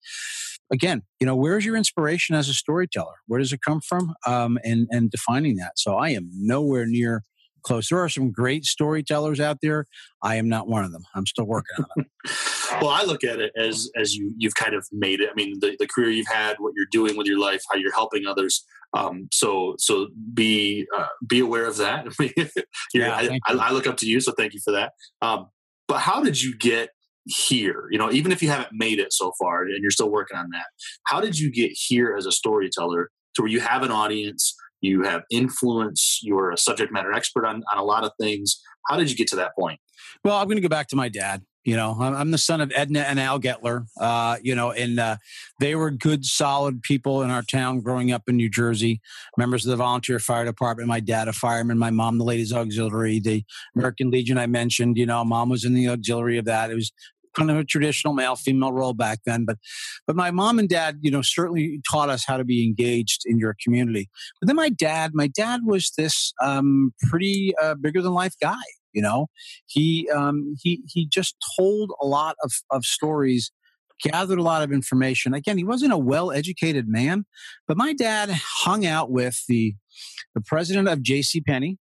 again, 0.71 1.03
you 1.19 1.25
know, 1.25 1.35
where's 1.35 1.65
your 1.65 1.77
inspiration 1.77 2.35
as 2.35 2.49
a 2.49 2.53
storyteller? 2.53 3.15
Where 3.27 3.39
does 3.39 3.53
it 3.53 3.61
come 3.65 3.81
from? 3.81 4.13
Um, 4.25 4.57
and 4.63 4.87
and 4.91 5.09
defining 5.09 5.55
that. 5.57 5.73
So 5.77 5.95
I 5.95 6.09
am 6.09 6.29
nowhere 6.33 6.85
near 6.85 7.23
close. 7.67 7.89
There 7.89 7.99
are 7.99 8.09
some 8.09 8.31
great 8.31 8.65
storytellers 8.65 9.39
out 9.39 9.57
there. 9.61 9.85
I 10.23 10.35
am 10.35 10.47
not 10.47 10.67
one 10.67 10.83
of 10.83 10.91
them. 10.91 11.03
I'm 11.13 11.25
still 11.25 11.45
working 11.45 11.77
on 11.79 12.05
it. 12.05 12.31
well, 12.81 12.89
I 12.89 13.03
look 13.03 13.23
at 13.23 13.39
it 13.39 13.51
as 13.57 13.89
as 13.95 14.15
you 14.15 14.33
you've 14.37 14.55
kind 14.55 14.73
of 14.73 14.87
made 14.91 15.19
it. 15.19 15.29
I 15.29 15.35
mean, 15.35 15.59
the, 15.59 15.75
the 15.79 15.87
career 15.87 16.09
you've 16.09 16.27
had, 16.27 16.55
what 16.59 16.73
you're 16.75 16.87
doing 16.91 17.17
with 17.17 17.27
your 17.27 17.39
life, 17.39 17.61
how 17.69 17.77
you're 17.77 17.93
helping 17.93 18.25
others. 18.25 18.65
Um, 18.95 19.27
so 19.31 19.75
so 19.77 20.07
be 20.33 20.87
uh, 20.97 21.07
be 21.27 21.39
aware 21.39 21.65
of 21.65 21.77
that. 21.77 22.07
yeah, 22.93 23.13
I, 23.13 23.39
I, 23.45 23.53
I, 23.53 23.71
look 23.71 23.85
up 23.85 23.97
to 23.97 24.07
you, 24.07 24.21
so 24.21 24.31
thank 24.31 24.53
you 24.53 24.61
for 24.63 24.71
that. 24.71 24.93
Um, 25.21 25.47
but 25.87 25.99
how 25.99 26.23
did 26.23 26.41
you 26.41 26.57
get 26.57 26.89
here? 27.25 27.87
You 27.91 27.97
know, 27.97 28.11
even 28.11 28.31
if 28.31 28.41
you 28.41 28.49
haven't 28.49 28.71
made 28.71 28.99
it 28.99 29.11
so 29.11 29.33
far 29.39 29.63
and 29.63 29.81
you're 29.81 29.91
still 29.91 30.09
working 30.09 30.37
on 30.37 30.49
that, 30.51 30.65
how 31.05 31.19
did 31.19 31.37
you 31.37 31.51
get 31.51 31.71
here 31.73 32.15
as 32.17 32.25
a 32.25 32.31
storyteller 32.31 33.09
to 33.35 33.41
where 33.41 33.51
you 33.51 33.59
have 33.59 33.83
an 33.83 33.91
audience? 33.91 34.55
You 34.81 35.03
have 35.03 35.23
influence, 35.31 36.19
you're 36.23 36.51
a 36.51 36.57
subject 36.57 36.91
matter 36.91 37.13
expert 37.13 37.45
on, 37.45 37.63
on 37.71 37.77
a 37.77 37.83
lot 37.83 38.03
of 38.03 38.11
things. 38.19 38.61
How 38.87 38.97
did 38.97 39.09
you 39.09 39.15
get 39.15 39.27
to 39.29 39.35
that 39.37 39.51
point? 39.57 39.79
Well, 40.23 40.37
I'm 40.37 40.45
going 40.45 40.57
to 40.57 40.61
go 40.61 40.69
back 40.69 40.87
to 40.89 40.95
my 40.95 41.09
dad. 41.09 41.43
You 41.63 41.75
know, 41.75 41.97
I'm 41.99 42.31
the 42.31 42.37
son 42.37 42.61
of 42.61 42.71
Edna 42.73 43.01
and 43.01 43.19
Al 43.19 43.41
Getler. 43.41 43.87
Uh, 43.99 44.37
you 44.41 44.55
know, 44.55 44.71
and 44.71 44.97
uh, 44.97 45.17
they 45.59 45.75
were 45.75 45.91
good, 45.91 46.23
solid 46.23 46.81
people 46.81 47.23
in 47.23 47.29
our 47.29 47.41
town 47.41 47.81
growing 47.81 48.13
up 48.13 48.23
in 48.27 48.37
New 48.37 48.49
Jersey. 48.49 49.01
Members 49.37 49.65
of 49.65 49.71
the 49.71 49.75
volunteer 49.75 50.17
fire 50.17 50.45
department. 50.45 50.87
My 50.87 51.01
dad, 51.01 51.27
a 51.27 51.33
fireman. 51.33 51.77
My 51.77 51.89
mom, 51.89 52.19
the 52.19 52.23
ladies' 52.23 52.53
auxiliary. 52.53 53.19
The 53.19 53.43
American 53.75 54.11
Legion, 54.11 54.37
I 54.37 54.47
mentioned. 54.47 54.97
You 54.97 55.07
know, 55.07 55.25
mom 55.25 55.49
was 55.49 55.65
in 55.65 55.73
the 55.73 55.89
auxiliary 55.89 56.37
of 56.37 56.45
that. 56.45 56.71
It 56.71 56.75
was 56.75 56.93
kind 57.37 57.51
of 57.51 57.57
a 57.57 57.63
traditional 57.63 58.13
male 58.13 58.35
female 58.35 58.71
role 58.71 58.93
back 58.93 59.19
then 59.25 59.45
but 59.45 59.57
but 60.05 60.15
my 60.15 60.31
mom 60.31 60.59
and 60.59 60.69
dad 60.69 60.97
you 61.01 61.11
know 61.11 61.21
certainly 61.21 61.79
taught 61.89 62.09
us 62.09 62.25
how 62.25 62.37
to 62.37 62.43
be 62.43 62.63
engaged 62.63 63.23
in 63.25 63.37
your 63.37 63.55
community. 63.63 64.09
But 64.39 64.47
then 64.47 64.55
my 64.55 64.69
dad 64.69 65.11
my 65.13 65.27
dad 65.27 65.61
was 65.65 65.91
this 65.97 66.33
um, 66.41 66.93
pretty 67.09 67.53
uh, 67.61 67.75
bigger 67.75 68.01
than 68.01 68.13
life 68.13 68.35
guy 68.41 68.55
you 68.93 69.01
know? 69.01 69.27
He 69.67 70.09
um, 70.09 70.55
he 70.61 70.81
he 70.87 71.07
just 71.07 71.35
told 71.57 71.91
a 72.01 72.05
lot 72.05 72.35
of 72.43 72.51
of 72.71 72.83
stories 72.83 73.51
gathered 74.01 74.39
a 74.39 74.43
lot 74.43 74.63
of 74.63 74.71
information. 74.71 75.33
Again 75.33 75.57
he 75.57 75.63
wasn't 75.63 75.93
a 75.93 75.97
well 75.97 76.31
educated 76.31 76.87
man 76.87 77.25
but 77.67 77.77
my 77.77 77.93
dad 77.93 78.29
hung 78.31 78.85
out 78.85 79.11
with 79.11 79.43
the 79.47 79.75
the 80.35 80.41
president 80.41 80.87
of 80.87 80.99
jc 80.99 81.43
penney 81.45 81.77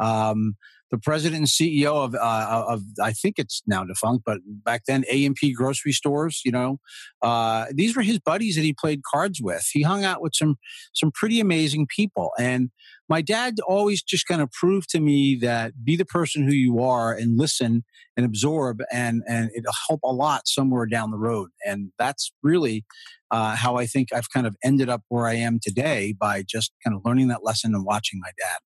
um, 0.00 0.56
the 0.90 0.98
president 0.98 1.38
and 1.38 1.46
CEO 1.48 2.04
of, 2.04 2.14
uh, 2.14 2.64
of 2.68 2.82
I 3.02 3.12
think 3.12 3.38
it's 3.38 3.62
now 3.66 3.84
defunct, 3.84 4.24
but 4.24 4.38
back 4.46 4.82
then 4.86 5.04
A&P 5.10 5.52
grocery 5.52 5.92
stores. 5.92 6.42
You 6.44 6.52
know, 6.52 6.78
uh, 7.22 7.66
these 7.72 7.96
were 7.96 8.02
his 8.02 8.18
buddies 8.18 8.54
that 8.56 8.62
he 8.62 8.72
played 8.72 9.02
cards 9.02 9.40
with. 9.42 9.68
He 9.72 9.82
hung 9.82 10.04
out 10.04 10.22
with 10.22 10.34
some 10.34 10.56
some 10.94 11.10
pretty 11.12 11.40
amazing 11.40 11.88
people, 11.94 12.30
and 12.38 12.70
my 13.08 13.20
dad 13.20 13.56
always 13.66 14.02
just 14.02 14.26
kind 14.26 14.40
of 14.40 14.50
proved 14.52 14.88
to 14.90 15.00
me 15.00 15.36
that 15.42 15.84
be 15.84 15.96
the 15.96 16.04
person 16.04 16.46
who 16.46 16.54
you 16.54 16.80
are 16.80 17.12
and 17.12 17.38
listen 17.38 17.84
and 18.16 18.24
absorb, 18.24 18.80
and 18.92 19.22
and 19.28 19.50
it'll 19.56 19.72
help 19.88 20.00
a 20.04 20.12
lot 20.12 20.46
somewhere 20.46 20.86
down 20.86 21.10
the 21.10 21.18
road. 21.18 21.50
And 21.66 21.90
that's 21.98 22.32
really 22.42 22.84
uh, 23.32 23.56
how 23.56 23.76
I 23.76 23.86
think 23.86 24.12
I've 24.12 24.30
kind 24.30 24.46
of 24.46 24.56
ended 24.62 24.88
up 24.88 25.02
where 25.08 25.26
I 25.26 25.34
am 25.34 25.58
today 25.60 26.14
by 26.18 26.44
just 26.48 26.72
kind 26.84 26.94
of 26.94 27.02
learning 27.04 27.28
that 27.28 27.44
lesson 27.44 27.74
and 27.74 27.84
watching 27.84 28.20
my 28.20 28.30
dad. 28.38 28.58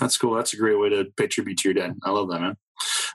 That's 0.00 0.16
cool. 0.16 0.34
That's 0.34 0.54
a 0.54 0.56
great 0.56 0.78
way 0.78 0.88
to 0.88 1.06
pay 1.16 1.26
tribute 1.26 1.58
to 1.58 1.68
your 1.68 1.74
dad. 1.74 1.96
I 2.02 2.10
love 2.10 2.28
that, 2.30 2.40
man. 2.40 2.56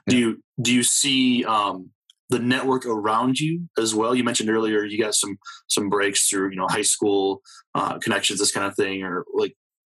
Yeah. 0.06 0.12
Do 0.12 0.18
you 0.18 0.42
do 0.60 0.74
you 0.74 0.82
see 0.82 1.44
um, 1.44 1.90
the 2.30 2.38
network 2.38 2.86
around 2.86 3.40
you 3.40 3.68
as 3.78 3.94
well? 3.94 4.14
You 4.14 4.24
mentioned 4.24 4.50
earlier 4.50 4.84
you 4.84 4.98
got 4.98 5.14
some 5.14 5.38
some 5.68 5.88
breaks 5.88 6.28
through 6.28 6.50
you 6.50 6.56
know 6.56 6.68
high 6.68 6.82
school 6.82 7.42
uh, 7.74 7.98
connections, 7.98 8.38
this 8.38 8.52
kind 8.52 8.66
of 8.66 8.74
thing, 8.76 9.02
or 9.02 9.24
like 9.34 9.54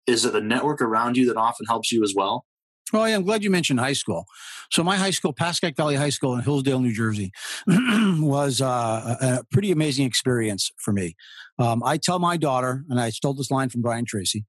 is 0.06 0.24
it 0.24 0.32
the 0.32 0.40
network 0.40 0.80
around 0.80 1.16
you 1.16 1.26
that 1.26 1.36
often 1.36 1.66
helps 1.66 1.92
you 1.92 2.02
as 2.02 2.14
well? 2.16 2.44
Oh, 2.92 3.04
yeah, 3.04 3.14
I'm 3.14 3.22
glad 3.22 3.44
you 3.44 3.50
mentioned 3.50 3.78
high 3.78 3.92
school. 3.92 4.26
So 4.72 4.82
my 4.82 4.96
high 4.96 5.10
school, 5.10 5.32
Pascack 5.32 5.76
Valley 5.76 5.94
High 5.94 6.10
School 6.10 6.34
in 6.34 6.40
Hillsdale, 6.40 6.80
New 6.80 6.92
Jersey, 6.92 7.30
was 7.66 8.60
uh, 8.60 9.16
a 9.20 9.44
pretty 9.52 9.70
amazing 9.70 10.06
experience 10.06 10.70
for 10.78 10.92
me. 10.92 11.14
Um, 11.58 11.82
I 11.84 11.98
tell 11.98 12.18
my 12.18 12.36
daughter, 12.36 12.84
and 12.88 13.00
I 13.00 13.10
stole 13.10 13.34
this 13.34 13.50
line 13.50 13.68
from 13.68 13.82
Brian 13.82 14.04
Tracy. 14.04 14.44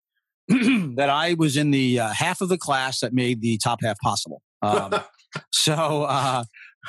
that 0.96 1.10
I 1.10 1.36
was 1.36 1.58
in 1.58 1.72
the 1.72 2.00
uh, 2.00 2.10
half 2.10 2.42
of 2.42 2.50
the 2.50 2.58
class 2.58 3.00
that 3.00 3.14
made 3.14 3.42
the 3.42 3.58
top 3.58 3.80
half 3.84 3.98
possible. 4.00 4.42
Um, 4.62 4.94
so, 5.52 6.04
uh, 6.04 6.44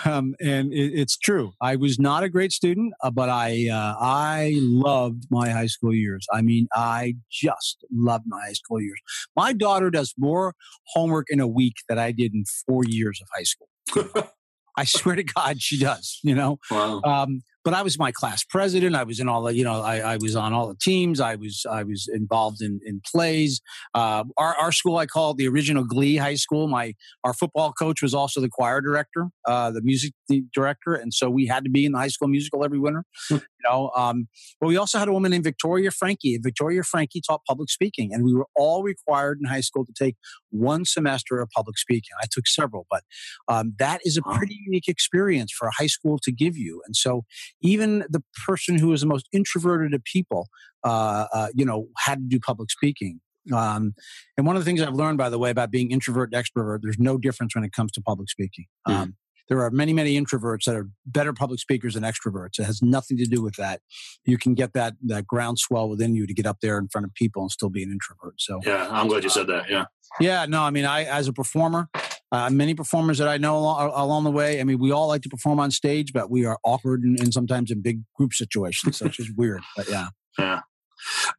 um, 0.04 0.34
and 0.40 0.72
it, 0.72 0.92
it's 0.94 1.16
true. 1.16 1.52
I 1.60 1.76
was 1.76 1.98
not 1.98 2.22
a 2.22 2.28
great 2.28 2.52
student, 2.52 2.94
uh, 3.02 3.10
but 3.10 3.28
I 3.28 3.68
uh, 3.68 3.94
I 4.00 4.54
loved 4.56 5.24
my 5.30 5.50
high 5.50 5.66
school 5.66 5.94
years. 5.94 6.26
I 6.32 6.42
mean, 6.42 6.66
I 6.74 7.14
just 7.30 7.84
loved 7.92 8.24
my 8.26 8.40
high 8.46 8.54
school 8.54 8.80
years. 8.80 8.98
My 9.36 9.52
daughter 9.52 9.90
does 9.90 10.14
more 10.18 10.54
homework 10.88 11.26
in 11.30 11.40
a 11.40 11.46
week 11.46 11.76
than 11.88 11.98
I 11.98 12.12
did 12.12 12.34
in 12.34 12.44
four 12.66 12.82
years 12.86 13.20
of 13.20 13.28
high 13.34 13.44
school. 13.44 14.28
I 14.76 14.84
swear 14.84 15.16
to 15.16 15.24
God, 15.24 15.60
she 15.60 15.78
does. 15.78 16.18
You 16.22 16.34
know, 16.34 16.58
wow. 16.70 17.02
um, 17.04 17.42
but 17.64 17.74
I 17.74 17.82
was 17.82 17.98
my 17.98 18.12
class 18.12 18.44
president. 18.44 18.96
I 18.96 19.04
was 19.04 19.20
in 19.20 19.28
all 19.28 19.42
the, 19.42 19.54
you 19.54 19.64
know, 19.64 19.80
I, 19.80 19.98
I 19.98 20.16
was 20.16 20.36
on 20.36 20.52
all 20.52 20.68
the 20.68 20.76
teams. 20.80 21.20
I 21.20 21.36
was, 21.36 21.64
I 21.68 21.82
was 21.82 22.08
involved 22.12 22.60
in, 22.60 22.80
in 22.84 23.00
plays. 23.04 23.60
Uh, 23.94 24.24
our, 24.36 24.54
our 24.56 24.72
school, 24.72 24.96
I 24.96 25.06
call 25.06 25.32
it 25.32 25.36
the 25.36 25.48
original 25.48 25.84
Glee 25.84 26.16
High 26.16 26.34
School. 26.34 26.68
My, 26.68 26.94
our 27.24 27.34
football 27.34 27.72
coach 27.72 28.02
was 28.02 28.14
also 28.14 28.40
the 28.40 28.48
choir 28.48 28.80
director, 28.80 29.28
uh, 29.46 29.70
the 29.70 29.82
music 29.82 30.12
director. 30.54 30.94
And 30.94 31.12
so 31.12 31.30
we 31.30 31.46
had 31.46 31.64
to 31.64 31.70
be 31.70 31.84
in 31.84 31.92
the 31.92 31.98
high 31.98 32.08
school 32.08 32.28
musical 32.28 32.64
every 32.64 32.78
winter, 32.78 33.04
hmm. 33.28 33.38
You 33.62 33.70
know. 33.70 33.90
Um, 33.96 34.28
but 34.60 34.68
we 34.68 34.76
also 34.76 34.98
had 34.98 35.08
a 35.08 35.12
woman 35.12 35.30
named 35.30 35.44
Victoria 35.44 35.90
Frankie. 35.90 36.38
Victoria 36.42 36.82
Frankie 36.82 37.20
taught 37.26 37.42
public 37.46 37.70
speaking, 37.70 38.12
and 38.12 38.24
we 38.24 38.34
were 38.34 38.46
all 38.56 38.82
required 38.82 39.38
in 39.40 39.48
high 39.48 39.60
school 39.60 39.84
to 39.84 39.92
take 39.92 40.16
one 40.50 40.84
semester 40.84 41.40
of 41.40 41.50
public 41.50 41.78
speaking. 41.78 42.10
I 42.22 42.26
took 42.30 42.46
several, 42.46 42.86
but 42.90 43.02
um, 43.48 43.74
that 43.78 44.00
is 44.04 44.16
a 44.16 44.22
pretty 44.22 44.58
unique 44.64 44.88
experience 44.88 45.52
for 45.52 45.68
a 45.68 45.72
high 45.76 45.86
school 45.86 46.18
to 46.22 46.32
give 46.32 46.56
you. 46.56 46.82
And 46.86 46.96
so 46.96 47.24
even 47.62 48.04
the 48.08 48.22
person 48.46 48.78
who 48.78 48.92
is 48.92 49.00
the 49.00 49.06
most 49.06 49.28
introverted 49.32 49.94
of 49.94 50.02
people, 50.04 50.48
uh, 50.84 51.26
uh, 51.32 51.48
you 51.54 51.64
know, 51.64 51.88
had 51.98 52.18
to 52.18 52.24
do 52.28 52.40
public 52.40 52.70
speaking. 52.70 53.20
Um, 53.52 53.94
and 54.36 54.46
one 54.46 54.54
of 54.54 54.62
the 54.62 54.64
things 54.64 54.80
I've 54.80 54.94
learned, 54.94 55.18
by 55.18 55.28
the 55.28 55.38
way, 55.38 55.50
about 55.50 55.70
being 55.70 55.90
introvert 55.90 56.32
and 56.32 56.44
extrovert, 56.44 56.78
there's 56.82 56.98
no 56.98 57.18
difference 57.18 57.54
when 57.54 57.64
it 57.64 57.72
comes 57.72 57.90
to 57.92 58.00
public 58.00 58.30
speaking. 58.30 58.66
Mm. 58.86 59.14
There 59.52 59.62
are 59.62 59.70
many, 59.70 59.92
many 59.92 60.18
introverts 60.18 60.64
that 60.64 60.74
are 60.74 60.88
better 61.04 61.34
public 61.34 61.60
speakers 61.60 61.92
than 61.92 62.04
extroverts. 62.04 62.58
It 62.58 62.64
has 62.64 62.80
nothing 62.80 63.18
to 63.18 63.26
do 63.26 63.42
with 63.42 63.56
that. 63.56 63.82
You 64.24 64.38
can 64.38 64.54
get 64.54 64.72
that 64.72 64.94
that 65.02 65.26
groundswell 65.26 65.90
within 65.90 66.14
you 66.14 66.26
to 66.26 66.32
get 66.32 66.46
up 66.46 66.60
there 66.62 66.78
in 66.78 66.88
front 66.88 67.04
of 67.04 67.12
people 67.12 67.42
and 67.42 67.50
still 67.50 67.68
be 67.68 67.82
an 67.82 67.90
introvert. 67.90 68.36
So 68.38 68.60
yeah, 68.64 68.88
I'm 68.90 69.08
glad 69.08 69.24
you 69.24 69.28
said 69.28 69.48
that. 69.48 69.68
Yeah. 69.68 69.84
Yeah. 70.18 70.46
No, 70.46 70.62
I 70.62 70.70
mean, 70.70 70.86
I 70.86 71.04
as 71.04 71.28
a 71.28 71.34
performer, 71.34 71.90
uh, 72.32 72.48
many 72.48 72.72
performers 72.72 73.18
that 73.18 73.28
I 73.28 73.36
know 73.36 73.58
along, 73.58 73.92
along, 73.94 74.24
the 74.24 74.30
way. 74.30 74.58
I 74.58 74.64
mean, 74.64 74.78
we 74.78 74.90
all 74.90 75.08
like 75.08 75.20
to 75.20 75.28
perform 75.28 75.60
on 75.60 75.70
stage, 75.70 76.14
but 76.14 76.30
we 76.30 76.46
are 76.46 76.58
awkward 76.64 77.02
and, 77.02 77.20
and 77.20 77.34
sometimes 77.34 77.70
in 77.70 77.82
big 77.82 78.00
group 78.16 78.32
situations. 78.32 79.02
which 79.02 79.20
is 79.20 79.30
weird. 79.36 79.60
But 79.76 79.90
yeah. 79.90 80.06
Yeah. 80.38 80.60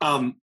Um, 0.02 0.36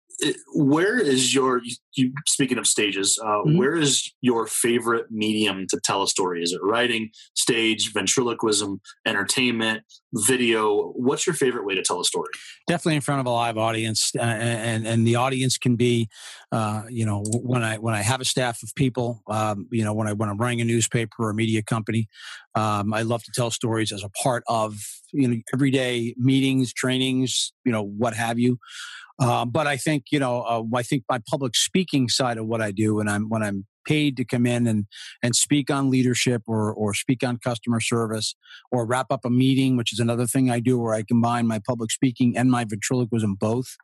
where 0.54 0.98
is 0.98 1.34
your 1.34 1.60
you, 1.94 2.12
speaking 2.26 2.58
of 2.58 2.66
stages 2.66 3.18
uh, 3.22 3.26
mm-hmm. 3.26 3.58
where 3.58 3.74
is 3.74 4.12
your 4.20 4.46
favorite 4.46 5.06
medium 5.10 5.66
to 5.68 5.80
tell 5.82 6.02
a 6.02 6.08
story? 6.08 6.42
Is 6.42 6.52
it 6.52 6.60
writing 6.62 7.10
stage 7.34 7.92
ventriloquism 7.92 8.80
entertainment 9.06 9.82
video? 10.12 10.92
What's 10.96 11.26
your 11.26 11.34
favorite 11.34 11.64
way 11.64 11.74
to 11.74 11.82
tell 11.82 12.00
a 12.00 12.04
story? 12.04 12.30
Definitely 12.66 12.96
in 12.96 13.00
front 13.00 13.20
of 13.20 13.26
a 13.26 13.30
live 13.30 13.58
audience 13.58 14.12
uh, 14.16 14.22
and 14.22 14.86
and 14.86 15.06
the 15.06 15.16
audience 15.16 15.58
can 15.58 15.76
be 15.76 16.08
uh, 16.52 16.82
you 16.88 17.06
know 17.06 17.24
when 17.42 17.62
i 17.62 17.76
when 17.78 17.94
i 17.94 18.02
have 18.02 18.20
a 18.20 18.24
staff 18.24 18.62
of 18.62 18.74
people 18.74 19.22
um, 19.28 19.66
you 19.70 19.84
know 19.84 19.94
when 19.94 20.06
i 20.06 20.12
when 20.12 20.28
i'm 20.28 20.38
running 20.38 20.60
a 20.60 20.64
newspaper 20.64 21.14
or 21.20 21.30
a 21.30 21.34
media 21.34 21.62
company 21.62 22.08
um, 22.54 22.92
i 22.92 23.02
love 23.02 23.22
to 23.22 23.30
tell 23.34 23.50
stories 23.50 23.92
as 23.92 24.02
a 24.02 24.08
part 24.10 24.42
of 24.48 24.74
you 25.12 25.28
know 25.28 25.36
everyday 25.54 26.14
meetings 26.18 26.72
trainings 26.72 27.52
you 27.64 27.72
know 27.72 27.82
what 27.82 28.14
have 28.14 28.38
you 28.38 28.58
um, 29.20 29.50
but 29.50 29.66
I 29.66 29.76
think 29.76 30.04
you 30.10 30.18
know, 30.18 30.42
uh, 30.42 30.62
I 30.74 30.82
think 30.82 31.04
my 31.08 31.20
public 31.28 31.54
speaking 31.54 32.08
side 32.08 32.38
of 32.38 32.46
what 32.46 32.60
I 32.60 32.72
do, 32.72 32.96
when 32.96 33.08
I'm 33.08 33.28
when 33.28 33.42
I'm 33.42 33.66
paid 33.86 34.16
to 34.16 34.24
come 34.24 34.46
in 34.46 34.66
and 34.66 34.86
and 35.22 35.34
speak 35.34 35.70
on 35.70 35.90
leadership 35.90 36.42
or 36.46 36.72
or 36.72 36.94
speak 36.94 37.22
on 37.24 37.38
customer 37.38 37.80
service 37.80 38.34
or 38.70 38.86
wrap 38.86 39.06
up 39.10 39.24
a 39.24 39.30
meeting, 39.30 39.76
which 39.76 39.92
is 39.92 39.98
another 39.98 40.26
thing 40.26 40.50
I 40.50 40.60
do, 40.60 40.78
where 40.78 40.94
I 40.94 41.02
combine 41.02 41.46
my 41.46 41.60
public 41.66 41.90
speaking 41.90 42.36
and 42.36 42.50
my 42.50 42.64
ventriloquism 42.64 43.34
both. 43.34 43.76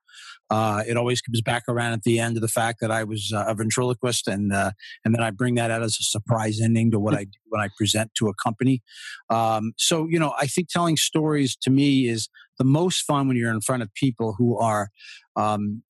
Uh, 0.48 0.82
it 0.86 0.96
always 0.96 1.20
comes 1.20 1.40
back 1.40 1.64
around 1.68 1.92
at 1.92 2.04
the 2.04 2.18
end 2.18 2.36
of 2.36 2.40
the 2.40 2.48
fact 2.48 2.78
that 2.80 2.90
I 2.90 3.04
was 3.04 3.32
uh, 3.34 3.44
a 3.48 3.54
ventriloquist, 3.54 4.28
and 4.28 4.52
uh, 4.52 4.70
and 5.04 5.14
then 5.14 5.22
I 5.22 5.30
bring 5.30 5.56
that 5.56 5.70
out 5.70 5.82
as 5.82 5.98
a 6.00 6.04
surprise 6.04 6.60
ending 6.60 6.90
to 6.92 7.00
what 7.00 7.14
I 7.14 7.24
do 7.24 7.38
when 7.48 7.60
I 7.60 7.68
present 7.76 8.12
to 8.18 8.28
a 8.28 8.34
company. 8.34 8.82
Um, 9.28 9.72
so 9.76 10.06
you 10.08 10.18
know, 10.18 10.34
I 10.38 10.46
think 10.46 10.68
telling 10.68 10.96
stories 10.96 11.56
to 11.62 11.70
me 11.70 12.08
is 12.08 12.28
the 12.58 12.64
most 12.64 13.02
fun 13.02 13.28
when 13.28 13.36
you're 13.36 13.52
in 13.52 13.60
front 13.60 13.82
of 13.82 13.92
people 13.94 14.34
who 14.38 14.56
are 14.56 14.90
um, 15.34 15.82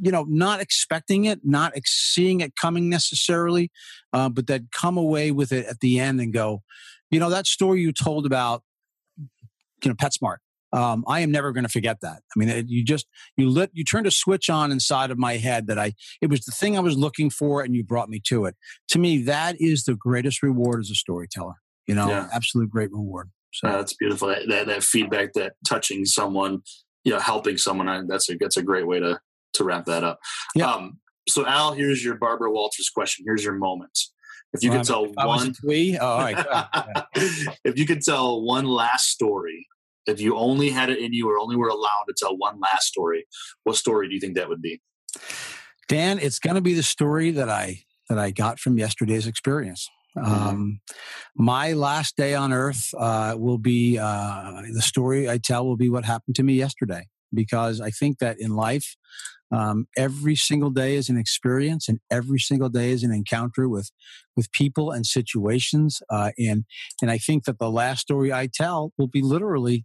you 0.00 0.10
know, 0.10 0.24
not 0.28 0.60
expecting 0.60 1.24
it, 1.24 1.40
not 1.44 1.72
ex- 1.76 1.92
seeing 1.92 2.40
it 2.40 2.56
coming 2.56 2.88
necessarily, 2.88 3.70
uh, 4.12 4.28
but 4.28 4.46
that 4.46 4.70
come 4.72 4.96
away 4.96 5.30
with 5.30 5.52
it 5.52 5.66
at 5.66 5.80
the 5.80 5.98
end 5.98 6.20
and 6.20 6.32
go, 6.32 6.62
you 7.10 7.20
know, 7.20 7.30
that 7.30 7.46
story 7.46 7.80
you 7.80 7.92
told 7.92 8.26
about, 8.26 8.62
you 9.18 9.90
know, 9.90 9.94
PetSmart. 9.94 10.36
Um, 10.72 11.04
I 11.06 11.20
am 11.20 11.30
never 11.30 11.52
going 11.52 11.62
to 11.62 11.70
forget 11.70 11.98
that. 12.02 12.22
I 12.34 12.38
mean, 12.38 12.48
it, 12.48 12.68
you 12.68 12.84
just 12.84 13.06
you 13.36 13.48
lit 13.48 13.70
you 13.72 13.84
turned 13.84 14.08
a 14.08 14.10
switch 14.10 14.50
on 14.50 14.72
inside 14.72 15.12
of 15.12 15.18
my 15.18 15.36
head 15.36 15.68
that 15.68 15.78
I 15.78 15.94
it 16.20 16.30
was 16.30 16.40
the 16.40 16.50
thing 16.50 16.76
I 16.76 16.80
was 16.80 16.96
looking 16.96 17.30
for, 17.30 17.62
and 17.62 17.76
you 17.76 17.84
brought 17.84 18.08
me 18.08 18.20
to 18.26 18.46
it. 18.46 18.56
To 18.88 18.98
me, 18.98 19.22
that 19.22 19.60
is 19.60 19.84
the 19.84 19.94
greatest 19.94 20.42
reward 20.42 20.80
as 20.80 20.90
a 20.90 20.96
storyteller. 20.96 21.54
You 21.86 21.94
know, 21.94 22.08
yeah. 22.08 22.28
absolute 22.32 22.70
great 22.70 22.90
reward. 22.90 23.30
So 23.52 23.68
uh, 23.68 23.76
that's 23.76 23.94
beautiful. 23.94 24.28
That, 24.28 24.48
that, 24.48 24.66
that 24.66 24.82
feedback, 24.82 25.34
that 25.34 25.52
touching 25.64 26.04
someone, 26.04 26.62
you 27.04 27.12
know, 27.12 27.20
helping 27.20 27.56
someone. 27.56 28.08
That's 28.08 28.28
a 28.28 28.36
that's 28.36 28.56
a 28.56 28.62
great 28.62 28.88
way 28.88 28.98
to 28.98 29.20
to 29.54 29.64
wrap 29.64 29.86
that 29.86 30.04
up. 30.04 30.18
Yeah. 30.54 30.70
Um, 30.70 30.98
so 31.28 31.46
Al, 31.46 31.72
here's 31.72 32.04
your 32.04 32.16
Barbara 32.16 32.50
Walters 32.50 32.90
question. 32.90 33.24
Here's 33.26 33.44
your 33.44 33.54
moment. 33.54 33.98
If 34.52 34.62
you 34.62 34.70
well, 34.70 34.78
could 34.80 34.86
tell 34.86 35.06
one, 35.06 35.54
oh, 35.66 36.06
all 36.06 36.18
right. 36.18 36.46
if 37.64 37.76
you 37.76 37.86
could 37.86 38.02
tell 38.02 38.40
one 38.40 38.66
last 38.66 39.08
story, 39.08 39.66
if 40.06 40.20
you 40.20 40.36
only 40.36 40.70
had 40.70 40.90
it 40.90 40.98
in 40.98 41.12
you 41.12 41.28
or 41.28 41.38
only 41.38 41.56
were 41.56 41.68
allowed 41.68 42.04
to 42.08 42.14
tell 42.16 42.36
one 42.36 42.60
last 42.60 42.86
story, 42.86 43.26
what 43.64 43.74
story 43.76 44.08
do 44.08 44.14
you 44.14 44.20
think 44.20 44.36
that 44.36 44.48
would 44.48 44.62
be? 44.62 44.80
Dan, 45.88 46.18
it's 46.20 46.38
going 46.38 46.54
to 46.54 46.60
be 46.60 46.74
the 46.74 46.82
story 46.82 47.30
that 47.32 47.48
I 47.48 47.80
that 48.08 48.18
I 48.18 48.30
got 48.30 48.60
from 48.60 48.78
yesterday's 48.78 49.26
experience. 49.26 49.88
Mm-hmm. 50.16 50.32
Um, 50.32 50.80
my 51.34 51.72
last 51.72 52.16
day 52.16 52.34
on 52.34 52.52
earth 52.52 52.94
uh, 52.96 53.34
will 53.36 53.58
be 53.58 53.98
uh, 53.98 54.62
the 54.72 54.82
story 54.82 55.28
I 55.28 55.38
tell 55.38 55.66
will 55.66 55.76
be 55.76 55.90
what 55.90 56.04
happened 56.04 56.36
to 56.36 56.42
me 56.44 56.54
yesterday 56.54 57.08
because 57.32 57.80
I 57.80 57.90
think 57.90 58.18
that 58.18 58.38
in 58.38 58.54
life 58.54 58.94
um, 59.54 59.86
every 59.96 60.36
single 60.36 60.70
day 60.70 60.96
is 60.96 61.08
an 61.08 61.16
experience, 61.16 61.88
and 61.88 62.00
every 62.10 62.38
single 62.38 62.68
day 62.68 62.90
is 62.90 63.02
an 63.02 63.12
encounter 63.12 63.68
with 63.68 63.90
with 64.36 64.50
people 64.52 64.90
and 64.90 65.06
situations. 65.06 66.02
Uh, 66.10 66.30
and 66.38 66.64
and 67.00 67.10
I 67.10 67.18
think 67.18 67.44
that 67.44 67.58
the 67.58 67.70
last 67.70 68.00
story 68.00 68.32
I 68.32 68.48
tell 68.52 68.92
will 68.98 69.08
be 69.08 69.22
literally 69.22 69.84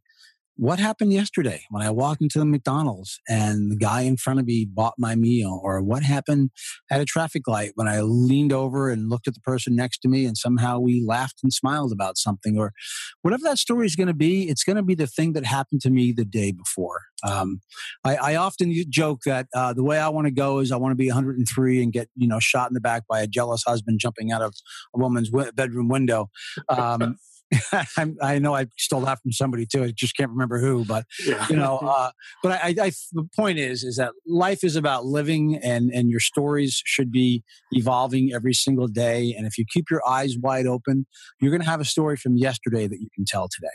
what 0.59 0.77
happened 0.77 1.13
yesterday 1.13 1.63
when 1.69 1.81
I 1.81 1.89
walked 1.89 2.21
into 2.21 2.37
the 2.37 2.45
McDonald's 2.45 3.17
and 3.29 3.71
the 3.71 3.77
guy 3.77 4.01
in 4.01 4.17
front 4.17 4.41
of 4.41 4.45
me 4.45 4.65
bought 4.65 4.95
my 4.97 5.15
meal? 5.15 5.61
Or 5.63 5.81
what 5.81 6.03
happened 6.03 6.49
at 6.91 6.99
a 6.99 7.05
traffic 7.05 7.47
light 7.47 7.71
when 7.75 7.87
I 7.87 8.01
leaned 8.01 8.51
over 8.51 8.89
and 8.89 9.09
looked 9.09 9.29
at 9.29 9.35
the 9.35 9.39
person 9.39 9.73
next 9.73 9.99
to 9.99 10.09
me 10.09 10.25
and 10.25 10.37
somehow 10.37 10.79
we 10.79 11.01
laughed 11.01 11.39
and 11.43 11.53
smiled 11.53 11.93
about 11.93 12.17
something? 12.17 12.57
Or 12.57 12.73
whatever 13.21 13.43
that 13.43 13.57
story 13.57 13.85
is 13.85 13.95
going 13.95 14.07
to 14.07 14.13
be, 14.13 14.49
it's 14.49 14.65
going 14.65 14.75
to 14.75 14.83
be 14.83 14.95
the 14.95 15.07
thing 15.07 15.31
that 15.31 15.45
happened 15.45 15.79
to 15.81 15.89
me 15.89 16.11
the 16.11 16.25
day 16.25 16.51
before. 16.51 17.03
Um, 17.23 17.61
I, 18.03 18.15
I, 18.15 18.35
often 18.35 18.73
joke 18.89 19.21
that 19.25 19.47
uh, 19.53 19.73
the 19.73 19.83
way 19.83 19.99
I 19.99 20.07
want 20.07 20.27
to 20.27 20.31
go 20.31 20.59
is 20.59 20.71
I 20.71 20.77
want 20.77 20.91
to 20.93 20.95
be 20.95 21.07
103 21.07 21.83
and 21.83 21.91
get 21.91 22.07
you 22.15 22.29
know 22.29 22.39
shot 22.39 22.69
in 22.69 22.73
the 22.73 22.79
back 22.79 23.03
by 23.09 23.19
a 23.19 23.27
jealous 23.27 23.63
husband 23.63 23.99
jumping 23.99 24.31
out 24.31 24.41
of 24.41 24.53
a 24.95 24.99
woman's 24.99 25.29
w- 25.29 25.51
bedroom 25.51 25.89
window. 25.89 26.29
Um, 26.69 27.17
I 28.21 28.37
know 28.39 28.55
I 28.55 28.67
stole 28.77 29.01
that 29.01 29.19
from 29.21 29.31
somebody 29.31 29.65
too. 29.65 29.83
I 29.83 29.91
just 29.91 30.15
can't 30.15 30.29
remember 30.29 30.59
who, 30.59 30.85
but 30.85 31.05
yeah. 31.25 31.45
you 31.49 31.55
know. 31.55 31.79
Uh, 31.89 32.11
but 32.43 32.51
I, 32.63 32.67
I, 32.67 32.91
the 33.13 33.27
point 33.35 33.57
is, 33.57 33.83
is 33.83 33.95
that 33.95 34.11
life 34.27 34.63
is 34.63 34.75
about 34.75 35.05
living, 35.05 35.55
and 35.63 35.89
and 35.89 36.09
your 36.09 36.19
stories 36.19 36.81
should 36.85 37.11
be 37.11 37.43
evolving 37.71 38.31
every 38.33 38.53
single 38.53 38.87
day. 38.87 39.33
And 39.35 39.47
if 39.47 39.57
you 39.57 39.65
keep 39.73 39.89
your 39.89 40.07
eyes 40.07 40.35
wide 40.39 40.67
open, 40.67 41.07
you're 41.41 41.49
going 41.49 41.61
to 41.61 41.69
have 41.69 41.81
a 41.81 41.85
story 41.85 42.15
from 42.15 42.37
yesterday 42.37 42.87
that 42.87 42.99
you 42.99 43.07
can 43.15 43.25
tell 43.25 43.47
today. 43.49 43.67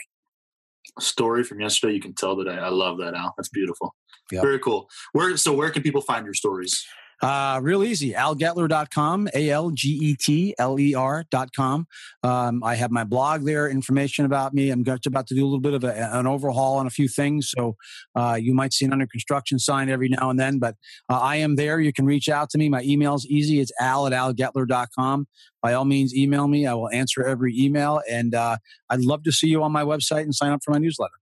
A 0.97 1.03
story 1.03 1.43
from 1.43 1.61
yesterday 1.61 1.95
you 1.95 2.01
can 2.01 2.15
tell 2.15 2.37
today. 2.37 2.57
I 2.57 2.69
love 2.69 2.99
that, 2.99 3.15
Al. 3.15 3.35
That's 3.37 3.49
beautiful. 3.49 3.95
Yep. 4.31 4.43
Very 4.43 4.59
cool. 4.61 4.89
Where 5.13 5.37
so 5.37 5.53
where 5.53 5.71
can 5.71 5.83
people 5.83 6.01
find 6.01 6.25
your 6.25 6.35
stories? 6.35 6.87
Uh, 7.23 7.61
real 7.63 7.85
easy. 7.85 8.13
AlGetler.com, 8.13 9.29
A 9.35 9.51
L 9.51 9.71
G 9.71 9.89
E 9.89 10.17
T 10.17 10.55
L 10.59 10.79
E 10.79 10.95
R.com. 10.95 11.87
Um, 12.23 12.65
I 12.65 12.75
have 12.75 12.91
my 12.91 13.05
blog 13.05 13.45
there, 13.45 13.69
information 13.69 14.25
about 14.25 14.55
me. 14.55 14.71
I'm 14.71 14.85
just 14.85 15.07
about 15.07 15.27
to 15.29 15.35
do 15.35 15.43
a 15.43 15.47
little 15.47 15.61
bit 15.61 15.75
of 15.75 15.85
a, 15.85 16.17
an 16.17 16.27
overhaul 16.27 16.77
on 16.77 16.87
a 16.87 16.91
few 16.91 17.09
things. 17.09 17.51
So 17.57 17.77
uh, 18.15 18.39
you 18.41 18.55
might 18.55 18.73
see 18.73 18.85
an 18.85 18.93
under 18.93 19.07
construction 19.07 19.59
sign 19.59 19.89
every 19.89 20.09
now 20.09 20.31
and 20.31 20.39
then, 20.39 20.59
but 20.59 20.77
uh, 21.09 21.19
I 21.19 21.37
am 21.37 21.57
there. 21.57 21.81
You 21.81 21.93
can 21.93 22.07
reach 22.07 22.29
out 22.29 22.51
to 22.51 22.59
me. 22.59 22.69
My 22.69 22.83
email 22.83 23.15
is 23.15 23.27
easy. 23.27 23.61
It's 23.61 23.73
al 23.81 24.07
at 24.07 24.13
algetler.com. 24.13 25.27
By 25.63 25.73
all 25.73 25.87
means, 25.87 26.15
email 26.15 26.47
me. 26.47 26.67
I 26.67 26.75
will 26.75 26.91
answer 26.91 27.25
every 27.25 27.57
email. 27.59 28.03
And 28.11 28.35
uh, 28.35 28.59
I'd 28.91 29.01
love 29.01 29.23
to 29.25 29.33
see 29.33 29.47
you 29.47 29.63
on 29.63 29.73
my 29.73 29.83
website 29.83 30.23
and 30.23 30.35
sign 30.35 30.53
up 30.53 30.61
for 30.63 30.73
my 30.73 30.79
newsletter. 30.79 31.15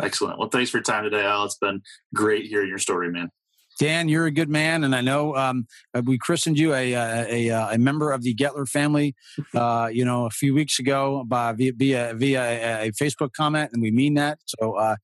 Excellent. 0.00 0.38
Well, 0.38 0.48
thanks 0.48 0.70
for 0.70 0.78
your 0.78 0.82
time 0.84 1.04
today, 1.04 1.24
Al. 1.24 1.44
It's 1.44 1.56
been 1.56 1.82
great 2.14 2.46
hearing 2.46 2.68
your 2.68 2.78
story, 2.78 3.10
man. 3.10 3.30
Dan, 3.78 4.08
you're 4.08 4.26
a 4.26 4.30
good 4.30 4.48
man, 4.48 4.82
and 4.82 4.94
I 4.94 5.00
know 5.00 5.36
um, 5.36 5.66
uh, 5.94 6.02
we 6.04 6.18
christened 6.18 6.58
you 6.58 6.74
a, 6.74 6.92
a, 6.92 7.48
a, 7.48 7.74
a, 7.74 7.78
member 7.78 8.10
of 8.10 8.22
the 8.22 8.34
Getler 8.34 8.68
family. 8.68 9.14
Uh, 9.54 9.88
you 9.90 10.04
know, 10.04 10.26
a 10.26 10.30
few 10.30 10.54
weeks 10.54 10.78
ago 10.78 11.24
by 11.26 11.52
via 11.52 11.72
via, 11.74 12.14
via 12.14 12.82
a, 12.82 12.92
Facebook 12.92 13.32
comment, 13.32 13.70
and 13.72 13.82
we 13.82 13.90
mean 13.90 14.14
that. 14.14 14.38
So 14.46 14.74
uh, 14.74 14.96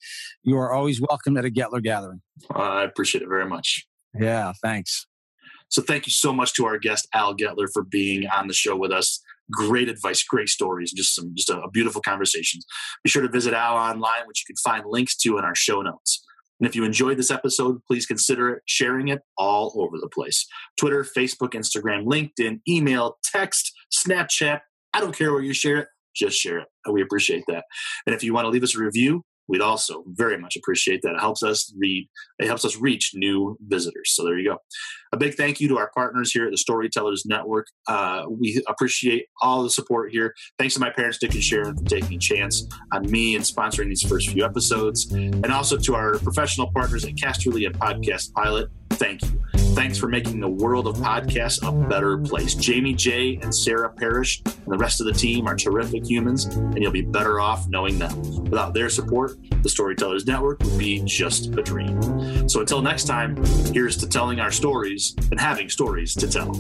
you 0.42 0.56
are 0.58 0.72
always 0.72 1.00
welcome 1.00 1.36
at 1.36 1.44
a 1.44 1.50
Getler 1.50 1.82
gathering. 1.82 2.20
I 2.54 2.82
appreciate 2.84 3.22
it 3.22 3.28
very 3.28 3.46
much. 3.46 3.86
Yeah, 4.18 4.52
thanks. 4.62 5.06
So 5.68 5.82
thank 5.82 6.06
you 6.06 6.12
so 6.12 6.32
much 6.32 6.52
to 6.54 6.66
our 6.66 6.78
guest 6.78 7.08
Al 7.14 7.34
Getler 7.34 7.68
for 7.72 7.82
being 7.82 8.28
on 8.28 8.48
the 8.48 8.54
show 8.54 8.76
with 8.76 8.92
us. 8.92 9.20
great 9.50 9.88
advice, 9.88 10.22
great 10.22 10.48
stories, 10.48 10.92
just 10.92 11.14
some 11.14 11.32
just 11.34 11.50
a, 11.50 11.60
a 11.60 11.70
beautiful 11.70 12.02
conversations. 12.02 12.66
Be 13.02 13.10
sure 13.10 13.22
to 13.22 13.28
visit 13.28 13.54
Al 13.54 13.76
online, 13.76 14.26
which 14.26 14.42
you 14.42 14.54
can 14.54 14.56
find 14.56 14.84
links 14.86 15.16
to 15.18 15.38
in 15.38 15.44
our 15.44 15.54
show 15.54 15.80
notes. 15.82 16.23
And 16.64 16.70
if 16.70 16.74
you 16.74 16.84
enjoyed 16.84 17.18
this 17.18 17.30
episode, 17.30 17.82
please 17.86 18.06
consider 18.06 18.62
sharing 18.64 19.08
it 19.08 19.20
all 19.36 19.74
over 19.76 19.98
the 20.00 20.08
place 20.08 20.46
Twitter, 20.80 21.04
Facebook, 21.04 21.50
Instagram, 21.50 22.06
LinkedIn, 22.06 22.60
email, 22.66 23.18
text, 23.22 23.70
Snapchat. 23.92 24.60
I 24.94 25.00
don't 25.00 25.14
care 25.14 25.30
where 25.30 25.42
you 25.42 25.52
share 25.52 25.76
it, 25.76 25.88
just 26.16 26.38
share 26.38 26.60
it. 26.60 26.68
We 26.90 27.02
appreciate 27.02 27.44
that. 27.48 27.64
And 28.06 28.14
if 28.14 28.24
you 28.24 28.32
want 28.32 28.46
to 28.46 28.48
leave 28.48 28.62
us 28.62 28.74
a 28.74 28.78
review, 28.78 29.22
we'd 29.48 29.60
also 29.60 30.04
very 30.08 30.38
much 30.38 30.56
appreciate 30.56 31.02
that. 31.02 31.14
It 31.14 31.20
helps 31.20 31.42
us 31.42 31.72
read, 31.78 32.08
it 32.38 32.46
helps 32.46 32.64
us 32.64 32.76
reach 32.76 33.12
new 33.14 33.56
visitors. 33.60 34.14
So 34.14 34.24
there 34.24 34.38
you 34.38 34.50
go. 34.50 34.58
A 35.12 35.16
big 35.16 35.34
thank 35.34 35.60
you 35.60 35.68
to 35.68 35.78
our 35.78 35.90
partners 35.94 36.32
here 36.32 36.44
at 36.46 36.50
the 36.50 36.58
Storytellers 36.58 37.24
Network. 37.24 37.68
Uh, 37.86 38.24
we 38.28 38.60
appreciate 38.66 39.26
all 39.42 39.62
the 39.62 39.70
support 39.70 40.10
here. 40.10 40.34
Thanks 40.58 40.74
to 40.74 40.80
my 40.80 40.90
parents, 40.90 41.18
Dick 41.18 41.34
and 41.34 41.42
Sharon, 41.42 41.76
for 41.76 41.84
taking 41.84 42.16
a 42.16 42.18
chance 42.18 42.66
on 42.92 43.08
me 43.10 43.36
and 43.36 43.44
sponsoring 43.44 43.88
these 43.88 44.02
first 44.02 44.30
few 44.30 44.44
episodes. 44.44 45.12
And 45.12 45.46
also 45.52 45.76
to 45.76 45.94
our 45.94 46.18
professional 46.18 46.72
partners 46.72 47.04
at 47.04 47.14
Casterly 47.14 47.66
and 47.66 47.78
Podcast 47.78 48.32
Pilot. 48.32 48.68
Thank 48.94 49.22
you. 49.22 49.40
Thanks 49.74 49.98
for 49.98 50.06
making 50.06 50.38
the 50.40 50.48
world 50.48 50.86
of 50.86 50.96
podcasts 50.96 51.66
a 51.66 51.88
better 51.88 52.18
place. 52.18 52.54
Jamie 52.54 52.94
J 52.94 53.40
and 53.42 53.54
Sarah 53.54 53.90
Parrish 53.90 54.40
and 54.46 54.72
the 54.72 54.78
rest 54.78 55.00
of 55.00 55.06
the 55.06 55.12
team 55.12 55.48
are 55.48 55.56
terrific 55.56 56.08
humans, 56.08 56.44
and 56.44 56.80
you'll 56.80 56.92
be 56.92 57.02
better 57.02 57.40
off 57.40 57.68
knowing 57.68 57.98
them. 57.98 58.44
Without 58.44 58.72
their 58.72 58.88
support, 58.88 59.32
the 59.62 59.68
Storytellers 59.68 60.26
Network 60.26 60.62
would 60.62 60.78
be 60.78 61.02
just 61.04 61.48
a 61.58 61.62
dream. 61.62 62.48
So 62.48 62.60
until 62.60 62.82
next 62.82 63.04
time, 63.04 63.36
here's 63.72 63.96
to 63.98 64.08
telling 64.08 64.38
our 64.38 64.52
stories 64.52 65.16
and 65.30 65.40
having 65.40 65.68
stories 65.68 66.14
to 66.14 66.28
tell. 66.28 66.54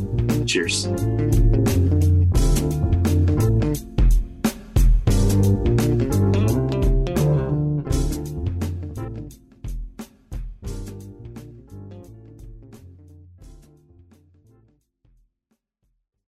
Cheers. 0.44 0.88